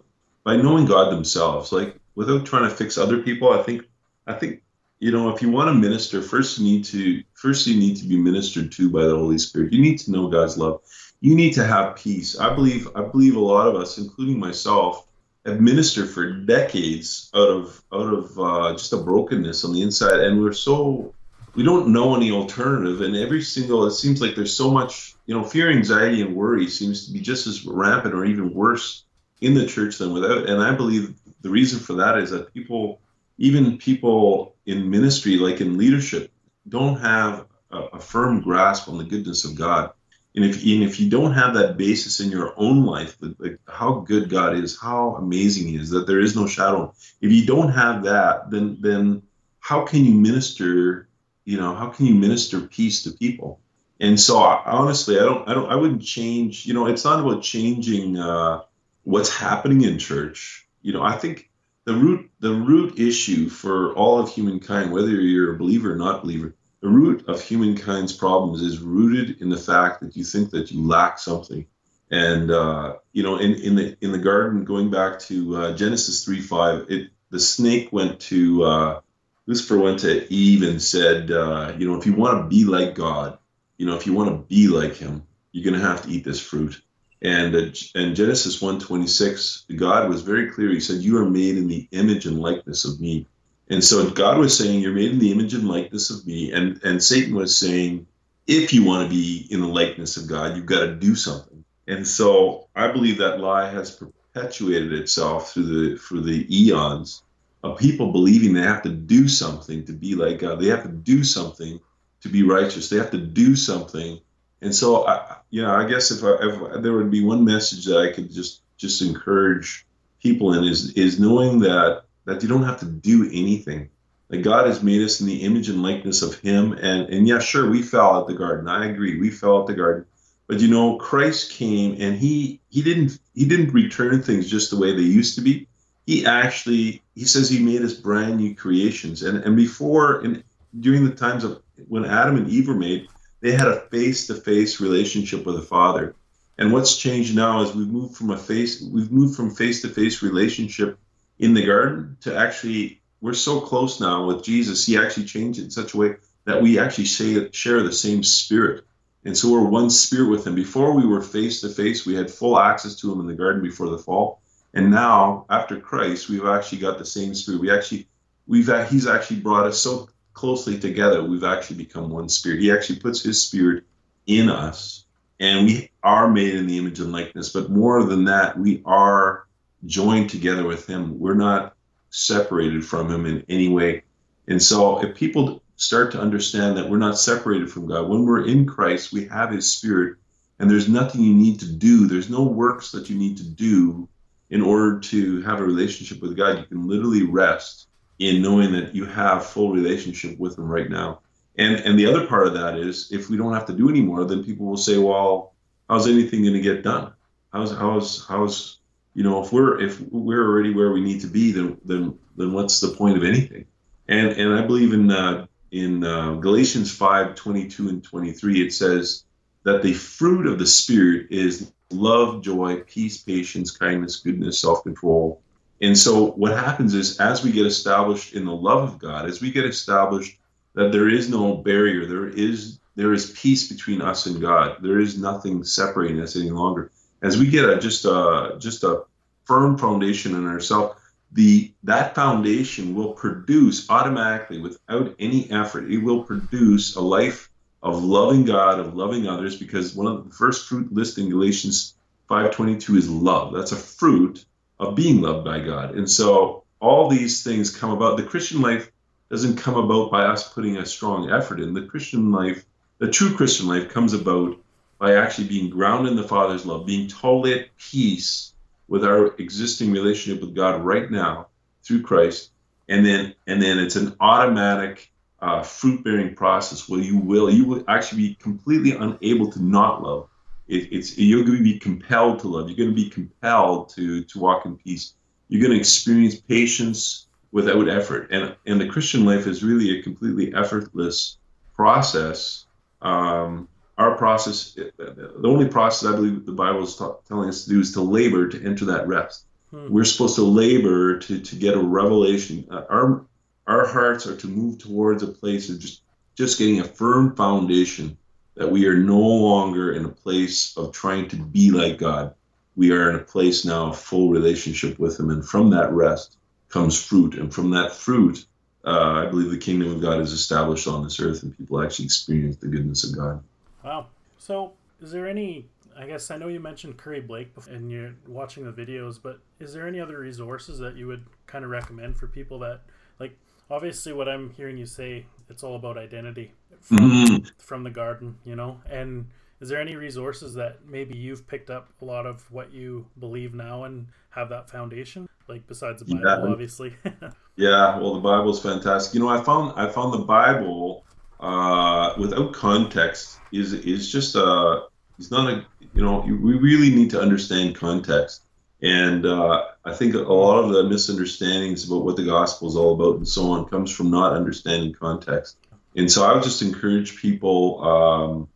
by 0.49 0.55
knowing 0.55 0.85
God 0.85 1.11
themselves, 1.11 1.71
like 1.71 1.95
without 2.15 2.45
trying 2.45 2.69
to 2.69 2.75
fix 2.75 2.97
other 2.97 3.21
people. 3.21 3.51
I 3.51 3.61
think 3.63 3.85
I 4.25 4.33
think 4.33 4.61
you 4.99 5.11
know 5.11 5.29
if 5.33 5.41
you 5.41 5.49
want 5.49 5.67
to 5.69 5.73
minister, 5.73 6.21
first 6.21 6.57
you 6.57 6.65
need 6.65 6.85
to 6.85 7.23
first 7.33 7.67
you 7.67 7.77
need 7.79 7.97
to 7.97 8.07
be 8.07 8.17
ministered 8.17 8.71
to 8.73 8.89
by 8.89 9.03
the 9.03 9.15
Holy 9.15 9.37
Spirit. 9.37 9.73
You 9.73 9.81
need 9.81 9.99
to 9.99 10.11
know 10.11 10.27
God's 10.27 10.57
love 10.57 10.81
you 11.21 11.35
need 11.35 11.53
to 11.53 11.65
have 11.65 11.95
peace. 11.95 12.39
I 12.39 12.53
believe 12.53 12.87
I 12.95 13.03
believe 13.03 13.35
a 13.35 13.39
lot 13.39 13.67
of 13.67 13.75
us, 13.75 13.97
including 13.97 14.39
myself, 14.39 15.07
have 15.45 15.59
ministered 15.59 16.09
for 16.09 16.31
decades 16.31 17.29
out 17.35 17.49
of 17.49 17.83
out 17.93 18.13
of 18.13 18.39
uh, 18.39 18.71
just 18.73 18.93
a 18.93 18.97
brokenness 18.97 19.65
on 19.65 19.73
the 19.73 19.81
inside, 19.81 20.19
and 20.19 20.41
we're 20.41 20.53
so 20.53 21.13
we 21.55 21.63
don't 21.63 21.89
know 21.89 22.15
any 22.15 22.31
alternative. 22.31 23.01
And 23.01 23.15
every 23.15 23.41
single 23.41 23.85
it 23.85 23.91
seems 23.91 24.21
like 24.21 24.35
there's 24.35 24.55
so 24.55 24.71
much 24.71 25.15
you 25.25 25.35
know 25.35 25.43
fear, 25.43 25.69
anxiety, 25.69 26.21
and 26.21 26.35
worry 26.35 26.67
seems 26.67 27.05
to 27.05 27.13
be 27.13 27.19
just 27.19 27.47
as 27.47 27.65
rampant 27.65 28.13
or 28.13 28.25
even 28.25 28.53
worse 28.53 29.03
in 29.41 29.53
the 29.53 29.65
church 29.65 29.97
than 29.97 30.13
without. 30.13 30.49
And 30.49 30.61
I 30.61 30.73
believe 30.73 31.15
the 31.41 31.49
reason 31.49 31.79
for 31.79 31.93
that 31.93 32.17
is 32.17 32.31
that 32.31 32.53
people, 32.53 33.01
even 33.37 33.77
people 33.77 34.55
in 34.65 34.89
ministry, 34.89 35.37
like 35.37 35.61
in 35.61 35.77
leadership, 35.77 36.31
don't 36.67 36.99
have 36.99 37.45
a, 37.71 37.77
a 37.77 37.99
firm 37.99 38.41
grasp 38.41 38.89
on 38.89 38.97
the 38.97 39.03
goodness 39.03 39.45
of 39.45 39.55
God 39.55 39.91
and 40.35 40.45
if 40.45 40.63
and 40.63 40.83
if 40.83 40.99
you 40.99 41.09
don't 41.09 41.33
have 41.33 41.55
that 41.55 41.77
basis 41.77 42.19
in 42.19 42.29
your 42.29 42.53
own 42.55 42.85
life, 42.85 43.17
like 43.39 43.59
how 43.67 44.01
good 44.01 44.29
God 44.29 44.55
is, 44.55 44.79
how 44.79 45.15
amazing 45.15 45.67
He 45.67 45.75
is, 45.75 45.89
that 45.89 46.05
there 46.05 46.19
is 46.19 46.35
no 46.35 46.45
shadow. 46.45 46.93
If 47.19 47.31
you 47.31 47.45
don't 47.45 47.69
have 47.69 48.03
that, 48.03 48.51
then 48.51 48.77
then 48.79 49.23
how 49.59 49.85
can 49.85 50.05
you 50.05 50.13
minister? 50.13 51.07
You 51.45 51.57
know, 51.57 51.73
how 51.73 51.87
can 51.87 52.05
you 52.05 52.13
minister 52.13 52.61
peace 52.61 53.03
to 53.03 53.11
people? 53.11 53.59
And 53.99 54.19
so, 54.19 54.37
honestly, 54.37 55.19
I 55.19 55.25
don't, 55.25 55.49
I 55.49 55.53
don't, 55.53 55.69
I 55.69 55.75
wouldn't 55.75 56.03
change. 56.03 56.65
You 56.65 56.73
know, 56.73 56.85
it's 56.85 57.03
not 57.03 57.19
about 57.19 57.41
changing 57.41 58.17
uh, 58.17 58.61
what's 59.09 59.35
happening 59.35 59.81
in 59.81 59.97
church. 59.97 60.67
You 60.83 60.93
know, 60.93 61.01
I 61.01 61.17
think 61.17 61.49
the 61.85 61.95
root, 61.95 62.29
the 62.39 62.53
root 62.53 62.99
issue 62.99 63.49
for 63.49 63.93
all 63.95 64.19
of 64.19 64.29
humankind, 64.29 64.91
whether 64.91 65.09
you're 65.09 65.55
a 65.55 65.57
believer 65.57 65.93
or 65.93 65.95
not 65.95 66.21
believer, 66.21 66.55
the 66.81 66.89
root 66.89 67.27
of 67.27 67.41
humankind's 67.41 68.13
problems 68.13 68.61
is 68.61 68.79
rooted 68.79 69.41
in 69.41 69.49
the 69.49 69.57
fact 69.57 70.01
that 70.01 70.15
you 70.15 70.23
think 70.23 70.51
that 70.51 70.71
you 70.71 70.85
lack 70.85 71.17
something. 71.17 71.65
And 72.11 72.51
uh, 72.51 72.97
you 73.11 73.23
know, 73.23 73.37
in, 73.37 73.55
in 73.55 73.75
the 73.75 73.97
in 73.99 74.11
the 74.11 74.19
garden, 74.19 74.63
going 74.63 74.91
back 74.91 75.19
to 75.21 75.57
uh, 75.57 75.75
Genesis 75.75 76.23
three 76.23 76.41
five, 76.41 76.85
it 76.89 77.09
the 77.31 77.39
snake 77.39 77.91
went 77.91 78.19
to 78.21 78.63
uh, 78.63 79.01
Lucifer 79.47 79.79
went 79.79 79.99
to 79.99 80.31
Eve 80.31 80.63
and 80.63 80.81
said, 80.81 81.31
uh, 81.31 81.73
you 81.77 81.87
know, 81.87 81.99
if 81.99 82.05
you 82.05 82.13
want 82.13 82.43
to 82.43 82.47
be 82.47 82.65
like 82.65 82.95
God, 82.95 83.39
you 83.77 83.87
know, 83.87 83.95
if 83.95 84.05
you 84.05 84.13
want 84.13 84.29
to 84.29 84.37
be 84.55 84.67
like 84.67 84.95
Him, 84.95 85.23
you're 85.51 85.69
going 85.69 85.79
to 85.79 85.87
have 85.87 86.03
to 86.03 86.09
eat 86.09 86.23
this 86.23 86.39
fruit. 86.39 86.81
And 87.21 87.55
and 87.95 88.15
Genesis 88.15 88.61
one 88.61 88.79
twenty 88.79 89.07
six, 89.07 89.65
God 89.75 90.09
was 90.09 90.21
very 90.21 90.49
clear. 90.51 90.69
He 90.69 90.79
said, 90.79 91.01
"You 91.01 91.17
are 91.17 91.29
made 91.29 91.57
in 91.57 91.67
the 91.67 91.87
image 91.91 92.25
and 92.25 92.39
likeness 92.39 92.85
of 92.85 92.99
me." 92.99 93.27
And 93.69 93.83
so 93.83 94.09
God 94.09 94.39
was 94.39 94.57
saying, 94.57 94.79
You're 94.79 94.93
made 94.93 95.11
in 95.11 95.19
the 95.19 95.31
image 95.31 95.53
and 95.53 95.67
likeness 95.67 96.09
of 96.09 96.25
me. 96.25 96.51
And, 96.51 96.81
and 96.83 97.01
Satan 97.01 97.35
was 97.35 97.55
saying, 97.55 98.07
If 98.47 98.73
you 98.73 98.83
want 98.83 99.03
to 99.03 99.15
be 99.15 99.47
in 99.51 99.61
the 99.61 99.67
likeness 99.67 100.17
of 100.17 100.27
God, 100.27 100.55
you've 100.55 100.65
got 100.65 100.85
to 100.85 100.95
do 100.95 101.15
something. 101.15 101.63
And 101.87 102.07
so 102.07 102.67
I 102.75 102.91
believe 102.91 103.19
that 103.19 103.39
lie 103.39 103.69
has 103.69 103.91
perpetuated 103.95 104.93
itself 104.93 105.53
through 105.53 105.63
the 105.91 105.97
through 105.97 106.21
the 106.21 106.45
eons 106.49 107.23
of 107.63 107.79
people 107.79 108.11
believing 108.11 108.53
they 108.53 108.61
have 108.61 108.83
to 108.83 108.89
do 108.89 109.27
something 109.27 109.85
to 109.85 109.93
be 109.93 110.15
like 110.15 110.39
God. 110.39 110.59
They 110.59 110.67
have 110.67 110.83
to 110.83 110.89
do 110.89 111.23
something 111.23 111.79
to 112.21 112.29
be 112.29 112.43
righteous. 112.43 112.89
They 112.89 112.97
have 112.97 113.11
to 113.11 113.17
do 113.17 113.55
something. 113.55 114.19
And 114.61 114.75
so, 114.75 115.07
I, 115.07 115.37
you 115.49 115.61
know, 115.61 115.73
I 115.73 115.87
guess 115.87 116.11
if, 116.11 116.23
I, 116.23 116.75
if 116.75 116.83
there 116.83 116.93
would 116.93 117.11
be 117.11 117.23
one 117.23 117.45
message 117.45 117.85
that 117.85 117.97
I 117.97 118.11
could 118.13 118.31
just 118.31 118.61
just 118.77 119.01
encourage 119.01 119.85
people 120.21 120.53
in 120.53 120.63
is 120.63 120.93
is 120.93 121.19
knowing 121.19 121.59
that 121.59 122.03
that 122.25 122.43
you 122.43 122.49
don't 122.49 122.63
have 122.63 122.79
to 122.79 122.85
do 122.85 123.29
anything. 123.31 123.89
That 124.29 124.43
God 124.43 124.67
has 124.67 124.83
made 124.83 125.01
us 125.01 125.21
in 125.21 125.27
the 125.27 125.41
image 125.41 125.69
and 125.69 125.81
likeness 125.81 126.21
of 126.21 126.39
Him. 126.39 126.73
And 126.73 127.09
and 127.09 127.27
yeah, 127.27 127.39
sure, 127.39 127.69
we 127.69 127.81
fell 127.81 128.21
at 128.21 128.27
the 128.27 128.35
garden. 128.35 128.67
I 128.67 128.87
agree, 128.87 129.19
we 129.19 129.31
fell 129.31 129.61
at 129.61 129.67
the 129.67 129.73
garden. 129.73 130.05
But 130.47 130.59
you 130.59 130.67
know, 130.67 130.97
Christ 130.97 131.51
came 131.51 131.99
and 131.99 132.17
He 132.17 132.59
He 132.69 132.81
didn't 132.81 133.19
He 133.33 133.45
didn't 133.45 133.73
return 133.73 134.21
things 134.21 134.49
just 134.49 134.69
the 134.71 134.77
way 134.77 134.93
they 134.93 135.01
used 135.01 135.35
to 135.35 135.41
be. 135.41 135.67
He 136.05 136.25
actually 136.25 137.01
He 137.15 137.25
says 137.25 137.49
He 137.49 137.63
made 137.63 137.81
us 137.81 137.93
brand 137.93 138.37
new 138.37 138.55
creations. 138.55 139.23
And 139.23 139.37
and 139.43 139.55
before 139.55 140.19
and 140.19 140.43
during 140.79 141.05
the 141.05 141.15
times 141.15 141.43
of 141.43 141.61
when 141.87 142.05
Adam 142.05 142.35
and 142.35 142.49
Eve 142.49 142.67
were 142.67 142.75
made, 142.75 143.07
they 143.41 143.51
had 143.51 143.67
a 143.67 143.81
face-to-face 143.81 144.79
relationship 144.79 145.45
with 145.45 145.55
the 145.55 145.61
Father. 145.61 146.15
And 146.57 146.73
what's 146.73 146.97
changed 146.97 147.35
now 147.35 147.61
is 147.61 147.73
we've 147.73 147.87
moved 147.87 148.17
from 148.17 148.31
a 148.31 148.37
face 148.37 148.81
we've 148.81 149.11
moved 149.11 149.35
from 149.35 149.55
face-to-face 149.55 150.21
relationship 150.21 150.99
in 151.37 151.53
the 151.53 151.65
garden 151.65 152.17
to 152.21 152.35
actually 152.35 153.01
we're 153.21 153.33
so 153.33 153.61
close 153.61 153.99
now 153.99 154.25
with 154.25 154.43
Jesus. 154.43 154.85
He 154.85 154.97
actually 154.97 155.25
changed 155.25 155.59
it 155.59 155.65
in 155.65 155.71
such 155.71 155.93
a 155.93 155.97
way 155.97 156.15
that 156.45 156.61
we 156.61 156.79
actually 156.79 157.05
say, 157.05 157.49
share 157.51 157.83
the 157.83 157.91
same 157.91 158.23
spirit. 158.23 158.85
And 159.25 159.37
so 159.37 159.51
we're 159.51 159.67
one 159.67 159.89
spirit 159.89 160.29
with 160.29 160.47
him. 160.47 160.55
Before 160.55 160.93
we 160.93 161.05
were 161.05 161.21
face 161.21 161.61
to 161.61 161.69
face, 161.69 162.05
we 162.05 162.15
had 162.15 162.31
full 162.31 162.57
access 162.57 162.95
to 162.95 163.11
him 163.11 163.19
in 163.19 163.27
the 163.27 163.33
garden 163.33 163.61
before 163.61 163.89
the 163.89 163.97
fall. 163.97 164.41
And 164.73 164.89
now, 164.91 165.45
after 165.49 165.79
Christ, 165.79 166.29
we've 166.29 166.45
actually 166.45 166.77
got 166.77 166.97
the 166.97 167.05
same 167.05 167.33
spirit. 167.35 167.59
We 167.59 167.71
actually, 167.71 168.07
we've 168.47 168.69
he's 168.89 169.07
actually 169.07 169.41
brought 169.41 169.67
us 169.67 169.79
so 169.79 170.09
closely 170.39 170.79
together. 170.79 171.21
We've 171.21 171.43
actually 171.43 171.75
become 171.75 172.09
one 172.09 172.29
spirit. 172.29 172.61
He 172.61 172.71
actually 172.71 172.99
puts 172.99 173.21
his 173.21 173.45
spirit 173.45 173.83
in 174.25 174.49
us, 174.49 175.03
and 175.37 175.67
we 175.67 175.91
are 176.01 176.29
made 176.29 176.55
in 176.55 176.65
the 176.65 176.77
image 176.77 177.01
and 177.01 177.11
likeness. 177.11 177.49
But 177.49 177.69
more 177.69 178.05
than 178.05 178.23
that, 178.25 178.57
we 178.57 178.81
are 178.85 179.47
joined 179.85 180.29
together 180.29 180.65
with 180.65 180.87
him. 180.87 181.19
We're 181.19 181.33
not 181.33 181.75
separated 182.09 182.85
from 182.85 183.11
him 183.11 183.25
in 183.25 183.43
any 183.49 183.67
way. 183.67 184.03
And 184.47 184.63
so 184.63 185.03
if 185.03 185.17
people 185.17 185.61
start 185.75 186.13
to 186.13 186.21
understand 186.21 186.77
that 186.77 186.89
we're 186.89 186.97
not 186.97 187.19
separated 187.19 187.69
from 187.69 187.87
God, 187.87 188.07
when 188.07 188.23
we're 188.23 188.47
in 188.47 188.65
Christ, 188.65 189.11
we 189.11 189.25
have 189.25 189.51
his 189.51 189.69
spirit, 189.69 190.19
and 190.57 190.71
there's 190.71 190.87
nothing 190.87 191.19
you 191.21 191.33
need 191.33 191.59
to 191.59 191.69
do. 191.69 192.07
There's 192.07 192.29
no 192.29 192.43
works 192.43 192.91
that 192.91 193.09
you 193.09 193.17
need 193.17 193.35
to 193.37 193.45
do 193.45 194.07
in 194.49 194.61
order 194.61 194.99
to 194.99 195.41
have 195.41 195.59
a 195.59 195.63
relationship 195.63 196.21
with 196.21 196.37
God, 196.37 196.59
you 196.59 196.65
can 196.65 196.87
literally 196.87 197.23
rest 197.23 197.88
in 198.19 198.41
knowing 198.41 198.73
that 198.73 198.93
you 198.93 199.05
have 199.05 199.45
full 199.45 199.71
relationship 199.71 200.37
with 200.37 200.55
them 200.55 200.67
right 200.67 200.89
now. 200.89 201.21
And 201.57 201.77
and 201.77 201.97
the 201.97 202.05
other 202.05 202.27
part 202.27 202.47
of 202.47 202.53
that 202.53 202.77
is 202.77 203.11
if 203.11 203.29
we 203.29 203.37
don't 203.37 203.53
have 203.53 203.65
to 203.67 203.73
do 203.73 203.89
anymore, 203.89 204.25
then 204.25 204.43
people 204.43 204.65
will 204.65 204.77
say, 204.77 204.97
well, 204.97 205.53
how's 205.89 206.07
anything 206.07 206.43
going 206.43 206.53
to 206.53 206.61
get 206.61 206.83
done? 206.83 207.13
How's 207.51 207.71
how's 207.71 208.25
how's 208.27 208.79
you 209.13 209.23
know 209.23 209.43
if 209.43 209.51
we're 209.51 209.81
if 209.81 209.99
we're 210.11 210.47
already 210.47 210.73
where 210.73 210.91
we 210.91 211.01
need 211.01 211.21
to 211.21 211.27
be, 211.27 211.51
then 211.51 211.77
then 211.83 212.17
then 212.37 212.53
what's 212.53 212.79
the 212.79 212.89
point 212.89 213.17
of 213.17 213.23
anything? 213.23 213.65
And 214.07 214.29
and 214.29 214.53
I 214.53 214.65
believe 214.65 214.93
in 214.93 215.11
uh, 215.11 215.47
in 215.71 216.03
uh, 216.03 216.33
Galatians 216.35 216.95
5, 216.95 217.35
22 217.35 217.89
and 217.89 218.03
23, 218.03 218.65
it 218.65 218.73
says 218.73 219.23
that 219.63 219.83
the 219.83 219.93
fruit 219.93 220.47
of 220.47 220.57
the 220.57 220.65
Spirit 220.65 221.27
is 221.29 221.71
love, 221.91 222.41
joy, 222.41 222.81
peace, 222.81 223.21
patience, 223.21 223.71
kindness, 223.71 224.17
goodness, 224.17 224.59
self 224.59 224.83
control. 224.83 225.41
And 225.81 225.97
so 225.97 226.31
what 226.31 226.51
happens 226.51 226.93
is 226.93 227.19
as 227.19 227.43
we 227.43 227.51
get 227.51 227.65
established 227.65 228.33
in 228.33 228.45
the 228.45 228.55
love 228.55 228.83
of 228.83 228.99
God, 228.99 229.25
as 229.25 229.41
we 229.41 229.51
get 229.51 229.65
established 229.65 230.37
that 230.73 230.91
there 230.91 231.09
is 231.09 231.29
no 231.29 231.55
barrier, 231.55 232.05
there 232.05 232.27
is 232.27 232.79
there 232.95 233.13
is 233.13 233.31
peace 233.31 233.69
between 233.69 234.01
us 234.01 234.25
and 234.25 234.41
God. 234.41 234.77
There 234.81 234.99
is 234.99 235.17
nothing 235.17 235.63
separating 235.63 236.19
us 236.19 236.35
any 236.35 236.49
longer. 236.49 236.91
As 237.21 237.37
we 237.37 237.49
get 237.49 237.69
a 237.69 237.79
just 237.79 238.05
a 238.05 238.57
just 238.59 238.83
a 238.83 239.03
firm 239.45 239.77
foundation 239.77 240.35
in 240.35 240.45
ourselves, 240.45 240.99
the 241.31 241.71
that 241.83 242.13
foundation 242.13 242.93
will 242.93 243.13
produce 243.13 243.89
automatically 243.89 244.59
without 244.59 245.15
any 245.17 245.49
effort. 245.49 245.89
It 245.89 245.99
will 245.99 246.23
produce 246.23 246.95
a 246.95 247.01
life 247.01 247.49
of 247.81 248.03
loving 248.03 248.43
God, 248.43 248.79
of 248.79 248.95
loving 248.95 249.27
others, 249.27 249.55
because 249.55 249.95
one 249.95 250.07
of 250.07 250.27
the 250.27 250.35
first 250.35 250.67
fruit 250.67 250.91
listed 250.91 251.23
in 251.23 251.29
Galatians 251.29 251.93
5:22 252.29 252.97
is 252.97 253.09
love. 253.09 253.53
That's 253.53 253.71
a 253.71 253.77
fruit 253.77 254.43
of 254.79 254.95
being 254.95 255.21
loved 255.21 255.45
by 255.45 255.59
God. 255.59 255.95
And 255.95 256.09
so 256.09 256.63
all 256.79 257.09
these 257.09 257.43
things 257.43 257.75
come 257.75 257.91
about. 257.91 258.17
The 258.17 258.23
Christian 258.23 258.61
life 258.61 258.91
doesn't 259.29 259.57
come 259.57 259.75
about 259.75 260.11
by 260.11 260.23
us 260.23 260.51
putting 260.51 260.77
a 260.77 260.85
strong 260.85 261.29
effort 261.29 261.59
in. 261.59 261.73
The 261.73 261.85
Christian 261.85 262.31
life, 262.31 262.65
the 262.97 263.11
true 263.11 263.35
Christian 263.35 263.67
life, 263.67 263.89
comes 263.89 264.13
about 264.13 264.57
by 264.97 265.15
actually 265.15 265.47
being 265.47 265.69
grounded 265.69 266.11
in 266.11 266.17
the 266.17 266.27
Father's 266.27 266.65
love, 266.65 266.85
being 266.85 267.07
totally 267.07 267.59
at 267.59 267.77
peace 267.77 268.53
with 268.87 269.05
our 269.05 269.35
existing 269.37 269.91
relationship 269.91 270.41
with 270.41 270.55
God 270.55 270.83
right 270.83 271.09
now 271.09 271.47
through 271.83 272.01
Christ, 272.01 272.51
and 272.87 273.05
then 273.05 273.35
and 273.47 273.61
then 273.61 273.79
it's 273.79 273.95
an 273.95 274.15
automatic 274.19 275.09
uh, 275.41 275.63
fruit 275.63 276.03
bearing 276.03 276.35
process 276.35 276.89
where 276.89 276.99
you 276.99 277.17
will 277.17 277.49
you 277.49 277.65
will 277.65 277.83
actually 277.87 278.29
be 278.29 278.35
completely 278.35 278.91
unable 278.91 279.51
to 279.51 279.63
not 279.63 280.03
love. 280.03 280.27
It, 280.69 280.93
it's 280.93 281.17
you're 281.17 281.43
going 281.43 281.57
to 281.57 281.63
be 281.63 281.79
compelled 281.79 282.39
to 282.39 282.47
love. 282.47 282.69
You're 282.69 282.77
going 282.77 282.95
to 282.95 283.03
be 283.03 283.09
compelled 283.09 283.89
to 283.95 284.23
to 284.23 284.39
walk 284.39 284.65
in 284.65 284.77
peace. 284.77 285.15
You're 285.47 285.61
going 285.61 285.73
to 285.73 285.79
experience 285.79 286.35
patience 286.35 287.27
without 287.51 287.89
effort, 287.89 288.29
and 288.31 288.55
and 288.65 288.79
the 288.79 288.87
Christian 288.87 289.25
life 289.25 289.47
is 289.47 289.63
really 289.63 289.99
a 289.99 290.03
completely 290.03 290.53
effortless 290.53 291.37
process. 291.75 292.65
Um, 293.01 293.67
our 293.97 294.15
process, 294.15 294.73
the 294.75 295.41
only 295.43 295.67
process 295.67 296.09
I 296.09 296.15
believe 296.15 296.45
the 296.45 296.53
Bible 296.53 296.83
is 296.83 296.95
ta- 296.95 297.17
telling 297.27 297.49
us 297.49 297.65
to 297.65 297.71
do 297.71 297.79
is 297.81 297.91
to 297.93 298.01
labor 298.01 298.47
to 298.47 298.65
enter 298.65 298.85
that 298.85 299.07
rest. 299.07 299.45
Hmm. 299.71 299.89
We're 299.89 300.05
supposed 300.05 300.35
to 300.35 300.43
labor 300.43 301.19
to, 301.19 301.39
to 301.39 301.55
get 301.55 301.75
a 301.75 301.79
revelation. 301.79 302.67
Uh, 302.71 302.83
our 302.89 303.25
our 303.67 303.87
hearts 303.87 304.27
are 304.27 304.37
to 304.37 304.47
move 304.47 304.79
towards 304.79 305.23
a 305.23 305.27
place 305.27 305.69
of 305.69 305.79
just 305.79 306.01
just 306.35 306.57
getting 306.59 306.79
a 306.79 306.85
firm 306.85 307.35
foundation 307.35 308.17
that 308.59 308.69
we 308.69 308.85
are 308.87 308.97
no 308.97 309.17
longer 309.17 309.93
in 309.93 310.03
a 310.03 310.09
place 310.09 310.75
of 310.75 310.91
trying 310.91 311.29
to 311.29 311.37
be 311.37 311.71
like 311.71 311.97
God. 311.97 312.35
We 312.75 312.91
are 312.91 313.09
in 313.09 313.15
a 313.15 313.23
place 313.23 313.63
now 313.63 313.87
of 313.87 313.97
full 313.97 314.29
relationship 314.29 314.99
with 314.99 315.17
Him, 315.17 315.29
and 315.29 315.47
from 315.47 315.69
that 315.69 315.93
rest 315.93 316.35
comes 316.67 317.01
fruit, 317.01 317.35
and 317.35 317.53
from 317.53 317.71
that 317.71 317.93
fruit, 317.93 318.45
uh, 318.83 319.23
I 319.25 319.27
believe 319.27 319.49
the 319.49 319.57
kingdom 319.57 319.89
of 319.93 320.01
God 320.01 320.19
is 320.19 320.33
established 320.33 320.89
on 320.89 321.05
this 321.05 321.21
earth, 321.21 321.41
and 321.41 321.57
people 321.57 321.81
actually 321.81 322.05
experience 322.05 322.57
the 322.57 322.67
goodness 322.67 323.05
of 323.05 323.17
God. 323.17 323.41
Wow. 323.81 324.07
So, 324.39 324.73
is 325.01 325.11
there 325.11 325.27
any? 325.27 325.65
I 325.97 326.05
guess 326.05 326.29
I 326.29 326.35
know 326.35 326.49
you 326.49 326.59
mentioned 326.59 326.97
Curry 326.97 327.21
Blake 327.21 327.51
and 327.69 327.89
you're 327.89 328.13
watching 328.27 328.65
the 328.65 328.73
videos, 328.73 329.19
but 329.21 329.39
is 329.61 329.73
there 329.73 329.87
any 329.87 330.01
other 330.01 330.19
resources 330.19 330.79
that 330.79 330.97
you 330.97 331.07
would 331.07 331.25
kind 331.47 331.63
of 331.63 331.71
recommend 331.71 332.17
for 332.17 332.27
people 332.27 332.59
that 332.59 332.81
like? 333.19 333.37
Obviously, 333.71 334.13
what 334.13 334.27
I'm 334.27 334.49
hearing 334.51 334.77
you 334.77 334.85
say, 334.85 335.25
it's 335.49 335.63
all 335.63 335.75
about 335.75 335.97
identity 335.97 336.53
from, 336.81 336.97
mm-hmm. 336.97 337.45
from 337.59 337.83
the 337.83 337.89
garden, 337.89 338.37
you 338.43 338.55
know. 338.55 338.79
And 338.89 339.27
is 339.61 339.69
there 339.69 339.79
any 339.79 339.95
resources 339.95 340.53
that 340.55 340.85
maybe 340.87 341.15
you've 341.15 341.47
picked 341.47 341.69
up 341.69 341.89
a 342.01 342.05
lot 342.05 342.25
of 342.25 342.49
what 342.51 342.71
you 342.73 343.05
believe 343.19 343.53
now 343.53 343.83
and 343.83 344.07
have 344.31 344.49
that 344.49 344.69
foundation, 344.69 345.27
like 345.47 345.67
besides 345.67 346.01
the 346.01 346.15
Bible, 346.15 346.47
yeah. 346.47 346.51
obviously? 346.51 346.95
yeah, 347.55 347.97
well, 347.99 348.15
the 348.15 348.21
Bible's 348.21 348.61
fantastic. 348.61 349.13
You 349.13 349.19
know, 349.19 349.29
I 349.29 349.43
found 349.43 349.73
I 349.75 349.89
found 349.89 350.13
the 350.13 350.25
Bible 350.25 351.03
uh, 351.39 352.13
without 352.17 352.53
context 352.53 353.39
is 353.51 353.73
is 353.73 354.11
just 354.11 354.35
a 354.35 354.83
it's 355.17 355.31
not 355.31 355.49
a 355.49 355.65
you 355.93 356.01
know 356.01 356.21
we 356.21 356.57
really 356.57 356.89
need 356.89 357.09
to 357.11 357.21
understand 357.21 357.75
context 357.75 358.43
and 358.81 359.25
uh, 359.25 359.63
I 359.89 359.93
think 359.93 360.13
a 360.13 360.19
lot 360.19 360.63
of 360.63 360.71
the 360.71 360.83
misunderstandings 360.83 361.87
about 361.87 362.05
what 362.05 362.15
the 362.15 362.25
gospel 362.25 362.67
is 362.67 362.75
all 362.75 362.93
about 362.93 363.17
and 363.17 363.27
so 363.27 363.51
on 363.51 363.65
comes 363.65 363.91
from 363.91 364.11
not 364.11 364.33
understanding 364.33 364.93
context. 364.93 365.57
And 365.95 366.11
so 366.11 366.23
I 366.23 366.33
would 366.33 366.43
just 366.43 366.61
encourage 366.61 367.17
people. 367.17 367.83
Um, 367.83 368.47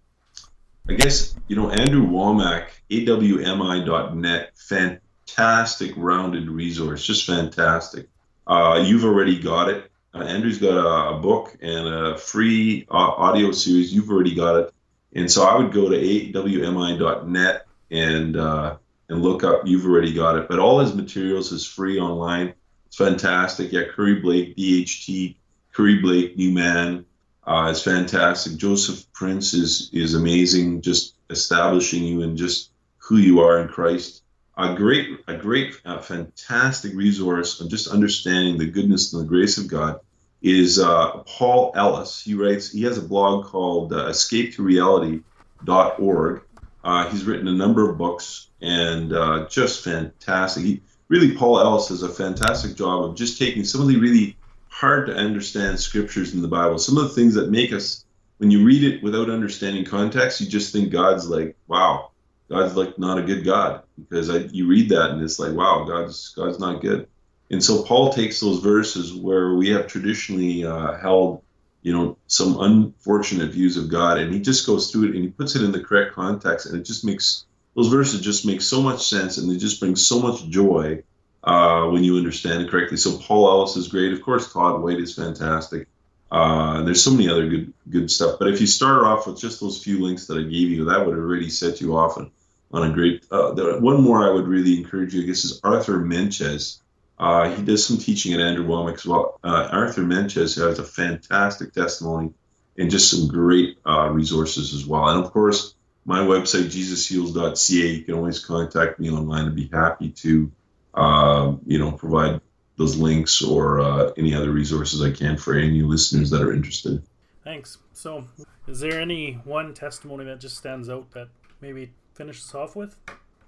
I 0.87 0.93
guess 0.93 1.35
you 1.47 1.55
know 1.55 1.71
Andrew 1.71 2.05
Wommack, 2.05 2.67
awmi.net, 2.91 4.51
fantastic 4.55 5.93
rounded 5.97 6.49
resource, 6.49 7.05
just 7.05 7.25
fantastic. 7.25 8.09
Uh, 8.45 8.83
you've 8.85 9.05
already 9.05 9.39
got 9.39 9.69
it. 9.69 9.89
Uh, 10.13 10.19
Andrew's 10.19 10.59
got 10.59 10.77
a, 10.77 11.15
a, 11.15 11.19
book 11.19 11.57
and 11.61 11.87
a 11.87 12.17
free 12.17 12.85
uh, 12.91 12.93
audio 12.93 13.51
series. 13.51 13.93
You've 13.93 14.09
already 14.09 14.35
got 14.35 14.57
it. 14.57 14.73
And 15.15 15.31
so 15.31 15.43
I 15.43 15.57
would 15.57 15.71
go 15.71 15.89
to 15.89 15.95
awmi.net 15.95 17.65
and 17.89 18.37
uh, 18.37 18.77
and 19.09 19.21
look 19.21 19.43
up. 19.43 19.61
You've 19.65 19.85
already 19.85 20.13
got 20.13 20.37
it, 20.37 20.47
but 20.47 20.59
all 20.59 20.79
his 20.79 20.93
materials 20.93 21.51
is 21.51 21.65
free 21.65 21.99
online. 21.99 22.53
It's 22.87 22.97
fantastic. 22.97 23.71
Yeah, 23.71 23.83
Curry 23.89 24.15
Blake, 24.15 24.55
DHT, 24.55 25.35
Curry 25.73 25.99
Blake, 25.99 26.37
New 26.37 26.51
Man. 26.51 27.05
Uh, 27.45 27.73
fantastic. 27.73 28.57
Joseph 28.57 29.11
Prince 29.13 29.53
is 29.53 29.89
is 29.91 30.13
amazing. 30.13 30.81
Just 30.81 31.15
establishing 31.29 32.03
you 32.03 32.21
in 32.21 32.37
just 32.37 32.71
who 32.97 33.17
you 33.17 33.41
are 33.41 33.59
in 33.59 33.67
Christ. 33.67 34.21
A 34.55 34.75
great, 34.75 35.19
a 35.27 35.35
great, 35.35 35.81
uh, 35.83 35.99
fantastic 35.99 36.93
resource 36.93 37.59
on 37.59 37.69
just 37.69 37.87
understanding 37.87 38.57
the 38.57 38.67
goodness 38.67 39.11
and 39.11 39.23
the 39.23 39.27
grace 39.27 39.57
of 39.57 39.67
God 39.67 39.99
is 40.43 40.77
uh, 40.77 41.23
Paul 41.25 41.71
Ellis. 41.75 42.21
He 42.21 42.35
writes, 42.35 42.71
he 42.71 42.83
has 42.83 42.99
a 42.99 43.01
blog 43.01 43.45
called 43.45 43.93
uh, 43.93 44.09
escapetoreality.org. 44.09 46.41
Uh, 46.83 47.09
he's 47.09 47.23
written 47.23 47.47
a 47.47 47.53
number 47.53 47.89
of 47.89 47.97
books 47.97 48.49
and 48.61 49.13
uh, 49.13 49.47
just 49.47 49.83
fantastic. 49.83 50.63
He, 50.63 50.81
really, 51.07 51.35
Paul 51.35 51.59
Ellis 51.59 51.87
does 51.89 52.03
a 52.03 52.09
fantastic 52.09 52.75
job 52.75 53.03
of 53.03 53.15
just 53.15 53.37
taking 53.39 53.63
some 53.63 53.81
of 53.81 53.87
the 53.87 53.99
really 53.99 54.37
hard 54.67 55.07
to 55.07 55.15
understand 55.15 55.79
scriptures 55.79 56.33
in 56.33 56.41
the 56.41 56.47
Bible, 56.47 56.79
some 56.79 56.97
of 56.97 57.03
the 57.03 57.09
things 57.09 57.35
that 57.35 57.51
make 57.51 57.71
us, 57.71 58.05
when 58.39 58.49
you 58.49 58.65
read 58.65 58.83
it 58.83 59.03
without 59.03 59.29
understanding 59.29 59.85
context, 59.85 60.41
you 60.41 60.47
just 60.47 60.73
think 60.73 60.91
God's 60.91 61.29
like, 61.29 61.55
wow, 61.67 62.09
God's 62.49 62.75
like 62.75 62.97
not 62.97 63.19
a 63.19 63.23
good 63.23 63.45
God 63.45 63.83
because 63.97 64.29
I, 64.29 64.37
you 64.51 64.67
read 64.67 64.89
that 64.89 65.11
and 65.11 65.21
it's 65.21 65.39
like, 65.39 65.53
wow, 65.53 65.85
God's 65.85 66.29
God's 66.29 66.59
not 66.59 66.81
good. 66.81 67.07
And 67.51 67.63
so 67.63 67.83
Paul 67.83 68.11
takes 68.11 68.39
those 68.39 68.59
verses 68.59 69.13
where 69.13 69.53
we 69.53 69.69
have 69.69 69.85
traditionally 69.85 70.65
uh, 70.65 70.97
held, 70.97 71.42
you 71.83 71.93
know, 71.93 72.17
some 72.27 72.59
unfortunate 72.59 73.51
views 73.51 73.77
of 73.77 73.89
God, 73.89 74.17
and 74.17 74.33
he 74.33 74.39
just 74.39 74.65
goes 74.65 74.89
through 74.89 75.09
it 75.09 75.15
and 75.15 75.23
he 75.23 75.29
puts 75.29 75.55
it 75.55 75.63
in 75.63 75.71
the 75.71 75.83
correct 75.83 76.15
context, 76.15 76.65
and 76.65 76.79
it 76.79 76.83
just 76.83 77.05
makes 77.05 77.45
those 77.75 77.89
verses 77.89 78.21
just 78.21 78.45
make 78.45 78.61
so 78.61 78.81
much 78.81 79.07
sense, 79.07 79.37
and 79.37 79.51
they 79.51 79.57
just 79.57 79.79
bring 79.79 79.95
so 79.95 80.19
much 80.19 80.47
joy 80.47 81.03
uh, 81.43 81.87
when 81.87 82.03
you 82.03 82.17
understand 82.17 82.61
it 82.61 82.71
correctly. 82.71 82.97
So 82.97 83.17
Paul 83.17 83.49
Ellis 83.49 83.75
is 83.75 83.89
great, 83.89 84.13
of 84.13 84.21
course. 84.21 84.51
Todd 84.51 84.81
White 84.81 84.99
is 84.99 85.13
fantastic. 85.13 85.87
Uh, 86.31 86.81
there's 86.83 87.03
so 87.03 87.11
many 87.11 87.29
other 87.29 87.47
good 87.47 87.73
good 87.89 88.09
stuff. 88.09 88.39
But 88.39 88.47
if 88.47 88.61
you 88.61 88.65
start 88.67 89.03
off 89.03 89.27
with 89.27 89.39
just 89.39 89.59
those 89.59 89.83
few 89.83 90.01
links 90.03 90.25
that 90.27 90.37
I 90.37 90.43
gave 90.43 90.71
you, 90.71 90.85
that 90.85 91.05
would 91.05 91.15
already 91.15 91.49
set 91.49 91.81
you 91.81 91.95
off 91.95 92.17
on, 92.17 92.31
a 92.73 92.91
great. 92.91 93.25
Uh, 93.29 93.51
one 93.79 94.01
more 94.01 94.27
I 94.27 94.31
would 94.31 94.47
really 94.47 94.77
encourage 94.77 95.13
you, 95.13 95.21
I 95.21 95.25
guess, 95.25 95.43
is 95.43 95.59
Arthur 95.63 95.99
Meintjes. 95.99 96.79
Uh, 97.17 97.49
he 97.55 97.63
does 97.63 97.85
some 97.85 97.97
teaching 97.97 98.33
at 98.33 98.39
Andrew 98.39 98.65
Wommack 98.65 98.95
as 98.95 99.05
well. 99.05 99.39
Uh, 99.43 99.69
Arthur 99.71 100.01
Meintjes 100.01 100.59
has 100.61 100.79
a 100.79 100.83
fantastic 100.83 101.73
testimony 101.73 102.33
and 102.77 102.89
just 102.89 103.09
some 103.09 103.27
great 103.27 103.77
uh, 103.85 104.09
resources 104.09 104.73
as 104.73 104.85
well. 104.85 105.07
And 105.07 105.23
of 105.23 105.31
course, 105.31 105.75
my 106.05 106.19
website, 106.19 106.65
jesusheals.ca, 106.65 107.87
you 107.87 108.03
can 108.03 108.15
always 108.15 108.43
contact 108.43 108.99
me 108.99 109.09
online 109.09 109.45
and 109.45 109.55
be 109.55 109.69
happy 109.71 110.09
to, 110.09 110.51
uh, 110.95 111.53
you 111.65 111.79
know, 111.79 111.91
provide 111.91 112.41
those 112.77 112.97
links 112.97 113.43
or 113.43 113.79
uh, 113.79 114.11
any 114.17 114.33
other 114.33 114.51
resources 114.51 115.01
I 115.01 115.11
can 115.11 115.37
for 115.37 115.55
any 115.55 115.81
listeners 115.81 116.31
that 116.31 116.41
are 116.41 116.51
interested. 116.51 117.03
Thanks. 117.43 117.77
So, 117.93 118.27
is 118.67 118.79
there 118.79 118.99
any 118.99 119.33
one 119.43 119.73
testimony 119.73 120.25
that 120.25 120.39
just 120.39 120.57
stands 120.57 120.89
out 120.89 121.11
that 121.11 121.27
maybe 121.61 121.91
finish 122.15 122.39
us 122.39 122.55
off 122.55 122.75
with? 122.75 122.95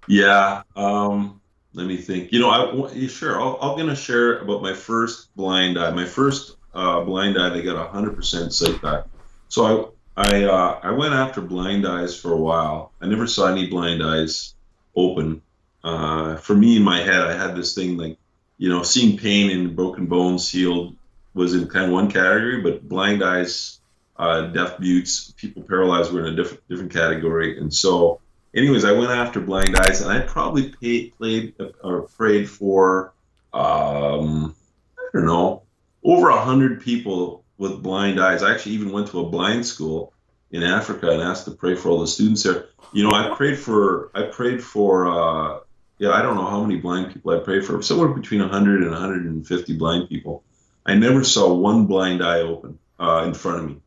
Yeah. 0.08 0.63
Um, 0.76 1.41
let 1.76 1.88
me 1.88 1.98
think. 1.98 2.32
You 2.32 2.40
know, 2.40 2.50
I 2.50 3.08
sure. 3.08 3.40
i 3.40 3.70
am 3.70 3.78
going 3.78 3.90
to 3.90 3.96
share 3.96 4.40
about 4.40 4.62
my 4.62 4.74
first 4.74 5.36
blind 5.36 5.78
eye. 5.78 5.92
My 5.92 6.06
first 6.06 6.56
uh, 6.74 7.02
blind 7.02 7.38
eye, 7.38 7.50
they 7.50 7.62
got 7.62 7.92
hundred 7.92 8.16
percent 8.16 8.54
sight 8.54 8.82
back. 8.82 9.04
So 9.50 9.94
I 10.16 10.26
I 10.30 10.44
uh, 10.46 10.80
I 10.82 10.92
went 10.92 11.14
after 11.14 11.42
blind 11.42 11.86
eyes 11.86 12.20
for 12.20 12.32
a 12.32 12.38
while. 12.38 12.94
I 13.02 13.08
never 13.08 13.28
saw 13.28 13.48
any 13.48 13.68
blind 13.68 14.02
eyes 14.02 14.56
open. 14.96 15.42
Uh, 15.84 16.38
for 16.38 16.56
me 16.56 16.78
in 16.78 16.84
my 16.84 17.00
head, 17.00 17.22
I 17.22 17.34
had 17.34 17.56
this 17.56 17.76
thing 17.76 17.98
like, 17.98 18.18
you 18.58 18.70
know, 18.70 18.82
seeing 18.82 19.18
pain 19.18 19.52
and 19.52 19.76
broken 19.76 20.08
bones 20.08 20.50
healed 20.50 20.96
was 21.34 21.54
in 21.54 21.68
kind 21.68 21.86
of 21.88 21.92
one 21.92 22.10
category, 22.10 22.62
but 22.62 22.88
blind 22.88 23.22
eyes, 23.22 23.82
uh, 24.18 24.48
deaf 24.48 24.80
mutes, 24.80 25.34
people 25.36 25.62
paralyzed 25.62 26.12
were 26.12 26.26
in 26.26 26.34
a 26.34 26.36
different 26.36 26.66
different 26.70 26.94
category. 26.94 27.60
And 27.60 27.72
so 27.72 28.22
anyways, 28.56 28.86
I 28.86 28.94
went 28.94 29.12
after 29.12 29.39
Blind 29.39 29.76
Eyes, 29.76 30.02
and 30.02 30.12
I 30.12 30.22
probably 30.22 30.70
paid, 30.70 31.15
played 31.18 31.54
or 31.84 32.04
prayed 32.04 32.50
for 32.50 33.13
um, 33.54 34.56
I 34.98 35.10
don't 35.13 35.26
know 35.26 35.63
over 36.04 36.30
a 36.30 36.39
hundred 36.39 36.82
people 36.82 37.44
with 37.58 37.82
blind 37.82 38.20
eyes. 38.20 38.44
I 38.44 38.54
actually 38.54 38.74
even 38.74 38.91
went 38.91 39.08
to 39.08 39.22
a 39.22 39.30
blind 39.30 39.65
school 39.65 40.13
in 40.52 40.62
Africa 40.62 41.10
and 41.10 41.22
asked 41.22 41.46
to 41.46 41.52
pray 41.52 41.76
for 41.76 41.89
all 41.89 42.00
the 42.00 42.08
students 42.08 42.44
there. 42.44 42.65
You 42.94 43.04
know, 43.04 43.13
I 43.13 43.36
prayed 43.36 43.58
for 43.58 44.12
I 44.13 44.24
prayed 44.24 44.63
for 44.63 45.08
uh, 45.08 45.60
yeah 45.98 46.12
I 46.12 46.22
don't 46.22 46.36
know 46.36 46.46
how 46.46 46.62
many 46.62 46.80
blind 46.80 47.13
people 47.13 47.32
I 47.32 47.39
prayed 47.39 47.65
for 47.65 47.82
somewhere 47.82 48.10
between 48.10 48.41
100 48.41 48.82
and 48.84 48.91
150 48.91 49.78
blind 49.78 50.10
people. 50.10 50.44
I 50.86 50.96
never 50.96 51.24
saw 51.24 51.54
one 51.54 51.88
blind 51.88 52.24
eye 52.24 52.41
open 52.41 52.78
uh, 53.00 53.24
in 53.26 53.34
front 53.34 53.60
of 53.60 53.70
me 53.70 53.82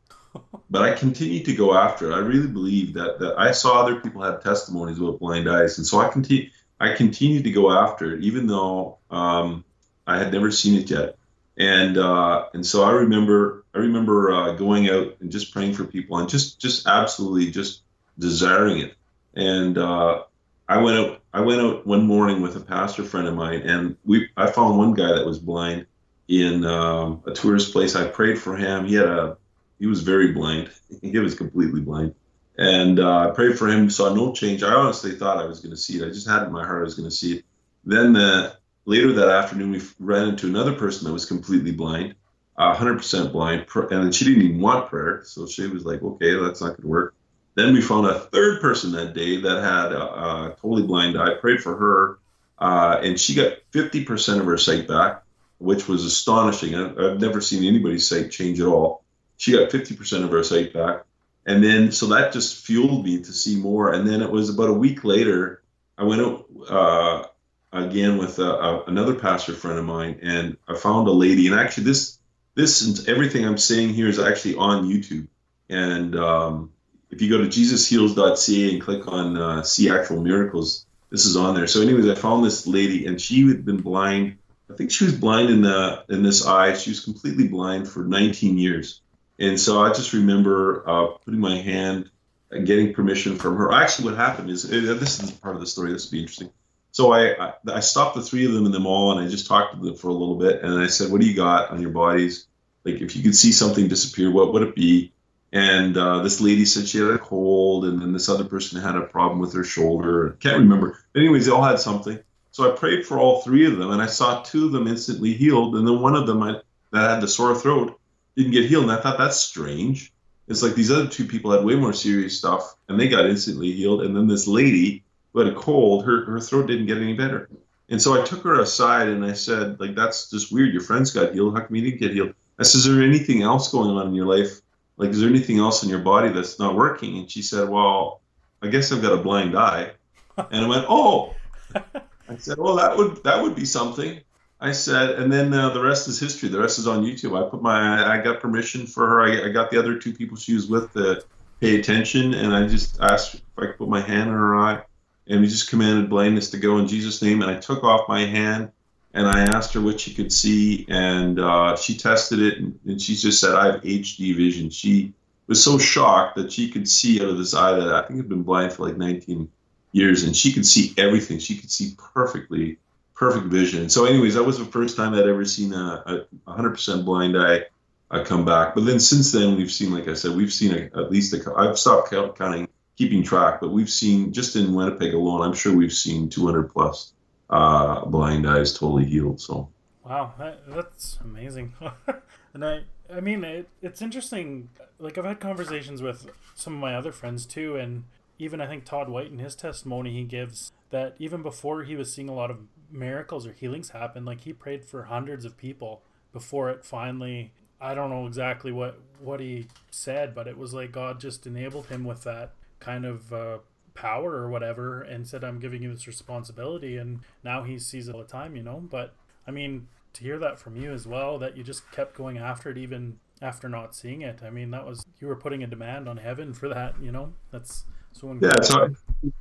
but 0.70 0.82
I 0.82 0.94
continued 0.94 1.44
to 1.46 1.54
go 1.54 1.74
after 1.74 2.10
it. 2.10 2.14
I 2.14 2.18
really 2.18 2.48
believe 2.48 2.94
that, 2.94 3.18
that 3.20 3.38
I 3.38 3.52
saw 3.52 3.80
other 3.82 4.00
people 4.00 4.22
have 4.22 4.42
testimonies 4.42 4.98
about 4.98 5.20
blind 5.20 5.48
eyes, 5.48 5.78
and 5.78 5.86
so 5.86 6.00
I 6.00 6.08
continue. 6.08 6.50
I 6.80 6.94
continued 6.94 7.44
to 7.44 7.50
go 7.50 7.72
after 7.72 8.14
it, 8.14 8.22
even 8.22 8.46
though 8.46 8.98
um, 9.10 9.64
I 10.06 10.18
had 10.18 10.32
never 10.32 10.50
seen 10.50 10.78
it 10.78 10.90
yet. 10.90 11.16
And 11.56 11.98
uh, 11.98 12.46
and 12.54 12.64
so 12.64 12.84
I 12.84 12.92
remember 12.92 13.64
I 13.74 13.78
remember 13.78 14.30
uh, 14.30 14.52
going 14.52 14.88
out 14.88 15.16
and 15.20 15.32
just 15.32 15.52
praying 15.52 15.74
for 15.74 15.84
people 15.84 16.18
and 16.18 16.28
just 16.28 16.60
just 16.60 16.86
absolutely 16.86 17.50
just 17.50 17.82
desiring 18.18 18.78
it. 18.78 18.94
And 19.34 19.76
uh, 19.76 20.22
I 20.68 20.78
went 20.78 20.98
out 20.98 21.22
I 21.32 21.40
went 21.40 21.60
out 21.60 21.86
one 21.86 22.06
morning 22.06 22.42
with 22.42 22.56
a 22.56 22.60
pastor 22.60 23.02
friend 23.02 23.26
of 23.26 23.34
mine, 23.34 23.62
and 23.62 23.96
we 24.04 24.28
I 24.36 24.50
found 24.50 24.78
one 24.78 24.94
guy 24.94 25.14
that 25.14 25.26
was 25.26 25.40
blind 25.40 25.86
in 26.28 26.64
um, 26.64 27.22
a 27.26 27.32
tourist 27.32 27.72
place. 27.72 27.96
I 27.96 28.06
prayed 28.06 28.38
for 28.38 28.56
him. 28.56 28.84
He 28.84 28.94
had 28.94 29.06
a 29.08 29.36
he 29.78 29.86
was 29.86 30.02
very 30.02 30.32
blind. 30.32 30.70
He 31.02 31.18
was 31.18 31.34
completely 31.34 31.80
blind. 31.80 32.14
And 32.56 32.98
uh, 32.98 33.28
I 33.28 33.30
prayed 33.30 33.56
for 33.56 33.68
him, 33.68 33.88
saw 33.88 34.12
no 34.12 34.32
change. 34.32 34.62
I 34.62 34.72
honestly 34.72 35.12
thought 35.12 35.38
I 35.38 35.46
was 35.46 35.60
going 35.60 35.70
to 35.70 35.76
see 35.76 35.98
it. 35.98 36.04
I 36.04 36.08
just 36.08 36.28
had 36.28 36.42
in 36.42 36.52
my 36.52 36.66
heart 36.66 36.80
I 36.80 36.84
was 36.84 36.94
going 36.94 37.08
to 37.08 37.14
see 37.14 37.36
it. 37.36 37.44
Then 37.84 38.16
uh, 38.16 38.54
later 38.84 39.12
that 39.12 39.28
afternoon, 39.28 39.70
we 39.70 39.82
ran 40.00 40.28
into 40.28 40.48
another 40.48 40.72
person 40.72 41.06
that 41.06 41.12
was 41.12 41.24
completely 41.24 41.70
blind, 41.70 42.16
uh, 42.56 42.74
100% 42.74 43.32
blind. 43.32 43.66
And 43.92 44.12
she 44.12 44.24
didn't 44.24 44.42
even 44.42 44.60
want 44.60 44.88
prayer. 44.88 45.22
So 45.24 45.46
she 45.46 45.68
was 45.68 45.84
like, 45.84 46.02
okay, 46.02 46.34
that's 46.34 46.60
not 46.60 46.68
going 46.68 46.82
to 46.82 46.88
work. 46.88 47.14
Then 47.54 47.74
we 47.74 47.80
found 47.80 48.06
a 48.06 48.18
third 48.18 48.60
person 48.60 48.92
that 48.92 49.14
day 49.14 49.40
that 49.40 49.62
had 49.62 49.92
a, 49.92 50.56
totally 50.60 50.82
blind 50.82 51.16
eye. 51.16 51.32
I 51.32 51.34
prayed 51.34 51.60
for 51.60 51.76
her, 51.76 52.18
uh, 52.58 52.98
and 53.02 53.20
she 53.20 53.34
got 53.34 53.58
50% 53.72 54.40
of 54.40 54.46
her 54.46 54.58
sight 54.58 54.88
back, 54.88 55.22
which 55.58 55.86
was 55.86 56.04
astonishing. 56.04 56.74
I've 56.74 57.20
never 57.20 57.40
seen 57.40 57.64
anybody's 57.64 58.08
sight 58.08 58.30
change 58.30 58.60
at 58.60 58.66
all 58.66 59.04
she 59.38 59.52
got 59.52 59.70
50% 59.70 60.24
of 60.24 60.30
her 60.30 60.42
sight 60.42 60.74
back. 60.74 61.04
And 61.46 61.64
then, 61.64 61.92
so 61.92 62.06
that 62.08 62.32
just 62.32 62.66
fueled 62.66 63.04
me 63.04 63.22
to 63.22 63.32
see 63.32 63.56
more. 63.56 63.94
And 63.94 64.06
then 64.06 64.20
it 64.20 64.30
was 64.30 64.50
about 64.50 64.68
a 64.68 64.74
week 64.74 65.02
later, 65.02 65.62
I 65.96 66.04
went 66.04 66.20
out 66.20 66.44
uh, 66.68 67.24
again 67.72 68.18
with 68.18 68.38
a, 68.38 68.50
a, 68.50 68.84
another 68.84 69.14
pastor 69.14 69.54
friend 69.54 69.78
of 69.78 69.86
mine, 69.86 70.18
and 70.22 70.58
I 70.68 70.76
found 70.76 71.08
a 71.08 71.12
lady. 71.12 71.46
And 71.46 71.58
actually, 71.58 71.84
this 71.84 72.18
this 72.54 72.82
and 72.82 73.08
everything 73.08 73.46
I'm 73.46 73.56
saying 73.56 73.94
here 73.94 74.08
is 74.08 74.18
actually 74.18 74.56
on 74.56 74.84
YouTube. 74.84 75.28
And 75.70 76.16
um, 76.16 76.72
if 77.10 77.22
you 77.22 77.30
go 77.30 77.38
to 77.38 77.48
jesusheals.ca 77.48 78.72
and 78.72 78.82
click 78.82 79.08
on 79.08 79.36
uh, 79.36 79.62
see 79.62 79.88
actual 79.88 80.20
miracles, 80.20 80.84
this 81.10 81.24
is 81.24 81.36
on 81.36 81.54
there. 81.54 81.66
So, 81.66 81.80
anyways, 81.80 82.08
I 82.08 82.14
found 82.14 82.44
this 82.44 82.66
lady, 82.66 83.06
and 83.06 83.20
she 83.20 83.48
had 83.48 83.64
been 83.64 83.80
blind. 83.80 84.36
I 84.70 84.74
think 84.74 84.90
she 84.90 85.04
was 85.04 85.14
blind 85.14 85.48
in 85.48 85.62
the 85.62 86.04
in 86.10 86.22
this 86.22 86.46
eye. 86.46 86.74
She 86.74 86.90
was 86.90 87.00
completely 87.00 87.48
blind 87.48 87.88
for 87.88 88.04
19 88.04 88.58
years 88.58 89.00
and 89.38 89.60
so 89.60 89.80
I 89.80 89.92
just 89.92 90.12
remember 90.12 90.88
uh, 90.88 91.06
putting 91.24 91.40
my 91.40 91.56
hand 91.56 92.10
and 92.50 92.66
getting 92.66 92.94
permission 92.94 93.36
from 93.36 93.56
her. 93.56 93.72
Actually, 93.72 94.06
what 94.06 94.16
happened 94.16 94.50
is 94.50 94.64
uh, 94.64 94.96
this 94.98 95.22
is 95.22 95.30
part 95.30 95.54
of 95.54 95.60
the 95.60 95.66
story. 95.66 95.92
This 95.92 96.06
would 96.06 96.16
be 96.16 96.20
interesting. 96.20 96.50
So 96.90 97.12
I, 97.12 97.48
I, 97.48 97.52
I 97.74 97.80
stopped 97.80 98.16
the 98.16 98.22
three 98.22 98.46
of 98.46 98.52
them 98.52 98.66
in 98.66 98.72
the 98.72 98.80
mall 98.80 99.12
and 99.12 99.24
I 99.24 99.30
just 99.30 99.46
talked 99.46 99.74
to 99.74 99.80
them 99.80 99.94
for 99.94 100.08
a 100.08 100.12
little 100.12 100.36
bit. 100.36 100.62
And 100.62 100.80
I 100.80 100.86
said, 100.86 101.12
"What 101.12 101.20
do 101.20 101.26
you 101.26 101.36
got 101.36 101.70
on 101.70 101.80
your 101.80 101.90
bodies? 101.90 102.46
Like, 102.84 103.00
if 103.00 103.14
you 103.14 103.22
could 103.22 103.36
see 103.36 103.52
something 103.52 103.88
disappear, 103.88 104.30
what 104.30 104.52
would 104.52 104.62
it 104.62 104.74
be?" 104.74 105.12
And 105.52 105.96
uh, 105.96 106.22
this 106.22 106.40
lady 106.40 106.64
said 106.64 106.88
she 106.88 106.98
had 106.98 107.10
a 107.10 107.18
cold, 107.18 107.84
and 107.86 108.02
then 108.02 108.12
this 108.12 108.28
other 108.28 108.44
person 108.44 108.80
had 108.80 108.96
a 108.96 109.02
problem 109.02 109.38
with 109.38 109.54
her 109.54 109.64
shoulder. 109.64 110.36
Can't 110.40 110.58
remember. 110.58 110.98
But 111.12 111.20
anyways, 111.20 111.46
they 111.46 111.52
all 111.52 111.62
had 111.62 111.78
something. 111.78 112.18
So 112.50 112.70
I 112.70 112.76
prayed 112.76 113.06
for 113.06 113.18
all 113.18 113.40
three 113.42 113.66
of 113.66 113.78
them, 113.78 113.90
and 113.90 114.02
I 114.02 114.06
saw 114.06 114.42
two 114.42 114.66
of 114.66 114.72
them 114.72 114.88
instantly 114.88 115.34
healed, 115.34 115.76
and 115.76 115.86
then 115.86 116.00
one 116.00 116.16
of 116.16 116.26
them 116.26 116.42
I, 116.42 116.60
that 116.92 117.10
had 117.10 117.20
the 117.20 117.28
sore 117.28 117.54
throat 117.54 117.98
didn't 118.38 118.52
get 118.52 118.66
healed. 118.66 118.84
And 118.84 118.92
I 118.92 119.00
thought 119.00 119.18
that's 119.18 119.36
strange. 119.36 120.12
It's 120.46 120.62
like 120.62 120.74
these 120.74 120.92
other 120.92 121.08
two 121.08 121.26
people 121.26 121.50
had 121.50 121.64
way 121.64 121.74
more 121.74 121.92
serious 121.92 122.38
stuff 122.38 122.76
and 122.88 122.98
they 122.98 123.08
got 123.08 123.26
instantly 123.26 123.72
healed. 123.72 124.02
And 124.02 124.16
then 124.16 124.28
this 124.28 124.46
lady 124.46 125.02
who 125.32 125.40
had 125.40 125.52
a 125.52 125.56
cold, 125.56 126.06
her, 126.06 126.24
her 126.24 126.40
throat 126.40 126.68
didn't 126.68 126.86
get 126.86 126.98
any 126.98 127.14
better. 127.14 127.50
And 127.90 128.00
so 128.00 128.18
I 128.18 128.24
took 128.24 128.44
her 128.44 128.60
aside 128.60 129.08
and 129.08 129.24
I 129.24 129.32
said, 129.32 129.80
like, 129.80 129.94
that's 129.94 130.30
just 130.30 130.52
weird. 130.52 130.72
Your 130.72 130.82
friends 130.82 131.10
got 131.10 131.34
healed. 131.34 131.54
How 131.54 131.64
come 131.64 131.76
you 131.76 131.82
didn't 131.82 132.00
get 132.00 132.12
healed? 132.12 132.34
I 132.58 132.62
said, 132.62 132.78
is 132.78 132.84
there 132.84 133.02
anything 133.02 133.42
else 133.42 133.70
going 133.72 133.90
on 133.90 134.06
in 134.06 134.14
your 134.14 134.26
life? 134.26 134.60
Like, 134.96 135.10
is 135.10 135.20
there 135.20 135.28
anything 135.28 135.58
else 135.58 135.82
in 135.82 135.88
your 135.88 136.00
body 136.00 136.28
that's 136.28 136.58
not 136.58 136.76
working? 136.76 137.18
And 137.18 137.30
she 137.30 137.42
said, 137.42 137.68
well, 137.68 138.20
I 138.62 138.68
guess 138.68 138.92
I've 138.92 139.02
got 139.02 139.12
a 139.12 139.22
blind 139.22 139.58
eye. 139.58 139.92
And 140.36 140.64
I 140.64 140.68
went, 140.68 140.86
oh. 140.88 141.34
I 141.74 142.36
said, 142.36 142.58
well, 142.58 142.76
that 142.76 142.96
would 142.96 143.24
that 143.24 143.42
would 143.42 143.54
be 143.54 143.64
something. 143.64 144.20
I 144.60 144.72
said, 144.72 145.10
and 145.10 145.32
then 145.32 145.54
uh, 145.54 145.70
the 145.70 145.82
rest 145.82 146.08
is 146.08 146.18
history. 146.18 146.48
The 146.48 146.58
rest 146.58 146.78
is 146.78 146.88
on 146.88 147.04
YouTube. 147.04 147.38
I 147.38 147.48
put 147.48 147.62
my, 147.62 148.12
I 148.12 148.20
got 148.22 148.40
permission 148.40 148.86
for 148.86 149.06
her. 149.06 149.22
I, 149.22 149.48
I 149.48 149.52
got 149.52 149.70
the 149.70 149.78
other 149.78 149.98
two 149.98 150.12
people 150.12 150.36
she 150.36 150.54
was 150.54 150.66
with 150.66 150.92
to 150.94 151.24
pay 151.60 151.78
attention, 151.78 152.34
and 152.34 152.54
I 152.54 152.66
just 152.66 153.00
asked 153.00 153.36
if 153.36 153.42
I 153.56 153.66
could 153.66 153.78
put 153.78 153.88
my 153.88 154.00
hand 154.00 154.30
on 154.30 154.36
her 154.36 154.56
eye, 154.56 154.82
and 155.28 155.40
we 155.40 155.46
just 155.46 155.70
commanded 155.70 156.10
blindness 156.10 156.50
to 156.50 156.58
go 156.58 156.78
in 156.78 156.88
Jesus' 156.88 157.22
name. 157.22 157.40
And 157.42 157.50
I 157.50 157.60
took 157.60 157.84
off 157.84 158.08
my 158.08 158.24
hand, 158.24 158.72
and 159.14 159.28
I 159.28 159.42
asked 159.42 159.74
her 159.74 159.80
what 159.80 160.00
she 160.00 160.12
could 160.12 160.32
see, 160.32 160.86
and 160.88 161.38
uh, 161.38 161.76
she 161.76 161.96
tested 161.96 162.40
it, 162.40 162.58
and, 162.58 162.78
and 162.84 163.00
she 163.00 163.14
just 163.14 163.40
said, 163.40 163.54
"I 163.54 163.72
have 163.72 163.82
HD 163.82 164.36
vision." 164.36 164.70
She 164.70 165.12
was 165.46 165.62
so 165.62 165.78
shocked 165.78 166.34
that 166.34 166.52
she 166.52 166.68
could 166.68 166.88
see 166.88 167.22
out 167.22 167.28
of 167.28 167.38
this 167.38 167.54
eye 167.54 167.78
that 167.78 167.94
I 167.94 168.02
think 168.02 168.18
had 168.18 168.28
been 168.28 168.42
blind 168.42 168.72
for 168.72 168.88
like 168.88 168.96
19 168.96 169.48
years, 169.92 170.24
and 170.24 170.34
she 170.34 170.52
could 170.52 170.66
see 170.66 170.94
everything. 170.98 171.38
She 171.38 171.56
could 171.56 171.70
see 171.70 171.94
perfectly 172.12 172.78
perfect 173.18 173.46
vision. 173.46 173.88
So, 173.90 174.04
anyways, 174.04 174.34
that 174.34 174.44
was 174.44 174.58
the 174.58 174.64
first 174.64 174.96
time 174.96 175.12
I'd 175.12 175.26
ever 175.26 175.44
seen 175.44 175.74
a, 175.74 176.26
a 176.46 176.50
100% 176.50 177.04
blind 177.04 177.36
eye 177.36 177.64
uh, 178.10 178.24
come 178.24 178.44
back. 178.44 178.74
But 178.74 178.84
then 178.86 179.00
since 179.00 179.32
then, 179.32 179.56
we've 179.56 179.72
seen, 179.72 179.92
like 179.92 180.06
I 180.06 180.14
said, 180.14 180.36
we've 180.36 180.52
seen 180.52 180.72
a, 180.72 180.98
at 180.98 181.10
least 181.10 181.34
a, 181.34 181.52
I've 181.54 181.78
stopped 181.78 182.10
count, 182.10 182.38
counting, 182.38 182.68
keeping 182.96 183.24
track, 183.24 183.60
but 183.60 183.70
we've 183.70 183.90
seen 183.90 184.32
just 184.32 184.54
in 184.54 184.72
Winnipeg 184.72 185.14
alone, 185.14 185.42
I'm 185.42 185.54
sure 185.54 185.76
we've 185.76 185.92
seen 185.92 186.30
200 186.30 186.70
plus 186.70 187.12
uh, 187.50 188.04
blind 188.04 188.48
eyes 188.48 188.72
totally 188.72 189.04
healed. 189.04 189.40
So, 189.40 189.68
wow, 190.04 190.32
that, 190.38 190.60
that's 190.68 191.18
amazing. 191.20 191.74
and 192.54 192.64
I, 192.64 192.82
I 193.12 193.20
mean, 193.20 193.42
it, 193.42 193.68
it's 193.82 194.00
interesting. 194.00 194.68
Like 195.00 195.18
I've 195.18 195.24
had 195.24 195.40
conversations 195.40 196.02
with 196.02 196.30
some 196.54 196.74
of 196.74 196.80
my 196.80 196.94
other 196.94 197.12
friends 197.12 197.46
too, 197.46 197.76
and 197.76 198.04
even 198.38 198.60
I 198.60 198.68
think 198.68 198.84
Todd 198.84 199.08
White 199.08 199.32
in 199.32 199.38
his 199.38 199.56
testimony 199.56 200.12
he 200.12 200.22
gives 200.22 200.72
that 200.90 201.16
even 201.18 201.42
before 201.42 201.82
he 201.82 201.96
was 201.96 202.12
seeing 202.12 202.28
a 202.28 202.34
lot 202.34 202.50
of 202.50 202.58
miracles 202.90 203.46
or 203.46 203.52
healings 203.52 203.90
happen, 203.90 204.24
like 204.24 204.42
he 204.42 204.52
prayed 204.52 204.84
for 204.84 205.04
hundreds 205.04 205.44
of 205.44 205.56
people 205.56 206.02
before 206.32 206.70
it 206.70 206.84
finally 206.84 207.52
I 207.80 207.94
don't 207.94 208.10
know 208.10 208.26
exactly 208.26 208.72
what 208.72 208.98
what 209.20 209.40
he 209.40 209.68
said, 209.90 210.34
but 210.34 210.48
it 210.48 210.58
was 210.58 210.74
like 210.74 210.92
God 210.92 211.20
just 211.20 211.46
enabled 211.46 211.86
him 211.86 212.04
with 212.04 212.24
that 212.24 212.52
kind 212.80 213.04
of 213.04 213.32
uh, 213.32 213.58
power 213.94 214.32
or 214.32 214.48
whatever, 214.48 215.02
and 215.02 215.26
said, 215.26 215.44
"I'm 215.44 215.60
giving 215.60 215.82
you 215.82 215.92
this 215.92 216.06
responsibility." 216.06 216.96
And 216.96 217.20
now 217.44 217.62
he 217.62 217.78
sees 217.78 218.08
it 218.08 218.14
all 218.14 218.20
the 218.20 218.26
time, 218.26 218.56
you 218.56 218.62
know. 218.62 218.82
But 218.90 219.14
I 219.46 219.52
mean, 219.52 219.86
to 220.14 220.24
hear 220.24 220.38
that 220.38 220.58
from 220.58 220.76
you 220.76 220.92
as 220.92 221.06
well, 221.06 221.38
that 221.38 221.56
you 221.56 221.62
just 221.62 221.90
kept 221.92 222.16
going 222.16 222.38
after 222.38 222.70
it 222.70 222.78
even 222.78 223.20
after 223.40 223.68
not 223.68 223.94
seeing 223.94 224.22
it. 224.22 224.40
I 224.42 224.50
mean, 224.50 224.72
that 224.72 224.84
was 224.84 225.04
you 225.20 225.28
were 225.28 225.36
putting 225.36 225.62
a 225.62 225.66
demand 225.68 226.08
on 226.08 226.16
heaven 226.16 226.52
for 226.52 226.68
that, 226.68 226.96
you 227.00 227.12
know. 227.12 227.32
That's 227.52 227.84
so 228.12 228.36
yeah, 228.40 228.60
so 228.60 228.92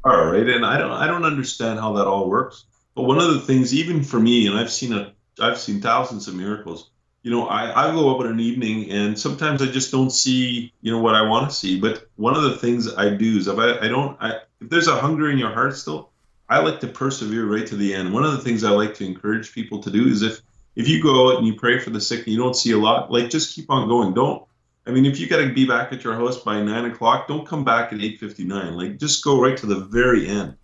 all 0.03 0.25
right, 0.25 0.47
and 0.47 0.63
I 0.63 0.77
don't 0.77 0.91
I 0.91 1.07
don't 1.07 1.25
understand 1.25 1.79
how 1.79 1.93
that 1.93 2.05
all 2.05 2.29
works. 2.29 2.65
But 2.97 3.03
one 3.03 3.19
of 3.19 3.31
the 3.31 3.41
things, 3.41 3.75
even 3.75 4.03
for 4.03 4.19
me, 4.19 4.47
and 4.47 4.57
I've 4.57 4.71
seen 4.71 4.91
a 4.91 5.13
I've 5.39 5.59
seen 5.59 5.81
thousands 5.81 6.27
of 6.27 6.33
miracles. 6.33 6.89
You 7.21 7.29
know, 7.29 7.47
I, 7.47 7.89
I 7.89 7.91
go 7.91 8.15
up 8.15 8.25
in 8.25 8.31
an 8.31 8.39
evening 8.39 8.89
and 8.89 9.19
sometimes 9.19 9.61
I 9.61 9.67
just 9.67 9.91
don't 9.91 10.09
see, 10.09 10.73
you 10.81 10.91
know, 10.91 10.97
what 10.97 11.13
I 11.13 11.21
want 11.21 11.47
to 11.47 11.55
see. 11.55 11.79
But 11.79 12.07
one 12.15 12.35
of 12.35 12.41
the 12.41 12.57
things 12.57 12.91
I 12.91 13.13
do 13.13 13.37
is 13.37 13.47
if 13.47 13.59
I, 13.59 13.77
I 13.85 13.87
don't 13.87 14.17
I 14.19 14.39
if 14.59 14.69
there's 14.71 14.87
a 14.87 14.95
hunger 14.95 15.29
in 15.29 15.37
your 15.37 15.51
heart 15.51 15.75
still, 15.75 16.09
I 16.49 16.57
like 16.57 16.79
to 16.79 16.87
persevere 16.87 17.45
right 17.45 17.67
to 17.67 17.75
the 17.75 17.93
end. 17.93 18.11
One 18.11 18.23
of 18.23 18.31
the 18.31 18.39
things 18.39 18.63
I 18.63 18.71
like 18.71 18.95
to 18.95 19.05
encourage 19.05 19.53
people 19.53 19.79
to 19.83 19.91
do 19.91 20.07
is 20.07 20.23
if 20.23 20.41
if 20.75 20.87
you 20.89 20.99
go 21.03 21.29
out 21.29 21.37
and 21.37 21.45
you 21.45 21.53
pray 21.53 21.77
for 21.77 21.91
the 21.91 22.01
sick 22.01 22.21
and 22.25 22.29
you 22.29 22.39
don't 22.39 22.55
see 22.55 22.71
a 22.71 22.79
lot, 22.79 23.11
like 23.11 23.29
just 23.29 23.53
keep 23.53 23.69
on 23.69 23.87
going. 23.87 24.15
Don't. 24.15 24.43
I 24.87 24.89
mean, 24.89 25.05
if 25.05 25.19
you 25.19 25.27
got 25.27 25.37
to 25.37 25.53
be 25.53 25.67
back 25.67 25.93
at 25.93 26.03
your 26.03 26.15
house 26.15 26.39
by 26.39 26.63
nine 26.63 26.85
o'clock, 26.85 27.27
don't 27.27 27.45
come 27.45 27.63
back 27.63 27.93
at 27.93 28.01
eight 28.01 28.19
fifty 28.19 28.43
nine. 28.43 28.73
Like 28.75 28.97
just 28.97 29.23
go 29.23 29.39
right 29.39 29.57
to 29.57 29.67
the 29.67 29.81
very 29.81 30.27
end. 30.27 30.57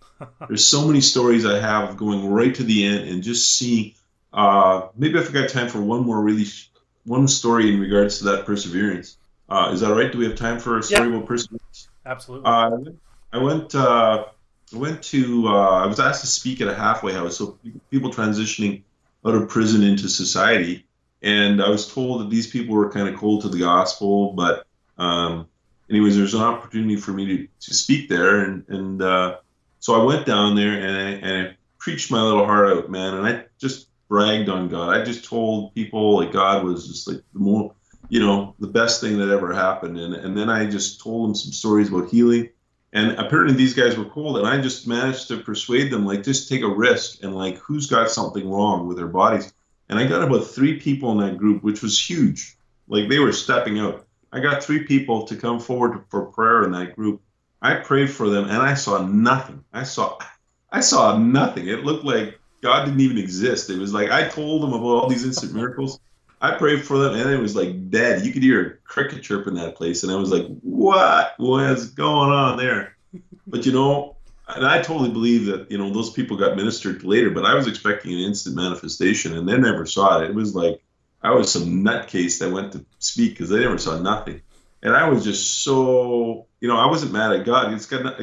There's 0.48 0.66
so 0.66 0.86
many 0.86 1.00
stories 1.00 1.44
I 1.44 1.58
have 1.58 1.96
going 1.96 2.30
right 2.30 2.54
to 2.54 2.62
the 2.62 2.86
end 2.86 3.08
and 3.08 3.22
just 3.22 3.56
see. 3.56 3.96
Uh, 4.32 4.88
maybe 4.96 5.18
if 5.18 5.28
I 5.30 5.32
got 5.32 5.48
time 5.50 5.68
for 5.68 5.80
one 5.80 6.04
more 6.04 6.20
really 6.20 6.46
one 7.04 7.28
story 7.28 7.72
in 7.72 7.80
regards 7.80 8.18
to 8.18 8.24
that 8.24 8.46
perseverance. 8.46 9.16
Uh, 9.48 9.70
is 9.72 9.80
that 9.80 9.94
right? 9.94 10.10
Do 10.10 10.18
we 10.18 10.24
have 10.24 10.36
time 10.36 10.58
for 10.58 10.78
a 10.78 10.82
story 10.82 11.08
Yeah. 11.08 11.16
about 11.16 11.26
perseverance? 11.26 11.88
Absolutely. 12.06 12.46
Uh, 12.46 12.70
I 13.32 13.38
went. 13.38 13.74
Uh, 13.74 14.24
I 14.72 14.76
went 14.76 15.02
to. 15.04 15.48
Uh, 15.48 15.84
I 15.84 15.86
was 15.86 16.00
asked 16.00 16.22
to 16.22 16.26
speak 16.26 16.60
at 16.60 16.68
a 16.68 16.74
halfway 16.74 17.12
house, 17.12 17.36
so 17.36 17.58
people 17.90 18.10
transitioning 18.10 18.82
out 19.24 19.34
of 19.34 19.48
prison 19.48 19.82
into 19.82 20.08
society, 20.08 20.86
and 21.22 21.62
I 21.62 21.68
was 21.68 21.92
told 21.92 22.20
that 22.20 22.30
these 22.30 22.46
people 22.46 22.74
were 22.74 22.90
kind 22.90 23.08
of 23.08 23.16
cold 23.18 23.42
to 23.42 23.48
the 23.48 23.58
gospel. 23.58 24.32
But, 24.32 24.66
um, 24.98 25.46
anyways, 25.88 26.16
there's 26.16 26.34
an 26.34 26.42
opportunity 26.42 26.96
for 26.96 27.12
me 27.12 27.26
to, 27.26 27.48
to 27.60 27.74
speak 27.74 28.08
there, 28.08 28.40
and 28.44 28.64
and 28.68 29.02
uh, 29.02 29.36
so 29.84 30.00
I 30.00 30.02
went 30.02 30.24
down 30.24 30.56
there 30.56 30.72
and 30.72 30.96
I, 30.96 31.10
and 31.28 31.48
I 31.48 31.56
preached 31.78 32.10
my 32.10 32.22
little 32.22 32.46
heart 32.46 32.68
out, 32.68 32.90
man, 32.90 33.12
and 33.12 33.26
I 33.26 33.44
just 33.58 33.88
bragged 34.08 34.48
on 34.48 34.68
God. 34.68 34.96
I 34.96 35.04
just 35.04 35.26
told 35.26 35.74
people 35.74 36.16
like 36.16 36.32
God 36.32 36.64
was 36.64 36.88
just 36.88 37.06
like 37.06 37.22
the 37.34 37.38
more 37.38 37.74
you 38.08 38.20
know, 38.20 38.54
the 38.60 38.66
best 38.66 39.00
thing 39.00 39.18
that 39.18 39.30
ever 39.30 39.52
happened. 39.52 39.98
And, 39.98 40.14
and 40.14 40.36
then 40.36 40.48
I 40.48 40.66
just 40.66 41.02
told 41.02 41.28
them 41.28 41.34
some 41.34 41.52
stories 41.52 41.88
about 41.88 42.08
healing. 42.08 42.48
And 42.92 43.12
apparently 43.18 43.56
these 43.56 43.74
guys 43.74 43.96
were 43.96 44.04
cold. 44.04 44.38
And 44.38 44.46
I 44.46 44.58
just 44.60 44.86
managed 44.86 45.28
to 45.28 45.38
persuade 45.38 45.90
them, 45.90 46.06
like, 46.06 46.22
just 46.22 46.48
take 46.48 46.62
a 46.62 46.68
risk 46.68 47.22
and, 47.22 47.34
like, 47.34 47.58
who's 47.58 47.88
got 47.90 48.10
something 48.10 48.48
wrong 48.48 48.86
with 48.86 48.96
their 48.96 49.08
bodies. 49.08 49.52
And 49.88 49.98
I 49.98 50.06
got 50.06 50.22
about 50.22 50.46
three 50.46 50.78
people 50.78 51.12
in 51.12 51.26
that 51.26 51.38
group, 51.38 51.62
which 51.62 51.82
was 51.82 51.98
huge. 51.98 52.56
Like, 52.88 53.08
they 53.08 53.18
were 53.18 53.32
stepping 53.32 53.78
out. 53.78 54.06
I 54.32 54.40
got 54.40 54.62
three 54.62 54.84
people 54.84 55.26
to 55.26 55.36
come 55.36 55.60
forward 55.60 56.04
for 56.08 56.26
prayer 56.26 56.62
in 56.62 56.72
that 56.72 56.96
group. 56.96 57.20
I 57.64 57.76
prayed 57.76 58.10
for 58.10 58.28
them 58.28 58.44
and 58.44 58.58
I 58.58 58.74
saw 58.74 59.06
nothing. 59.06 59.64
I 59.72 59.84
saw, 59.84 60.18
I 60.70 60.80
saw 60.80 61.16
nothing. 61.16 61.66
It 61.66 61.82
looked 61.82 62.04
like 62.04 62.38
God 62.60 62.84
didn't 62.84 63.00
even 63.00 63.16
exist. 63.16 63.70
It 63.70 63.78
was 63.78 63.94
like 63.94 64.10
I 64.10 64.28
told 64.28 64.62
them 64.62 64.74
about 64.74 64.86
all 64.86 65.08
these 65.08 65.24
instant 65.24 65.54
miracles. 65.54 65.98
I 66.42 66.58
prayed 66.58 66.84
for 66.84 66.98
them, 66.98 67.14
and 67.14 67.30
it 67.30 67.38
was 67.38 67.56
like 67.56 67.90
dead. 67.90 68.26
You 68.26 68.32
could 68.32 68.42
hear 68.42 68.66
a 68.66 68.88
cricket 68.88 69.22
chirp 69.22 69.46
in 69.46 69.54
that 69.54 69.76
place, 69.76 70.02
and 70.02 70.12
I 70.12 70.16
was 70.16 70.30
like, 70.30 70.46
"What 70.60 71.34
was 71.38 71.90
going 71.90 72.30
on 72.30 72.58
there?" 72.58 72.96
But 73.46 73.66
you 73.66 73.72
know, 73.72 74.16
and 74.48 74.66
I 74.66 74.82
totally 74.82 75.10
believe 75.10 75.46
that 75.46 75.70
you 75.70 75.78
know 75.78 75.90
those 75.90 76.10
people 76.10 76.36
got 76.36 76.56
ministered 76.56 77.02
later. 77.02 77.30
But 77.30 77.46
I 77.46 77.54
was 77.54 77.66
expecting 77.66 78.12
an 78.12 78.20
instant 78.20 78.56
manifestation, 78.56 79.36
and 79.36 79.48
they 79.48 79.56
never 79.56 79.86
saw 79.86 80.20
it. 80.20 80.30
It 80.30 80.34
was 80.34 80.54
like 80.54 80.82
I 81.22 81.30
was 81.30 81.50
some 81.50 81.84
nutcase 81.84 82.38
that 82.40 82.52
went 82.52 82.72
to 82.72 82.84
speak 82.98 83.32
because 83.32 83.48
they 83.48 83.60
never 83.60 83.78
saw 83.78 83.98
nothing, 83.98 84.42
and 84.84 84.94
I 84.94 85.08
was 85.08 85.24
just 85.24 85.64
so 85.64 86.46
you 86.60 86.68
know 86.68 86.76
I 86.76 86.86
wasn't 86.86 87.12
mad 87.12 87.32
at 87.32 87.44
God. 87.44 87.76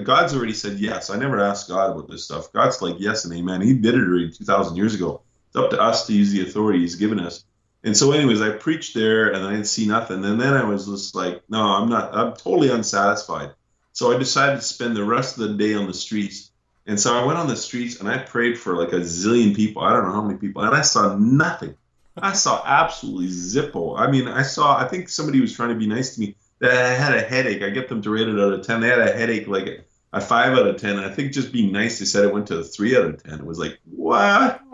God's 0.06 0.34
already 0.34 0.54
said 0.54 0.80
yes. 0.80 1.10
I 1.10 1.18
never 1.18 1.40
asked 1.40 1.68
God 1.68 1.92
about 1.92 2.08
this 2.08 2.24
stuff. 2.24 2.54
God's 2.54 2.82
like 2.82 2.96
yes 3.00 3.26
and 3.26 3.34
amen. 3.34 3.62
He 3.62 3.74
did 3.74 3.96
it 3.96 4.02
already 4.02 4.32
two 4.32 4.46
thousand 4.46 4.78
years 4.78 4.96
ago. 4.96 5.22
It's 5.48 5.58
up 5.58 5.72
to 5.72 5.82
us 5.82 6.08
to 6.08 6.14
use 6.14 6.32
the 6.32 6.44
authority 6.44 6.80
He's 6.80 6.96
given 6.96 7.20
us. 7.20 7.44
And 7.84 7.98
so, 7.98 8.12
anyways, 8.12 8.42
I 8.42 8.52
preached 8.52 8.94
there 8.94 9.34
and 9.34 9.44
I 9.46 9.52
didn't 9.52 9.66
see 9.66 9.88
nothing. 9.88 10.24
And 10.24 10.40
then 10.40 10.54
I 10.54 10.64
was 10.64 10.86
just 10.86 11.16
like, 11.16 11.42
no, 11.50 11.62
I'm 11.62 11.90
not, 11.90 12.14
I'm 12.14 12.34
totally 12.34 12.70
unsatisfied. 12.70 13.54
So 13.92 14.14
I 14.14 14.20
decided 14.20 14.58
to 14.58 14.62
spend 14.62 14.96
the 14.96 15.04
rest 15.04 15.38
of 15.38 15.50
the 15.50 15.56
day 15.56 15.74
on 15.74 15.88
the 15.88 15.94
streets. 15.94 16.52
And 16.86 17.00
so 17.00 17.16
I 17.16 17.26
went 17.26 17.40
on 17.40 17.48
the 17.48 17.56
streets 17.56 18.00
and 18.00 18.08
I 18.08 18.20
prayed 18.20 18.58
for 18.58 18.76
like 18.76 18.94
a 18.94 19.02
zillion 19.02 19.56
people. 19.56 19.82
I 19.82 19.94
don't 19.94 20.06
know 20.06 20.14
how 20.14 20.22
many 20.22 20.38
people. 20.38 20.62
And 20.62 20.76
I 20.76 20.82
saw 20.82 21.16
nothing. 21.16 21.76
I 22.16 22.34
saw 22.34 22.62
absolutely 22.64 23.28
zippo. 23.28 23.98
I 24.00 24.12
mean, 24.12 24.28
I 24.28 24.44
saw, 24.44 24.78
I 24.78 24.88
think 24.88 25.10
somebody 25.10 25.42
was 25.42 25.56
trying 25.56 25.70
to 25.70 25.76
be 25.76 25.88
nice 25.88 26.16
to 26.16 26.22
me. 26.22 26.36
I 26.64 26.94
had 26.94 27.16
a 27.16 27.22
headache. 27.22 27.64
I 27.64 27.70
get 27.70 27.90
them 27.90 28.02
to 28.02 28.10
rate 28.10 28.28
it 28.28 28.40
out 28.40 28.54
of 28.54 28.66
10. 28.66 28.82
They 28.82 28.88
had 28.88 29.00
a 29.00 29.12
headache 29.12 29.48
like 29.48 29.86
a 30.14 30.22
five 30.22 30.54
out 30.54 30.68
of 30.68 30.78
10. 30.78 30.98
And 30.98 31.06
I 31.06 31.10
think 31.10 31.32
just 31.32 31.52
being 31.52 31.72
nice, 31.72 32.00
they 32.00 32.06
said 32.06 32.26
it 32.26 32.34
went 32.34 32.48
to 32.48 32.60
a 32.60 32.64
three 32.64 32.96
out 32.98 33.06
of 33.06 33.24
10. 33.24 33.40
It 33.40 33.46
was 33.46 33.60
like, 33.60 33.80
what? 33.90 34.62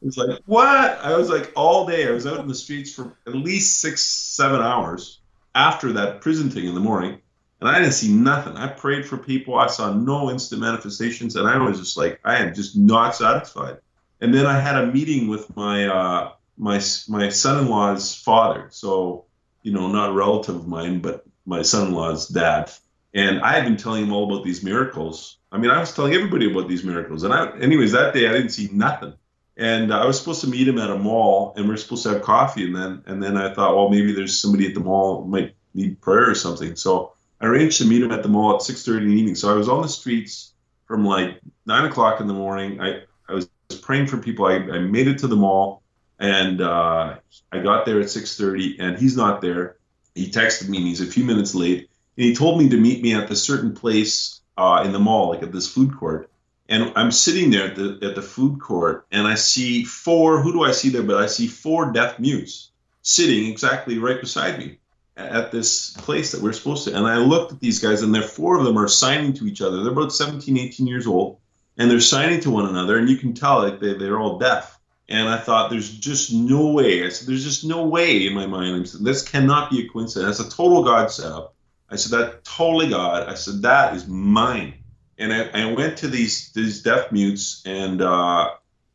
It 0.00 0.06
was 0.06 0.16
like, 0.16 0.38
what? 0.46 0.98
I 1.02 1.16
was 1.16 1.28
like, 1.28 1.52
all 1.54 1.86
day. 1.86 2.08
I 2.08 2.10
was 2.10 2.26
out 2.26 2.40
in 2.40 2.48
the 2.48 2.54
streets 2.54 2.94
for 2.94 3.12
at 3.26 3.34
least 3.34 3.80
six, 3.80 4.02
seven 4.02 4.60
hours 4.60 5.20
after 5.54 5.92
that 5.94 6.20
prison 6.22 6.50
thing 6.50 6.66
in 6.66 6.74
the 6.74 6.80
morning. 6.80 7.18
And 7.60 7.68
I 7.68 7.78
didn't 7.78 7.92
see 7.92 8.12
nothing. 8.12 8.56
I 8.56 8.68
prayed 8.68 9.04
for 9.04 9.18
people. 9.18 9.56
I 9.56 9.66
saw 9.66 9.92
no 9.92 10.30
instant 10.30 10.62
manifestations. 10.62 11.36
And 11.36 11.46
I 11.46 11.58
was 11.58 11.78
just 11.78 11.96
like, 11.96 12.20
I 12.24 12.36
am 12.36 12.54
just 12.54 12.76
not 12.76 13.14
satisfied. 13.14 13.78
And 14.20 14.32
then 14.32 14.46
I 14.46 14.58
had 14.58 14.76
a 14.76 14.86
meeting 14.86 15.28
with 15.28 15.54
my, 15.54 15.86
uh, 15.86 16.32
my, 16.56 16.80
my 17.08 17.28
son-in-law's 17.28 18.14
father. 18.14 18.68
So, 18.70 19.26
you 19.62 19.72
know, 19.72 19.88
not 19.88 20.10
a 20.10 20.12
relative 20.12 20.56
of 20.56 20.68
mine, 20.68 21.00
but 21.00 21.26
my 21.48 21.62
son-in-law's 21.62 22.28
dad. 22.28 22.70
And 23.14 23.40
I 23.40 23.54
had 23.54 23.64
been 23.64 23.76
telling 23.76 24.04
him 24.04 24.12
all 24.12 24.32
about 24.32 24.44
these 24.44 24.62
miracles. 24.62 25.38
I 25.50 25.58
mean, 25.58 25.70
I 25.70 25.80
was 25.80 25.94
telling 25.94 26.12
everybody 26.12 26.50
about 26.50 26.68
these 26.68 26.84
miracles. 26.84 27.22
And 27.24 27.32
I, 27.32 27.56
anyways, 27.58 27.92
that 27.92 28.14
day 28.14 28.28
I 28.28 28.32
didn't 28.32 28.50
see 28.50 28.68
nothing 28.72 29.14
and 29.58 29.92
I 29.92 30.06
was 30.06 30.18
supposed 30.18 30.40
to 30.42 30.46
meet 30.46 30.68
him 30.68 30.78
at 30.78 30.88
a 30.88 30.96
mall, 30.96 31.52
and 31.56 31.66
we 31.66 31.74
are 31.74 31.76
supposed 31.76 32.04
to 32.04 32.10
have 32.10 32.22
coffee, 32.22 32.64
and 32.64 32.76
then 32.76 33.02
and 33.06 33.20
then 33.20 33.36
I 33.36 33.52
thought, 33.52 33.74
well, 33.74 33.90
maybe 33.90 34.12
there's 34.12 34.40
somebody 34.40 34.68
at 34.68 34.74
the 34.74 34.80
mall 34.80 35.24
might 35.24 35.54
need 35.74 36.00
prayer 36.00 36.30
or 36.30 36.34
something. 36.36 36.76
So 36.76 37.12
I 37.40 37.46
arranged 37.46 37.78
to 37.78 37.84
meet 37.84 38.02
him 38.02 38.12
at 38.12 38.22
the 38.22 38.28
mall 38.28 38.54
at 38.54 38.62
6:30 38.62 39.02
in 39.02 39.08
the 39.08 39.16
evening. 39.16 39.34
So 39.34 39.52
I 39.52 39.56
was 39.56 39.68
on 39.68 39.82
the 39.82 39.88
streets 39.88 40.54
from 40.86 41.04
like 41.04 41.40
nine 41.66 41.84
o'clock 41.86 42.20
in 42.20 42.28
the 42.28 42.34
morning. 42.34 42.80
I 42.80 43.02
I 43.28 43.34
was 43.34 43.50
praying 43.82 44.06
for 44.06 44.18
people. 44.18 44.46
I, 44.46 44.54
I 44.54 44.78
made 44.78 45.08
it 45.08 45.18
to 45.18 45.26
the 45.26 45.36
mall, 45.36 45.82
and 46.20 46.60
uh, 46.60 47.16
I 47.50 47.58
got 47.58 47.84
there 47.84 47.98
at 47.98 48.06
6:30, 48.06 48.76
and 48.78 48.96
he's 48.96 49.16
not 49.16 49.40
there. 49.40 49.77
He 50.14 50.30
texted 50.30 50.68
me, 50.68 50.78
and 50.78 50.86
he's 50.86 51.00
a 51.00 51.06
few 51.06 51.24
minutes 51.24 51.54
late, 51.54 51.88
and 52.16 52.24
he 52.24 52.34
told 52.34 52.58
me 52.58 52.68
to 52.68 52.76
meet 52.76 53.02
me 53.02 53.14
at 53.14 53.28
the 53.28 53.36
certain 53.36 53.74
place 53.74 54.40
uh, 54.56 54.82
in 54.84 54.92
the 54.92 54.98
mall, 54.98 55.30
like 55.30 55.42
at 55.42 55.52
this 55.52 55.72
food 55.72 55.96
court 55.96 56.30
and 56.68 56.92
I'm 56.96 57.10
sitting 57.10 57.50
there 57.50 57.68
at 57.68 57.76
the 57.76 57.98
at 58.02 58.14
the 58.14 58.22
food 58.22 58.60
court, 58.60 59.06
and 59.10 59.26
I 59.26 59.36
see 59.36 59.84
four. 59.84 60.40
Who 60.42 60.52
do 60.52 60.64
I 60.64 60.72
see 60.72 60.90
there? 60.90 61.02
But 61.02 61.16
I 61.16 61.26
see 61.26 61.46
four 61.46 61.92
deaf 61.92 62.18
mutes 62.18 62.70
sitting 63.02 63.50
exactly 63.50 63.98
right 63.98 64.20
beside 64.20 64.58
me 64.58 64.78
at 65.16 65.50
this 65.50 65.90
place 65.92 66.32
that 66.32 66.42
we're 66.42 66.52
supposed 66.52 66.84
to. 66.84 66.94
And 66.94 67.06
I 67.06 67.16
looked 67.16 67.52
at 67.52 67.60
these 67.60 67.80
guys, 67.80 68.02
and 68.02 68.14
there 68.14 68.22
four 68.22 68.58
of 68.58 68.64
them 68.64 68.78
are 68.78 68.88
signing 68.88 69.32
to 69.34 69.46
each 69.46 69.62
other. 69.62 69.82
They're 69.82 69.92
about 69.92 70.12
17, 70.12 70.58
18 70.58 70.86
years 70.86 71.06
old, 71.06 71.38
and 71.78 71.90
they're 71.90 72.00
signing 72.00 72.40
to 72.40 72.50
one 72.50 72.68
another, 72.68 72.98
and 72.98 73.08
you 73.08 73.16
can 73.16 73.32
tell 73.32 73.62
like 73.62 73.80
they 73.80 73.94
they're 73.94 74.18
all 74.18 74.38
deaf. 74.38 74.77
And 75.08 75.28
I 75.28 75.38
thought, 75.38 75.70
there's 75.70 75.90
just 75.90 76.32
no 76.32 76.72
way. 76.72 77.04
I 77.04 77.08
said, 77.08 77.28
there's 77.28 77.44
just 77.44 77.64
no 77.64 77.86
way 77.86 78.26
in 78.26 78.34
my 78.34 78.46
mind. 78.46 78.82
I 78.82 78.84
said, 78.84 79.04
this 79.04 79.26
cannot 79.26 79.70
be 79.70 79.86
a 79.86 79.88
coincidence. 79.88 80.38
That's 80.38 80.52
a 80.52 80.56
total 80.56 80.84
God 80.84 81.10
setup. 81.10 81.54
I 81.88 81.96
said, 81.96 82.18
that 82.18 82.44
totally 82.44 82.90
God. 82.90 83.28
I 83.28 83.34
said, 83.34 83.62
that 83.62 83.94
is 83.94 84.06
mine 84.06 84.74
and 85.18 85.32
I, 85.32 85.48
I, 85.52 85.72
went 85.72 85.98
to 85.98 86.08
these 86.08 86.50
these 86.52 86.82
deaf 86.82 87.12
mutes 87.12 87.62
and 87.66 88.00
uh, 88.00 88.50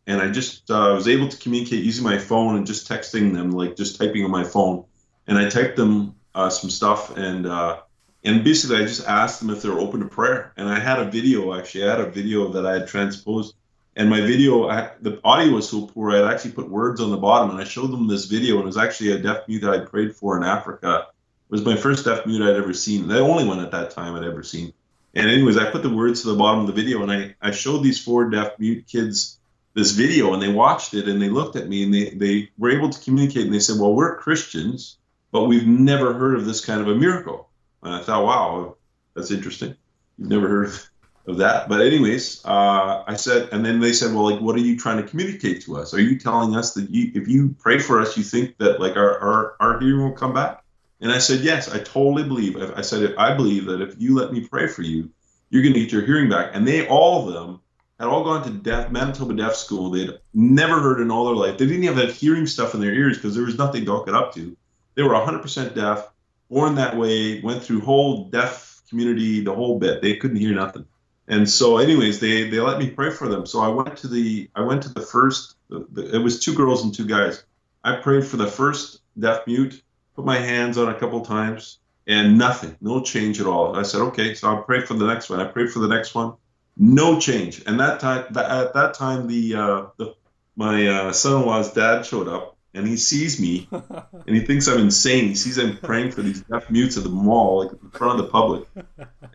and 0.08 0.22
I 0.22 0.30
just 0.30 0.70
uh, 0.72 0.94
was 0.96 1.08
able 1.08 1.28
to 1.28 1.38
communicate 1.38 1.84
using 1.84 2.04
my 2.04 2.18
phone 2.18 2.56
and 2.56 2.66
just 2.66 2.90
texting 2.90 3.34
them 3.34 3.52
like 3.52 3.76
just 3.76 4.00
typing 4.00 4.24
on 4.24 4.32
my 4.32 4.44
phone 4.44 4.86
and 5.28 5.38
I 5.38 5.50
typed 5.50 5.76
them 5.76 6.16
uh, 6.34 6.50
some 6.50 6.70
stuff 6.70 7.16
and 7.18 7.46
uh, 7.46 7.82
and 8.24 8.44
basically 8.44 8.78
I 8.78 8.86
just 8.86 9.08
asked 9.08 9.40
them 9.40 9.50
if 9.50 9.62
they 9.62 9.70
were 9.70 9.80
open 9.80 10.00
to 10.00 10.08
prayer 10.08 10.54
and 10.56 10.70
I 10.70 10.80
had 10.80 11.00
a 11.00 11.12
video 11.12 11.54
actually 11.58 11.86
I 11.86 11.92
had 11.92 12.02
a 12.02 12.10
video 12.10 12.50
that 12.50 12.66
I 12.66 12.74
had 12.80 12.88
transposed 12.88 13.56
and 13.96 14.10
my 14.10 14.22
video 14.22 14.70
I, 14.70 14.92
the 15.02 15.20
audio 15.24 15.54
was 15.54 15.70
so 15.70 15.88
poor 15.88 16.12
I 16.12 16.32
actually 16.32 16.52
put 16.52 16.70
words 16.70 17.02
on 17.02 17.12
the 17.12 17.18
bottom 17.18 17.50
and 17.50 17.60
I 17.60 17.64
showed 17.64 17.92
them 17.92 18.08
this 18.08 18.26
video 18.26 18.56
and 18.56 18.64
it 18.64 18.68
was 18.68 18.78
actually 18.78 19.12
a 19.12 19.20
deaf 19.20 19.48
mute 19.48 19.62
that 19.62 19.74
I 19.74 19.80
prayed 19.80 20.16
for 20.16 20.38
in 20.38 20.44
Africa 20.44 21.08
it 21.08 21.52
was 21.52 21.66
my 21.66 21.76
first 21.76 22.06
deaf 22.06 22.26
mute 22.26 22.42
I'd 22.42 22.56
ever 22.56 22.74
seen 22.74 23.08
the 23.08 23.20
only 23.20 23.46
one 23.46 23.60
at 23.60 23.72
that 23.72 23.92
time 23.92 24.16
I'd 24.16 24.24
ever 24.24 24.44
seen 24.44 24.74
and 25.16 25.30
anyways, 25.30 25.58
I 25.58 25.70
put 25.70 25.84
the 25.84 25.94
words 25.94 26.22
to 26.22 26.30
the 26.30 26.36
bottom 26.36 26.62
of 26.62 26.68
the 26.68 26.74
video, 26.74 27.04
and 27.04 27.12
I, 27.12 27.36
I 27.42 27.52
showed 27.52 27.84
these 27.84 28.04
four 28.04 28.30
deaf 28.30 28.58
mute 28.58 28.88
kids 28.88 29.40
this 29.76 29.92
video, 29.92 30.34
and 30.34 30.42
they 30.42 30.52
watched 30.52 30.94
it, 30.94 31.08
and 31.08 31.22
they 31.22 31.30
looked 31.30 31.56
at 31.56 31.70
me, 31.70 31.84
and 31.84 31.94
they, 31.94 32.10
they 32.10 32.50
were 32.58 32.72
able 32.72 32.90
to 32.90 33.04
communicate, 33.04 33.46
and 33.46 33.54
they 33.54 33.60
said, 33.60 33.80
well, 33.80 33.94
we're 33.94 34.18
Christians, 34.18 34.98
but 35.32 35.44
we've 35.44 35.68
never 35.68 36.14
heard 36.14 36.36
of 36.36 36.46
this 36.46 36.66
kind 36.66 36.82
of 36.82 36.88
a 36.88 36.96
miracle. 36.96 37.50
And 37.84 37.94
I 37.94 38.00
thought, 38.02 38.26
wow, 38.26 38.78
that's 39.14 39.32
interesting. 39.32 39.76
You've 40.18 40.30
never 40.30 40.48
heard 40.48 40.68
of 40.70 40.90
that. 41.26 41.70
But 41.70 41.82
anyways, 41.82 42.44
uh, 42.46 43.04
I 43.08 43.16
said, 43.16 43.50
and 43.52 43.66
then 43.66 43.80
they 43.80 43.94
said, 43.94 44.14
well, 44.14 44.30
like, 44.30 44.42
what 44.42 44.56
are 44.56 44.60
you 44.60 44.78
trying 44.78 44.98
to 44.98 45.04
communicate 45.04 45.64
to 45.64 45.78
us? 45.78 45.94
Are 45.94 46.02
you 46.02 46.20
telling 46.20 46.56
us 46.56 46.74
that 46.74 46.90
you, 46.90 47.12
if 47.16 47.28
you 47.28 47.56
pray 47.60 47.80
for 47.80 48.02
us, 48.02 48.18
you 48.18 48.24
think 48.24 48.58
that 48.58 48.80
like 48.80 48.98
our, 48.98 49.20
our, 49.20 49.56
our 49.60 49.80
hearing 49.80 50.04
will 50.04 50.12
come 50.12 50.34
back? 50.34 50.64
And 51.00 51.12
I 51.12 51.18
said, 51.18 51.42
yes, 51.42 51.70
I 51.70 51.80
totally 51.80 52.24
believe. 52.24 52.58
I 52.58 52.82
said, 52.82 53.16
I 53.18 53.36
believe 53.36 53.66
that 53.66 53.82
if 53.82 53.96
you 54.00 54.16
let 54.16 54.32
me 54.32 54.48
pray 54.48 54.68
for 54.68 54.84
you, 54.84 55.10
you're 55.50 55.62
going 55.62 55.74
to 55.74 55.80
get 55.82 55.92
your 55.92 56.06
hearing 56.06 56.30
back. 56.30 56.52
And 56.54 56.68
they, 56.68 56.88
all 56.88 57.28
of 57.28 57.34
them, 57.34 57.60
had 58.00 58.08
all 58.08 58.24
gone 58.24 58.44
to 58.44 58.50
deaf, 58.50 58.92
Manitoba 58.92 59.36
Deaf 59.36 59.56
School. 59.56 59.92
They'd 59.92 60.18
never 60.34 60.82
heard 60.82 61.00
in 61.00 61.12
all 61.12 61.26
their 61.26 61.36
life. 61.36 61.58
They 61.58 61.68
didn't 61.68 61.84
have 61.84 61.98
that 61.98 62.12
hearing 62.12 62.48
stuff 62.48 62.74
in 62.74 62.82
their 62.82 62.94
ears 62.94 63.18
because 63.18 63.36
there 63.36 63.46
was 63.46 63.58
nothing 63.58 63.86
to 63.86 63.92
hook 63.92 64.08
it 64.08 64.16
up 64.16 64.34
to. 64.36 64.58
They 64.96 65.04
were 65.04 65.14
100% 65.14 65.76
deaf, 65.76 66.10
born 66.50 66.76
that 66.76 66.98
way, 66.98 67.42
went 67.42 67.64
through 67.64 67.82
whole 67.82 68.30
deaf 68.30 68.82
community, 68.90 69.42
the 69.42 69.54
whole 69.54 69.80
bit. 69.80 70.02
They 70.02 70.16
couldn't 70.16 70.38
hear 70.38 70.54
nothing. 70.54 70.86
And 71.28 71.50
so, 71.50 71.78
anyways, 71.78 72.20
they 72.20 72.50
they 72.50 72.60
let 72.60 72.80
me 72.80 72.90
pray 72.90 73.10
for 73.10 73.28
them. 73.28 73.46
So 73.46 73.62
I 73.62 73.70
went 73.70 73.98
to 73.98 74.08
the 74.08 74.50
I 74.56 74.62
went 74.62 74.84
to 74.84 74.90
the 74.90 75.02
first. 75.02 75.56
It 75.70 76.22
was 76.22 76.40
two 76.40 76.54
girls 76.54 76.84
and 76.84 76.94
two 76.94 77.06
guys. 77.06 77.44
I 77.84 77.96
prayed 77.98 78.26
for 78.26 78.38
the 78.38 78.48
first 78.48 79.02
deaf 79.18 79.48
mute. 79.48 79.82
Put 80.16 80.26
my 80.26 80.38
hands 80.38 80.78
on 80.78 80.90
a 80.90 81.00
couple 81.00 81.22
times, 81.22 81.80
and 82.06 82.38
nothing, 82.38 82.76
no 82.82 83.02
change 83.02 83.40
at 83.40 83.48
all. 83.48 83.76
I 83.76 83.84
said, 83.84 84.02
okay, 84.02 84.36
so 84.36 84.50
I'll 84.50 84.64
pray 84.64 84.82
for 84.82 84.94
the 84.94 85.08
next 85.08 85.30
one. 85.30 85.40
I 85.40 85.46
prayed 85.46 85.72
for 85.72 85.80
the 85.80 85.88
next 85.88 86.14
one, 86.14 86.34
no 86.78 87.20
change. 87.20 87.64
And 87.66 87.80
that 87.80 88.00
time, 88.00 88.26
that, 88.32 88.52
at 88.52 88.74
that 88.74 88.94
time, 88.94 89.28
the 89.28 89.56
uh, 89.56 89.86
the 89.98 90.16
my 90.56 90.88
uh, 90.88 91.14
son-in-law's 91.14 91.74
dad 91.74 92.06
showed 92.06 92.28
up, 92.28 92.53
and 92.74 92.88
he 92.88 92.98
sees 92.98 93.40
me, 93.40 93.68
and 93.72 94.36
he 94.36 94.42
thinks 94.42 94.68
I'm 94.68 94.80
insane. 94.80 95.28
He 95.28 95.36
sees 95.36 95.58
I'm 95.58 95.78
praying 95.78 96.12
for 96.12 96.22
these 96.22 96.42
deaf 96.42 96.70
mutes 96.70 96.98
at 96.98 97.04
the 97.04 97.10
mall, 97.10 97.64
like 97.64 97.72
in 97.72 97.90
front 97.92 98.20
of 98.20 98.26
the 98.26 98.32
public. 98.32 98.68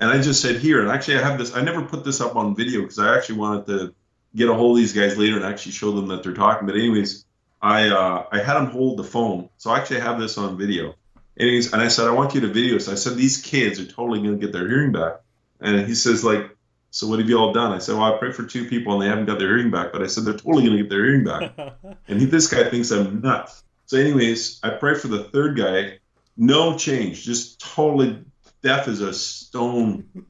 And 0.00 0.10
I 0.10 0.20
just 0.20 0.42
said, 0.42 0.56
here, 0.56 0.80
and 0.80 0.90
actually 0.90 1.18
I 1.18 1.22
have 1.22 1.38
this. 1.38 1.54
I 1.54 1.62
never 1.62 1.82
put 1.82 2.04
this 2.04 2.20
up 2.20 2.36
on 2.36 2.54
video 2.56 2.82
because 2.82 2.98
I 2.98 3.16
actually 3.16 3.38
wanted 3.38 3.66
to 3.66 3.94
get 4.34 4.48
a 4.48 4.54
hold 4.54 4.76
of 4.76 4.82
these 4.82 4.92
guys 4.92 5.16
later 5.16 5.36
and 5.36 5.44
actually 5.44 5.72
show 5.72 5.92
them 5.92 6.08
that 6.08 6.22
they're 6.22 6.34
talking. 6.34 6.66
But 6.66 6.76
anyways, 6.76 7.24
I 7.62 7.88
uh, 7.88 8.26
I 8.30 8.40
had 8.40 8.56
him 8.56 8.66
hold 8.66 8.98
the 8.98 9.04
phone, 9.04 9.48
so 9.56 9.70
I 9.70 9.78
actually 9.78 10.00
have 10.00 10.18
this 10.20 10.36
on 10.38 10.58
video. 10.58 10.94
Anyways, 11.38 11.72
and 11.72 11.80
I 11.80 11.86
said, 11.88 12.08
I 12.08 12.10
want 12.10 12.34
you 12.34 12.40
to 12.40 12.48
video. 12.48 12.78
So 12.78 12.90
I 12.90 12.96
said, 12.96 13.16
these 13.16 13.40
kids 13.40 13.78
are 13.78 13.86
totally 13.86 14.20
going 14.20 14.38
to 14.38 14.44
get 14.44 14.52
their 14.52 14.68
hearing 14.68 14.90
back. 14.90 15.20
And 15.60 15.86
he 15.86 15.94
says, 15.94 16.24
like, 16.24 16.56
so 16.98 17.06
what 17.06 17.20
have 17.20 17.28
you 17.28 17.38
all 17.38 17.52
done? 17.52 17.70
I 17.70 17.78
said, 17.78 17.94
well, 17.94 18.12
I 18.12 18.18
prayed 18.18 18.34
for 18.34 18.42
two 18.42 18.68
people 18.68 18.92
and 18.92 19.00
they 19.00 19.06
haven't 19.06 19.26
got 19.26 19.38
their 19.38 19.46
hearing 19.46 19.70
back, 19.70 19.92
but 19.92 20.02
I 20.02 20.08
said 20.08 20.24
they're 20.24 20.34
totally 20.34 20.64
going 20.64 20.76
to 20.76 20.82
get 20.82 20.90
their 20.90 21.04
hearing 21.04 21.22
back. 21.22 21.52
and 22.08 22.18
he, 22.18 22.26
this 22.26 22.48
guy 22.48 22.68
thinks 22.68 22.90
I'm 22.90 23.20
nuts. 23.20 23.62
So, 23.86 23.98
anyways, 23.98 24.58
I 24.64 24.70
pray 24.70 24.96
for 24.96 25.06
the 25.06 25.22
third 25.22 25.56
guy. 25.56 26.00
No 26.36 26.76
change, 26.76 27.22
just 27.22 27.60
totally 27.60 28.24
deaf 28.64 28.88
as 28.88 29.00
a 29.00 29.12
stone. 29.12 30.06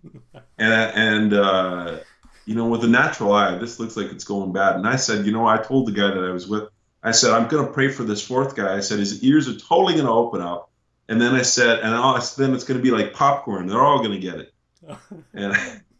And 0.61 1.33
and 1.33 1.35
uh, 1.35 1.99
you 2.45 2.57
know, 2.57 2.67
with 2.67 2.83
a 2.83 2.89
natural 2.89 3.33
eye, 3.33 3.57
this 3.59 3.79
looks 3.79 3.97
like 3.97 4.11
it's 4.11 4.25
going 4.25 4.53
bad. 4.53 4.75
And 4.75 4.89
I 4.89 4.97
said, 4.97 5.25
you 5.25 5.31
know, 5.31 5.47
I 5.47 5.59
told 5.59 5.87
the 5.87 5.93
guy 5.93 6.09
that 6.09 6.25
I 6.25 6.33
was 6.33 6.49
with, 6.49 6.65
I 7.01 7.13
said, 7.13 7.31
I'm 7.31 7.47
going 7.47 7.65
to 7.65 7.73
pray 7.73 7.91
for 7.91 8.03
this 8.03 8.27
fourth 8.27 8.57
guy. 8.57 8.77
I 8.77 8.81
said 8.81 8.99
his 8.99 9.23
ears 9.23 9.49
are 9.49 9.57
totally 9.57 9.95
going 9.95 10.07
to 10.07 10.13
open 10.13 10.41
up. 10.41 10.69
And 11.09 11.21
then 11.21 11.37
I 11.37 11.43
said, 11.43 11.79
and 11.79 11.95
I'll, 11.95 12.21
then 12.37 12.55
it's 12.55 12.65
going 12.65 12.79
to 12.79 12.83
be 12.83 12.91
like 12.91 13.13
popcorn. 13.13 13.69
They're 13.69 13.81
all 13.81 13.99
going 13.99 14.11
to 14.11 14.19
get 14.19 14.41
it. 14.41 14.55
and 15.33 15.57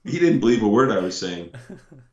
he 0.09 0.19
didn't 0.19 0.41
believe 0.41 0.63
a 0.63 0.69
word 0.69 0.91
I 0.91 0.99
was 0.99 1.19
saying. 1.19 1.51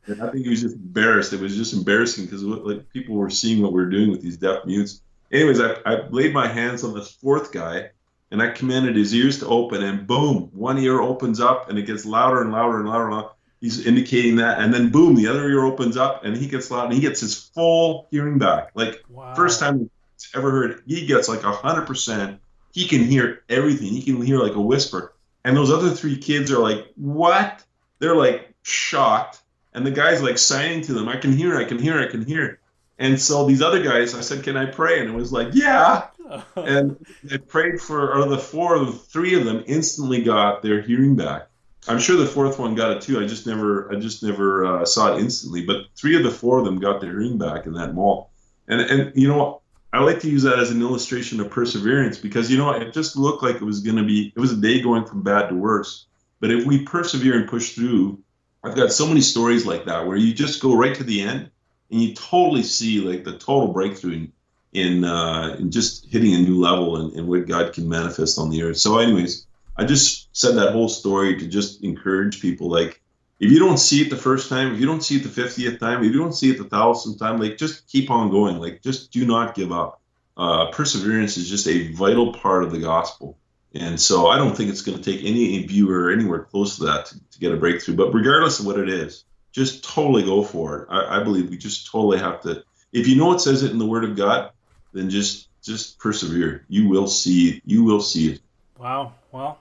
And 0.08 0.22
I 0.22 0.30
think 0.30 0.44
he 0.44 0.50
was 0.50 0.60
just 0.60 0.76
embarrassed. 0.76 1.32
It 1.32 1.40
was 1.40 1.56
just 1.56 1.72
embarrassing 1.72 2.26
because 2.26 2.44
like 2.44 2.88
people 2.90 3.16
were 3.16 3.28
seeing 3.28 3.60
what 3.60 3.72
we 3.72 3.80
were 3.80 3.90
doing 3.90 4.12
with 4.12 4.22
these 4.22 4.36
deaf 4.36 4.64
mutes. 4.64 5.02
Anyways, 5.32 5.60
I, 5.60 5.78
I 5.84 6.06
laid 6.10 6.32
my 6.32 6.46
hands 6.46 6.84
on 6.84 6.94
this 6.94 7.10
fourth 7.10 7.50
guy 7.50 7.90
and 8.30 8.42
I 8.42 8.50
commanded 8.50 8.96
his 8.96 9.14
ears 9.14 9.38
to 9.40 9.46
open, 9.46 9.82
and 9.82 10.06
boom, 10.06 10.50
one 10.52 10.78
ear 10.78 11.00
opens 11.00 11.40
up 11.40 11.68
and 11.68 11.78
it 11.78 11.86
gets 11.86 12.04
louder 12.04 12.42
and 12.42 12.52
louder 12.52 12.78
and 12.78 12.88
louder. 12.88 13.06
And 13.06 13.14
louder. 13.14 13.28
He's 13.60 13.86
indicating 13.86 14.36
that, 14.36 14.60
and 14.60 14.72
then 14.72 14.90
boom, 14.90 15.14
the 15.14 15.28
other 15.28 15.48
ear 15.48 15.64
opens 15.64 15.96
up 15.96 16.24
and 16.24 16.36
he 16.36 16.46
gets 16.46 16.70
loud 16.70 16.84
and 16.84 16.94
he 16.94 17.00
gets 17.00 17.20
his 17.20 17.34
full 17.34 18.06
hearing 18.10 18.38
back. 18.38 18.70
Like 18.74 19.02
wow. 19.08 19.34
first 19.34 19.60
time 19.60 19.90
he's 20.14 20.30
ever 20.34 20.50
heard, 20.50 20.82
he 20.86 21.06
gets 21.06 21.28
like 21.28 21.42
a 21.42 21.52
hundred 21.52 21.86
percent. 21.86 22.40
He 22.72 22.86
can 22.86 23.02
hear 23.04 23.42
everything. 23.48 23.88
He 23.88 24.02
can 24.02 24.20
hear 24.20 24.38
like 24.38 24.54
a 24.54 24.60
whisper. 24.60 25.14
And 25.42 25.56
those 25.56 25.72
other 25.72 25.90
three 25.90 26.18
kids 26.18 26.50
are 26.50 26.58
like, 26.58 26.92
"What?" 26.96 27.64
They're 27.98 28.16
like 28.16 28.54
shocked, 28.62 29.40
and 29.72 29.86
the 29.86 29.90
guy's 29.90 30.22
like 30.22 30.38
signing 30.38 30.82
to 30.82 30.92
them, 30.92 31.08
"I 31.08 31.16
can 31.16 31.32
hear, 31.32 31.56
I 31.56 31.64
can 31.64 31.78
hear, 31.78 32.00
I 32.00 32.06
can 32.06 32.24
hear." 32.24 32.60
And 32.98 33.20
so 33.20 33.46
these 33.46 33.62
other 33.62 33.82
guys, 33.82 34.14
I 34.14 34.20
said, 34.20 34.42
"Can 34.42 34.56
I 34.56 34.66
pray?" 34.66 35.00
And 35.00 35.08
it 35.08 35.14
was 35.14 35.32
like, 35.32 35.48
"Yeah." 35.52 36.06
and 36.56 36.96
I 37.30 37.36
prayed 37.36 37.80
for, 37.80 38.14
or 38.14 38.26
the 38.26 38.38
four 38.38 38.74
of 38.74 39.06
three 39.06 39.34
of 39.34 39.44
them 39.44 39.62
instantly 39.66 40.22
got 40.22 40.62
their 40.62 40.80
hearing 40.80 41.14
back. 41.16 41.48
I'm 41.88 42.00
sure 42.00 42.16
the 42.16 42.26
fourth 42.26 42.58
one 42.58 42.74
got 42.74 42.96
it 42.96 43.02
too. 43.02 43.20
I 43.20 43.26
just 43.26 43.46
never, 43.46 43.92
I 43.92 43.96
just 43.96 44.22
never 44.22 44.66
uh, 44.66 44.84
saw 44.84 45.14
it 45.14 45.20
instantly. 45.20 45.64
But 45.64 45.86
three 45.94 46.16
of 46.16 46.24
the 46.24 46.30
four 46.30 46.58
of 46.58 46.64
them 46.64 46.80
got 46.80 47.00
their 47.00 47.10
hearing 47.10 47.38
back 47.38 47.66
in 47.66 47.74
that 47.74 47.94
mall. 47.94 48.30
And 48.66 48.80
and 48.80 49.12
you 49.14 49.28
know, 49.28 49.60
I 49.92 50.00
like 50.00 50.20
to 50.20 50.30
use 50.30 50.42
that 50.42 50.58
as 50.58 50.70
an 50.70 50.80
illustration 50.82 51.40
of 51.40 51.50
perseverance 51.50 52.18
because 52.18 52.50
you 52.50 52.58
know 52.58 52.70
it 52.72 52.92
just 52.92 53.16
looked 53.16 53.42
like 53.42 53.56
it 53.56 53.62
was 53.62 53.80
going 53.80 53.96
to 53.96 54.02
be, 54.02 54.32
it 54.34 54.40
was 54.40 54.52
a 54.52 54.56
day 54.56 54.80
going 54.82 55.04
from 55.04 55.22
bad 55.22 55.48
to 55.48 55.54
worse. 55.54 56.06
But 56.40 56.50
if 56.50 56.66
we 56.66 56.84
persevere 56.84 57.38
and 57.38 57.48
push 57.48 57.74
through, 57.74 58.20
I've 58.62 58.76
got 58.76 58.92
so 58.92 59.06
many 59.06 59.20
stories 59.20 59.64
like 59.64 59.86
that 59.86 60.06
where 60.06 60.16
you 60.16 60.34
just 60.34 60.60
go 60.60 60.76
right 60.76 60.94
to 60.94 61.04
the 61.04 61.22
end 61.22 61.50
and 61.90 62.02
you 62.02 62.14
totally 62.14 62.62
see 62.62 63.00
like 63.00 63.24
the 63.24 63.38
total 63.38 63.72
breakthrough 63.72 64.12
in 64.12 64.32
in, 64.72 65.04
uh, 65.04 65.56
in 65.58 65.70
just 65.70 66.06
hitting 66.06 66.34
a 66.34 66.38
new 66.38 66.60
level 66.60 66.96
and, 66.96 67.12
and 67.14 67.26
what 67.26 67.46
God 67.46 67.72
can 67.72 67.88
manifest 67.88 68.38
on 68.38 68.50
the 68.50 68.62
earth. 68.62 68.76
So, 68.76 68.98
anyways, 68.98 69.46
I 69.76 69.84
just 69.84 70.28
said 70.36 70.56
that 70.56 70.72
whole 70.72 70.90
story 70.90 71.38
to 71.38 71.46
just 71.46 71.82
encourage 71.82 72.42
people. 72.42 72.68
Like, 72.68 73.00
if 73.40 73.50
you 73.50 73.58
don't 73.58 73.78
see 73.78 74.02
it 74.02 74.10
the 74.10 74.16
first 74.16 74.50
time, 74.50 74.74
if 74.74 74.80
you 74.80 74.86
don't 74.86 75.02
see 75.02 75.16
it 75.16 75.22
the 75.22 75.30
fiftieth 75.30 75.80
time, 75.80 76.04
if 76.04 76.12
you 76.12 76.18
don't 76.18 76.34
see 76.34 76.50
it 76.50 76.58
the 76.58 76.64
thousandth 76.64 77.18
time, 77.18 77.38
like 77.38 77.56
just 77.56 77.86
keep 77.88 78.10
on 78.10 78.30
going. 78.30 78.58
Like, 78.58 78.82
just 78.82 79.12
do 79.12 79.26
not 79.26 79.54
give 79.54 79.72
up. 79.72 80.00
Uh, 80.36 80.70
perseverance 80.70 81.38
is 81.38 81.48
just 81.48 81.66
a 81.66 81.92
vital 81.92 82.32
part 82.34 82.62
of 82.62 82.70
the 82.70 82.78
gospel. 82.78 83.38
And 83.76 84.00
so 84.00 84.28
I 84.28 84.38
don't 84.38 84.56
think 84.56 84.70
it's 84.70 84.82
going 84.82 85.00
to 85.00 85.04
take 85.04 85.24
any 85.24 85.64
viewer 85.66 86.10
anywhere 86.10 86.44
close 86.44 86.76
to 86.76 86.84
that 86.84 87.06
to, 87.06 87.18
to, 87.18 87.38
get 87.38 87.52
a 87.52 87.56
breakthrough. 87.56 87.96
But 87.96 88.12
regardless 88.12 88.60
of 88.60 88.66
what 88.66 88.78
it 88.78 88.88
is, 88.88 89.24
just 89.52 89.84
totally 89.84 90.22
go 90.22 90.42
for 90.42 90.82
it. 90.82 90.88
I, 90.90 91.20
I 91.20 91.22
believe 91.22 91.50
we 91.50 91.56
just 91.56 91.90
totally 91.90 92.18
have 92.18 92.40
to. 92.42 92.62
If 92.92 93.06
you 93.06 93.16
know 93.16 93.32
it 93.32 93.40
says 93.40 93.62
it 93.62 93.70
in 93.70 93.78
the 93.78 93.86
Word 93.86 94.04
of 94.04 94.16
God, 94.16 94.50
then 94.92 95.10
just 95.10 95.48
just 95.62 95.98
persevere. 95.98 96.64
You 96.68 96.88
will 96.88 97.08
see. 97.08 97.60
You 97.64 97.84
will 97.84 98.00
see 98.00 98.32
it. 98.32 98.40
Wow. 98.78 99.14
Well, 99.32 99.58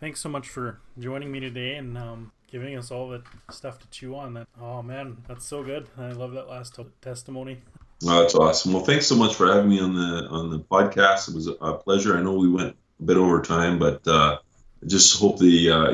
thanks 0.00 0.20
so 0.20 0.28
much 0.28 0.48
for 0.48 0.80
joining 0.98 1.30
me 1.30 1.40
today 1.40 1.76
and 1.76 1.96
um, 1.96 2.32
giving 2.50 2.76
us 2.76 2.90
all 2.90 3.08
the 3.08 3.22
stuff 3.50 3.78
to 3.78 3.88
chew 3.90 4.16
on. 4.16 4.34
That 4.34 4.48
oh 4.60 4.82
man, 4.82 5.18
that's 5.28 5.46
so 5.46 5.62
good. 5.62 5.86
I 5.98 6.12
love 6.12 6.32
that 6.32 6.48
last 6.48 6.74
t- 6.74 6.86
testimony. 7.00 7.58
Oh, 8.04 8.22
that's 8.22 8.34
awesome. 8.34 8.72
Well, 8.72 8.84
thanks 8.84 9.06
so 9.06 9.14
much 9.14 9.34
for 9.34 9.46
having 9.46 9.68
me 9.68 9.80
on 9.80 9.94
the 9.94 10.26
on 10.28 10.50
the 10.50 10.60
podcast. 10.60 11.28
It 11.28 11.34
was 11.34 11.46
a 11.46 11.74
pleasure. 11.74 12.16
I 12.16 12.22
know 12.22 12.32
we 12.32 12.50
went 12.50 12.76
a 13.00 13.04
bit 13.04 13.16
over 13.16 13.42
time, 13.42 13.78
but 13.78 14.06
uh, 14.06 14.38
just 14.86 15.18
hope 15.18 15.38
the 15.38 15.70
uh, 15.70 15.90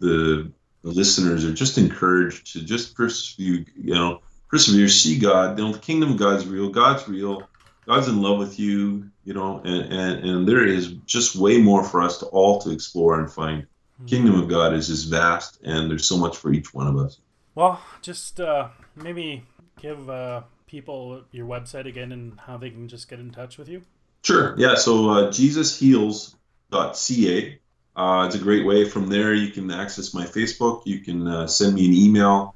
the 0.00 0.52
listeners 0.82 1.44
are 1.44 1.52
just 1.52 1.78
encouraged 1.78 2.52
to 2.52 2.62
just 2.62 2.94
persevere. 2.94 3.64
You 3.76 3.94
know, 3.94 4.20
persevere. 4.48 4.88
See 4.88 5.18
God. 5.18 5.58
You 5.58 5.66
know, 5.66 5.72
the 5.72 5.78
kingdom 5.78 6.12
of 6.12 6.16
God's 6.16 6.46
real. 6.46 6.70
God's 6.70 7.06
real. 7.08 7.48
God's 7.86 8.08
in 8.08 8.22
love 8.22 8.38
with 8.38 8.58
you. 8.58 9.10
You 9.24 9.34
know, 9.34 9.60
and 9.64 9.92
and, 9.92 10.28
and 10.28 10.48
there 10.48 10.64
is 10.64 10.92
just 11.06 11.36
way 11.36 11.58
more 11.58 11.84
for 11.84 12.02
us 12.02 12.18
to 12.18 12.26
all 12.26 12.60
to 12.62 12.70
explore 12.70 13.18
and 13.18 13.30
find. 13.30 13.62
Mm-hmm. 13.62 14.06
Kingdom 14.06 14.40
of 14.40 14.48
God 14.48 14.72
is 14.74 14.88
just 14.88 15.10
vast, 15.10 15.60
and 15.62 15.90
there's 15.90 16.06
so 16.06 16.16
much 16.16 16.36
for 16.36 16.52
each 16.52 16.72
one 16.72 16.86
of 16.86 16.96
us. 16.96 17.18
Well, 17.54 17.80
just 18.00 18.40
uh, 18.40 18.68
maybe 18.96 19.44
give 19.80 20.08
uh, 20.08 20.42
people 20.66 21.22
your 21.32 21.46
website 21.46 21.86
again 21.86 22.12
and 22.12 22.38
how 22.40 22.56
they 22.56 22.70
can 22.70 22.88
just 22.88 23.10
get 23.10 23.18
in 23.18 23.30
touch 23.30 23.58
with 23.58 23.68
you. 23.68 23.82
Sure. 24.22 24.54
Yeah. 24.56 24.76
So 24.76 25.10
uh, 25.10 25.30
JesusHeals.ca 25.30 26.39
uh, 27.96 28.24
it's 28.26 28.34
a 28.34 28.38
great 28.38 28.64
way. 28.64 28.88
From 28.88 29.08
there, 29.08 29.34
you 29.34 29.50
can 29.50 29.70
access 29.70 30.14
my 30.14 30.24
Facebook. 30.24 30.82
You 30.86 31.00
can 31.00 31.26
uh, 31.26 31.46
send 31.46 31.74
me 31.74 31.86
an 31.86 31.92
email, 31.92 32.54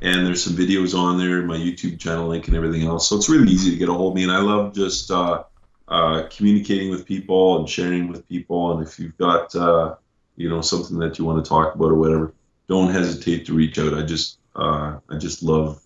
and 0.00 0.26
there's 0.26 0.42
some 0.42 0.54
videos 0.54 0.98
on 0.98 1.18
there, 1.18 1.42
my 1.42 1.56
YouTube 1.56 1.98
channel 2.00 2.28
link, 2.28 2.48
and 2.48 2.56
everything 2.56 2.86
else. 2.86 3.08
So 3.08 3.16
it's 3.16 3.28
really 3.28 3.52
easy 3.52 3.70
to 3.70 3.76
get 3.76 3.88
a 3.88 3.92
hold 3.92 4.12
of 4.12 4.16
me, 4.16 4.22
and 4.22 4.32
I 4.32 4.40
love 4.40 4.74
just 4.74 5.10
uh, 5.10 5.44
uh 5.88 6.24
communicating 6.30 6.90
with 6.90 7.06
people 7.06 7.58
and 7.58 7.68
sharing 7.68 8.08
with 8.08 8.28
people. 8.28 8.72
And 8.72 8.86
if 8.86 8.98
you've 8.98 9.16
got 9.16 9.54
uh, 9.54 9.96
you 10.36 10.48
know 10.48 10.60
something 10.60 10.98
that 10.98 11.18
you 11.18 11.24
want 11.24 11.44
to 11.44 11.48
talk 11.48 11.74
about 11.74 11.90
or 11.90 11.96
whatever, 11.96 12.34
don't 12.68 12.90
hesitate 12.90 13.46
to 13.46 13.54
reach 13.54 13.78
out. 13.78 13.94
I 13.94 14.02
just 14.02 14.38
uh, 14.56 14.98
I 15.08 15.18
just 15.18 15.42
love 15.42 15.82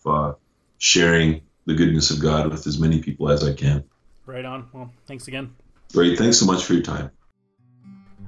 sharing 0.79 1.43
the 1.67 1.75
goodness 1.75 2.11
of 2.11 2.21
God 2.21 2.51
with 2.51 2.67
as 2.67 2.79
many 2.79 3.01
people 3.03 3.29
as 3.31 3.43
I 3.43 3.55
can. 3.55 3.85
Right 4.27 4.45
on. 4.45 4.69
Well, 4.73 4.91
thanks 5.07 5.29
again. 5.29 5.55
Great. 5.93 6.19
Thanks 6.19 6.39
so 6.39 6.47
much 6.47 6.65
for 6.65 6.75
your 6.75 6.83
time. 6.83 7.11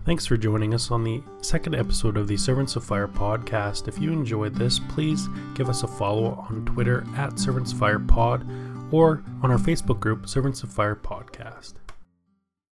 Thanks 0.07 0.24
for 0.24 0.36
joining 0.36 0.72
us 0.72 0.92
on 0.92 1.02
the 1.02 1.20
second 1.42 1.74
episode 1.74 2.16
of 2.16 2.28
the 2.28 2.36
Servants 2.36 2.76
of 2.76 2.84
Fire 2.84 3.09
podcast. 3.09 3.88
If 3.88 3.98
you 3.98 4.12
enjoyed 4.12 4.54
this, 4.54 4.78
please 4.78 5.26
give 5.57 5.68
us 5.68 5.82
a 5.82 5.88
follow 5.88 6.46
on 6.48 6.64
Twitter 6.64 7.04
at 7.16 7.40
Servants 7.40 7.72
Fire 7.72 7.98
Pod 7.98 8.46
or 8.92 9.24
on 9.42 9.50
our 9.50 9.59
Facebook 9.59 9.98
group, 9.98 10.28
Servants 10.28 10.62
of 10.62 10.72
Fire 10.72 10.94
Podcast. 10.94 11.72